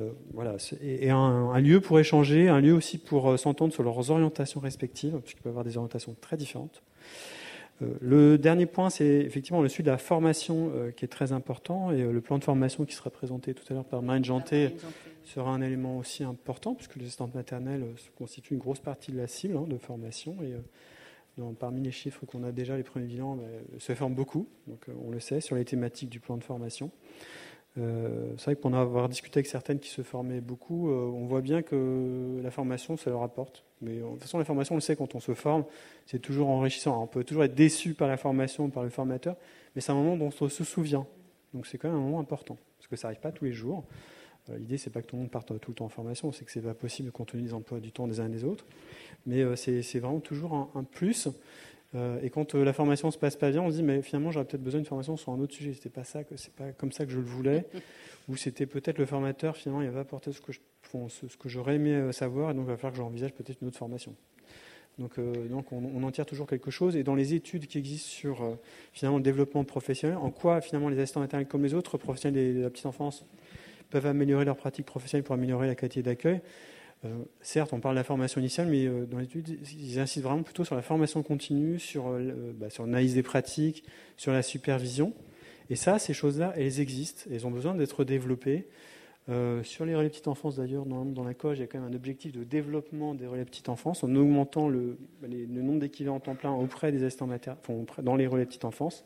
[0.00, 4.10] euh, voilà, et, un, lieu pour échanger, un lieu aussi pour euh, s'entendre sur leurs
[4.10, 6.82] orientations respectives, puisqu'il peut y avoir des orientations très différentes.
[7.82, 11.90] Euh, le dernier point, c'est effectivement le suivi de la formation qui est très important.
[11.92, 14.76] Et le plan de formation qui sera présenté tout à l'heure par Marine Janté
[15.24, 17.84] sera un élément aussi important puisque les assistantes maternelles
[18.16, 20.36] constituent une grosse partie de la cible hein, de formation.
[20.42, 20.54] Et
[21.58, 23.44] parmi les chiffres qu'on a déjà, les premiers bilans, bah,
[23.78, 26.90] se forment beaucoup, donc on le sait, sur les thématiques du plan de formation.
[27.76, 30.94] Euh, c'est vrai que pour en avoir discuté avec certaines qui se formaient beaucoup, euh,
[30.94, 33.64] on voit bien que la formation, ça leur apporte.
[33.82, 35.64] Mais de toute façon, la formation, on le sait, quand on se forme,
[36.06, 37.02] c'est toujours enrichissant.
[37.02, 39.36] on peut toujours être déçu par la formation, par le formateur,
[39.74, 41.06] mais c'est un moment dont on se souvient.
[41.54, 43.84] Donc c'est quand même un moment important, parce que ça n'arrive pas tous les jours.
[44.50, 46.44] Euh, l'idée, c'est pas que tout le monde parte tout le temps en formation, c'est
[46.44, 48.64] que c'est pas possible compte tenu des emplois du temps des uns et des autres.
[49.26, 51.28] Mais c'est vraiment toujours un plus.
[51.94, 54.30] Euh, et quand euh, la formation se passe pas bien, on se dit mais finalement
[54.30, 55.72] j'aurais peut-être besoin d'une formation sur un autre sujet.
[55.72, 57.64] C'était pas ça, c'est pas comme ça que je le voulais,
[58.28, 60.60] ou c'était peut-être le formateur finalement il va apporter ce que je,
[61.08, 63.68] ce, que j'aurais aimé euh, savoir, et donc il va falloir que j'envisage peut-être une
[63.68, 64.14] autre formation.
[64.98, 66.96] Donc, donc on, en tire toujours quelque chose.
[66.96, 68.58] Et dans les études qui existent sur
[68.92, 72.62] finalement le développement professionnel, en quoi finalement les assistants maternels comme les autres professionnels de
[72.62, 73.24] la petite enfance
[73.90, 76.40] peuvent améliorer leur pratique professionnelle pour améliorer la qualité d'accueil.
[77.04, 80.42] Euh, certes, on parle de la formation initiale, mais euh, dans l'étude, ils insistent vraiment
[80.42, 83.84] plutôt sur la formation continue, sur, euh, bah, sur l'analyse des pratiques,
[84.16, 85.14] sur la supervision.
[85.70, 88.66] Et ça, ces choses-là, elles existent, elles ont besoin d'être développées.
[89.62, 91.94] sur les relais petite enfance, d'ailleurs, dans, la COGE, il y a quand même un
[91.94, 96.34] objectif de développement des relais petite enfance en augmentant le, bah, le nombre d'équivalents temps
[96.34, 97.60] plein auprès des assistants maternels,
[98.02, 99.04] dans les relais petite enfance.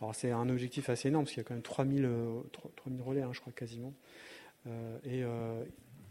[0.00, 2.08] Alors, c'est un objectif assez énorme, parce qu'il y a quand même 3000,
[2.76, 3.92] 3000 relais, hein, je crois, quasiment.
[5.04, 5.22] et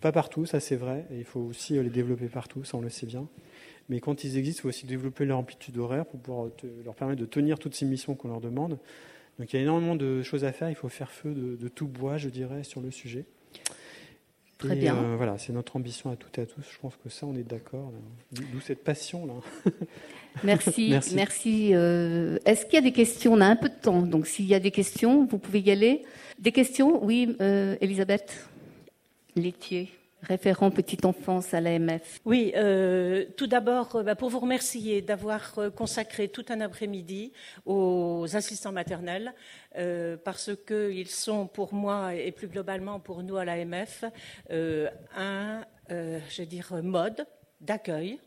[0.02, 2.82] pas partout, ça c'est vrai, et il faut aussi euh, les développer partout, ça on
[2.82, 3.28] le sait bien.
[3.90, 6.50] Mais quand ils existent, il faut aussi développer leur amplitude horaire pour pouvoir
[6.84, 8.80] leur permettre de tenir toutes ces missions qu'on leur demande.
[9.38, 11.88] Donc il y a énormément de choses à faire, il faut faire feu de, tout
[11.88, 13.26] bois, je dirais, sur le sujet.
[14.58, 14.96] Très bien.
[14.96, 16.64] Euh, voilà, c'est notre ambition à toutes et à tous.
[16.72, 17.92] Je pense que ça, on est d'accord.
[18.32, 19.34] D'où cette passion là.
[20.44, 20.96] Merci.
[21.14, 21.70] Merci.
[21.74, 23.34] Euh, est-ce qu'il y a des questions?
[23.34, 25.72] On a un peu de temps, donc s'il y a des questions, vous pouvez y
[25.72, 26.04] aller.
[26.40, 27.04] Des questions?
[27.04, 27.36] Oui,
[27.82, 28.48] Elisabeth?
[29.36, 29.92] Laitier,
[30.26, 32.20] référent petite enfance à l'AMF.
[32.26, 37.32] Oui, euh, tout d'abord, euh, bah, pour vous remercier d'avoir euh, consacré tout un après-midi
[37.66, 39.34] aux assistants maternels,
[40.24, 44.06] parce qu'ils sont pour moi et plus globalement pour nous à l'AMF
[44.50, 47.28] un, je veux mode
[47.60, 48.18] d'accueil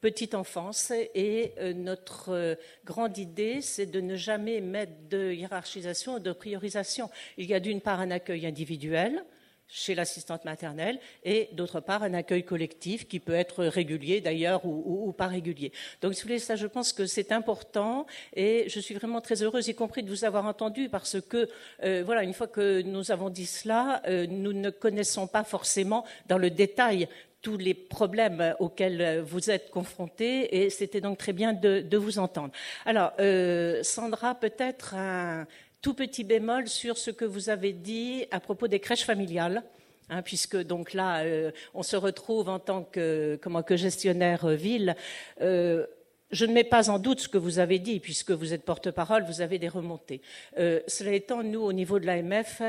[0.00, 7.10] petite enfance et notre grande idée, c'est de ne jamais mettre de hiérarchisation, de priorisation.
[7.36, 9.24] Il y a d'une part un accueil individuel,
[9.72, 15.12] chez l'assistante maternelle et d'autre part un accueil collectif qui peut être régulier d'ailleurs ou,
[15.12, 15.72] pas régulier.
[16.02, 19.42] Donc si vous voulez, ça je pense que c'est important et je suis vraiment très
[19.42, 21.48] heureuse y compris de vous avoir entendu parce que
[21.84, 26.04] euh, voilà, une fois que nous avons dit cela, euh, nous ne connaissons pas forcément
[26.28, 27.08] dans le détail
[27.40, 32.52] tous les problèmes auxquels vous êtes confrontés et c'était donc très bien de, vous entendre.
[32.86, 35.46] Alors, euh, Sandra, peut-être un,
[35.82, 39.62] tout petit bémol sur ce que vous avez dit à propos des crèches familiales.
[40.08, 44.54] Hein, puisque donc là, euh, on se retrouve en tant que, comment, que gestionnaire euh,
[44.54, 44.94] ville.
[45.40, 45.86] Euh,
[46.30, 49.24] je ne mets pas en doute ce que vous avez dit, puisque vous êtes porte-parole,
[49.24, 50.22] vous avez des remontées.
[50.56, 52.62] cela étant, nous, au niveau de l'AMF,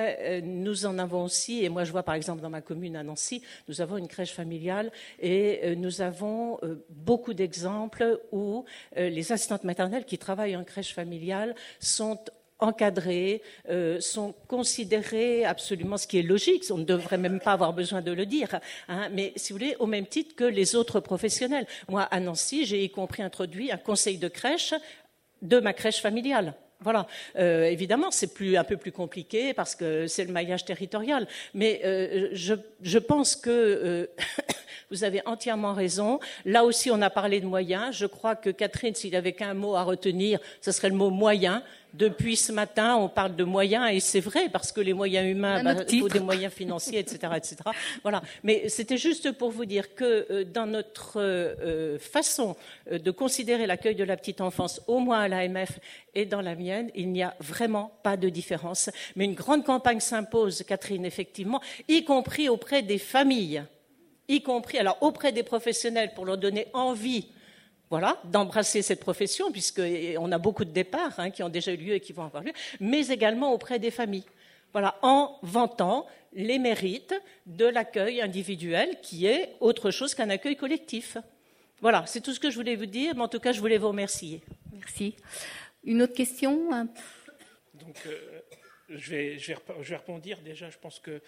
[0.43, 3.41] nous en avons aussi, et moi je vois par exemple dans ma commune à Nancy,
[3.69, 4.91] nous avons une crèche familiale
[5.21, 6.59] et nous avons
[6.89, 8.65] beaucoup d'exemples où
[8.97, 12.19] les assistantes maternelles qui travaillent en crèche familiale sont
[12.63, 17.73] encadrés, euh, sont considérés absolument ce qui est logique, on ne devrait même pas avoir
[17.73, 20.99] besoin de le dire, hein, mais si vous voulez, au même titre que les autres
[20.99, 21.67] professionnels.
[21.89, 24.73] Moi, à Nancy, j'ai y compris introduit un conseil de crèche
[25.41, 26.53] de ma crèche familiale.
[26.79, 27.07] Voilà.
[27.37, 31.27] Euh, évidemment, c'est plus, un peu plus compliqué parce que c'est le maillage territorial.
[31.53, 34.09] Mais euh, je, pense que
[34.91, 36.19] vous avez entièrement raison.
[36.45, 37.95] Là aussi, on a parlé de moyens.
[37.95, 41.63] Je crois que Catherine, s'il avait qu'un mot à retenir, ce serait le mot moyen.
[41.93, 45.63] Depuis ce matin, on parle de moyens, et c'est vrai, parce que les moyens humains,
[45.63, 47.33] bah, il faut des moyens financiers, etc.
[47.35, 47.57] etc.
[48.01, 48.23] Voilà.
[48.43, 52.55] Mais c'était juste pour vous dire que euh, dans notre euh, euh, façon
[52.91, 55.79] de considérer l'accueil de la petite enfance, au moins à l'AMF
[56.15, 58.89] et dans la mienne, il n'y a vraiment pas de différence.
[59.15, 63.63] Mais une grande campagne s'impose, Catherine, effectivement, y compris auprès des familles,
[64.27, 67.27] y compris alors auprès des professionnels pour leur donner envie
[67.93, 71.93] voilà, d'embrasser cette profession, puisqu'on a beaucoup de départs hein, qui ont déjà eu lieu
[71.93, 74.25] et qui vont avoir lieu, mais également auprès des familles.
[74.71, 77.13] Voilà, en vantant les mérites
[77.45, 81.17] de l'accueil individuel, qui est autre chose qu'un accueil collectif.
[81.81, 83.77] Voilà, c'est tout ce que je voulais vous dire, mais en tout cas, je voulais
[83.77, 84.41] vous remercier.
[84.73, 85.15] Merci.
[85.83, 86.71] Une autre question
[87.75, 88.17] Donc, euh,
[88.89, 90.67] je, vais, je, vais, je vais répondre déjà.
[90.67, 91.21] Je pense que,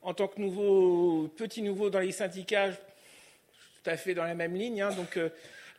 [0.00, 4.54] en tant que nouveau, petit nouveau dans les syndicats, tout à fait dans la même
[4.54, 4.80] ligne.
[4.80, 5.30] Hein, donc, euh,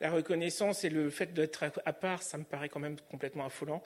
[0.02, 3.84] la reconnaissance et le fait d'être à part, ça me paraît quand même complètement affolant.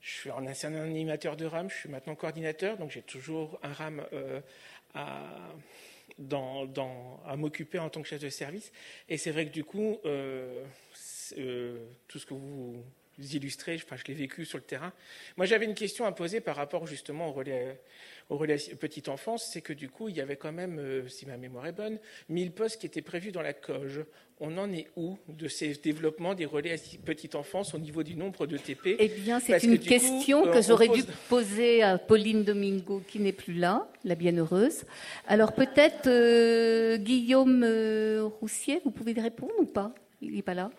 [0.00, 3.72] Je suis un ancien animateur de RAM, je suis maintenant coordinateur, donc j'ai toujours un
[3.72, 4.40] RAM euh,
[4.92, 5.54] à,
[7.36, 8.70] m'occuper en tant que chef de service.
[9.08, 10.62] Et c'est vrai que du coup, euh,
[11.38, 12.84] euh, tout ce que vous
[13.18, 14.92] illustrez, enfin, je l'ai vécu sur le terrain.
[15.36, 17.78] Moi, j'avais une question à poser par rapport justement au relais
[18.30, 21.26] au relais petite enfance, c'est que du coup, il y avait quand même, euh, si
[21.26, 24.04] ma mémoire est bonne, 1000 postes qui étaient prévus dans la COGE.
[24.40, 28.46] On en est où de ces développements des relais petite enfance au niveau du nombre
[28.46, 33.20] de TP Eh bien, c'est une question que j'aurais dû poser à Pauline Domingo, qui
[33.20, 34.84] n'est plus là, la bienheureuse.
[35.28, 39.94] Alors peut-être euh, Guillaume euh, Roussier, vous pouvez répondre ou pas?
[40.20, 40.70] Il n'est pas là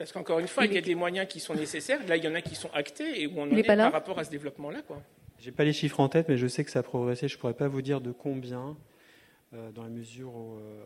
[0.00, 2.00] parce qu'encore une fois, il, y a des moyens qui sont nécessaires.
[2.08, 4.18] Là, il y en a qui sont actés et où on en est, par rapport
[4.18, 4.80] à ce développement-là.
[4.80, 5.02] Quoi.
[5.38, 7.28] J'ai pas les chiffres en tête, mais je sais que ça a progressé.
[7.28, 8.78] Je pourrais pas vous dire de combien,
[9.52, 10.82] euh, dans la mesure où euh,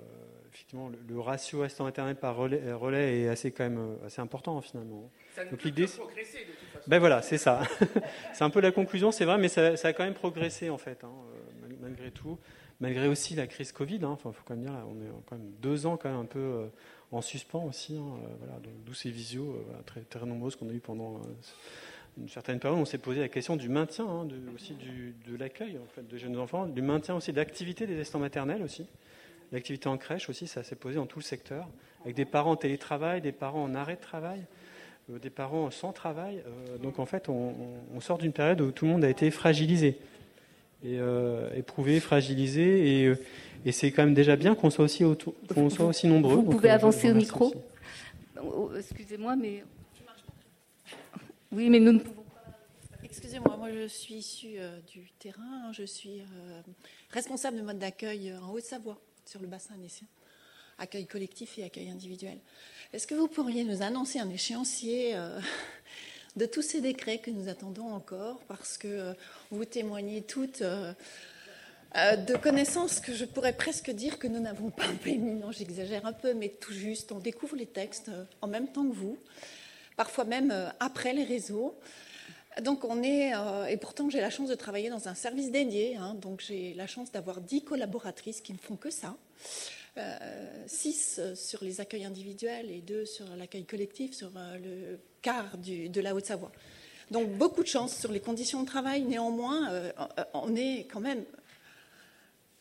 [0.49, 4.61] effectivement le, ratio assistant internet par relais, euh, relais, est assez quand même assez important
[4.61, 5.09] finalement.
[5.36, 6.91] Ça ne Donc l'idée, progresser de toute façon.
[6.91, 7.62] Ben voilà, c'est ça.
[8.32, 10.78] c'est un peu la conclusion, c'est vrai, mais ça, ça, a quand même progressé en
[10.78, 11.12] fait, hein,
[11.81, 12.36] malgré tout,
[12.81, 14.01] malgré aussi la crise Covid.
[14.03, 16.19] Hein, enfin, faut quand même dire, là, on est quand même deux ans quand même
[16.19, 16.69] un peu
[17.12, 17.97] en suspens aussi.
[17.97, 21.20] Hein, voilà, d'où ces visios très, très nombreuses qu'on a eues pendant
[22.18, 25.78] une certaine période, on s'est posé la question du maintien hein, de, aussi de l'accueil
[26.09, 28.86] de jeunes enfants, du maintien aussi de l'activité des assistants maternels aussi.
[29.52, 31.68] L'activité en crèche aussi, ça s'est posé dans tout le secteur,
[32.02, 34.44] avec des parents en télétravail, des parents en arrêt de travail,
[35.10, 36.43] euh, des parents sans travail.
[36.47, 39.98] Euh, donc en fait, on, sort d'une période où tout le monde a été fragilisé,
[40.85, 43.12] et euh, éprouvé, fragilisé, et,
[43.65, 45.05] et c'est quand même déjà bien qu'on soit aussi,
[45.55, 46.36] qu'on soit aussi nombreux.
[46.36, 47.55] Vous pouvez avancer au micro
[48.43, 49.65] oh, Excusez-moi, mais
[51.55, 52.44] oui, mais nous ne pouvons pas.
[53.05, 56.61] Excusez-moi, moi je suis issue euh, du terrain, je suis euh,
[57.11, 60.09] responsable de mode d'accueil euh, en Haute-Savoie, sur le bassin annécien,
[60.78, 62.39] accueil collectif et accueil individuel.
[62.93, 65.15] Est-ce que vous pourriez nous annoncer un échéancier
[66.36, 69.15] de tous ces décrets que nous attendons encore Parce que
[69.51, 70.62] vous témoignez toutes
[71.97, 74.85] euh, de connaissances que je pourrais presque dire que nous n'avons pas.
[75.16, 77.12] Non, j'exagère un peu, mais tout juste.
[77.12, 79.16] On découvre les textes euh, en même temps que vous,
[79.97, 81.78] parfois même euh, après les réseaux.
[82.62, 83.32] Donc on est,
[83.69, 86.86] et pourtant j'ai la chance de travailler dans un service dédié, hein, donc j'ai la
[86.86, 89.16] chance d'avoir dix collaboratrices qui ne font que ça.
[90.66, 94.31] Six sur les accueils individuels et deux sur l'accueil collectif, sur
[94.62, 96.53] le quart de la Haute-Savoie.
[97.11, 99.03] Donc beaucoup de chance sur les conditions de travail.
[99.03, 99.71] Néanmoins,
[100.33, 101.25] on est quand même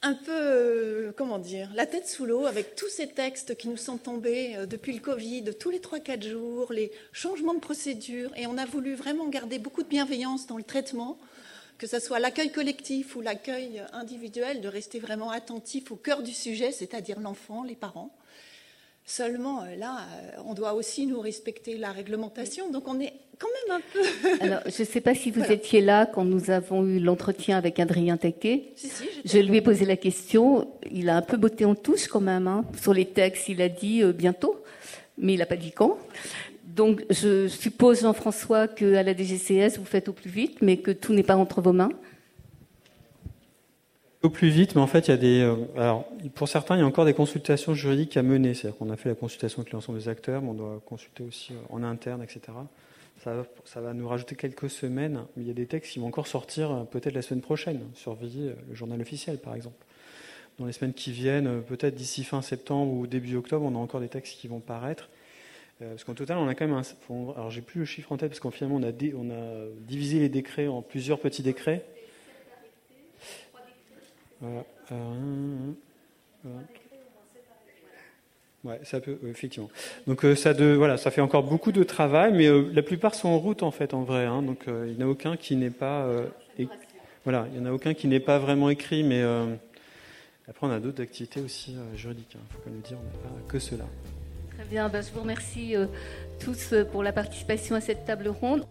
[0.04, 3.78] un peu, euh, comment dire, la tête sous l'eau avec tous ces textes qui nous
[3.78, 8.30] sont tombés euh, depuis le Covid, tous les 3-4 jours, les changements de procédure.
[8.36, 11.18] Et on a voulu vraiment garder beaucoup de bienveillance dans le traitement,
[11.84, 16.32] que ce soit l'accueil collectif ou l'accueil individuel, de rester vraiment attentif au cœur du
[16.32, 18.16] sujet, c'est-à-dire l'enfant, les parents.
[19.06, 23.50] Seulement, euh, là, euh, on doit aussi nous respecter la réglementation, donc on est quand
[23.68, 24.40] même un peu.
[24.40, 27.82] Alors, je ne sais pas si vous étiez là quand nous avons eu l'entretien avec
[27.82, 28.72] Adrien Taquet.
[29.26, 30.70] je lui ai posé la question.
[30.90, 32.48] Il a un peu botté en touche quand même.
[32.48, 32.64] Hein.
[32.82, 34.64] Sur les textes, il a dit euh, bientôt,
[35.18, 35.98] mais il n'a pas dit quand.
[36.76, 41.14] Donc, je suppose, Jean-François, qu'à la DGCS, vous faites au plus vite, mais que tout
[41.14, 41.92] n'est pas entre vos mains
[44.24, 45.42] au plus vite, mais en fait, il y a des.
[45.42, 48.54] Euh, alors, pour certains, il y a encore des consultations juridiques à mener.
[48.54, 51.52] C'est-à-dire qu'on a fait la consultation avec l'ensemble des acteurs, mais on doit consulter aussi
[51.52, 52.40] euh, en interne, etc.
[53.22, 56.28] Ça va, nous rajouter quelques semaines, mais il y a des textes qui vont encore
[56.28, 59.86] sortir euh, peut-être la semaine prochaine, sur le journal officiel, par exemple.
[60.58, 64.00] Dans les semaines qui viennent, peut-être d'ici fin septembre ou début octobre, on a encore
[64.00, 65.10] des textes qui vont paraître.
[65.80, 67.34] Parce qu'en total, on a quand même un.
[67.36, 68.92] Alors, j'ai plus le chiffre en tête, parce qu'en finalement, on a,
[69.82, 71.84] divisé les décrets en plusieurs petits décrets.
[78.64, 79.70] Ouais, ça peut, effectivement.
[80.08, 83.28] Donc euh, ça, voilà, ça fait encore beaucoup de travail, mais euh, la plupart sont
[83.28, 84.26] en route en fait, en vrai.
[84.26, 84.42] Hein.
[84.42, 86.10] donc euh, il n'y en a aucun qui n'est pas,
[87.26, 89.22] voilà, il y en a aucun qui n'est pas vraiment écrit, mais
[90.48, 92.36] après on a d'autres activités aussi juridiques.
[92.36, 92.44] Il hein.
[92.52, 93.86] faut quand même dire, on n'a pas que cela.
[94.56, 95.76] Très bien, ben, je vous remercie
[96.40, 98.66] tous pour la participation à cette table ronde.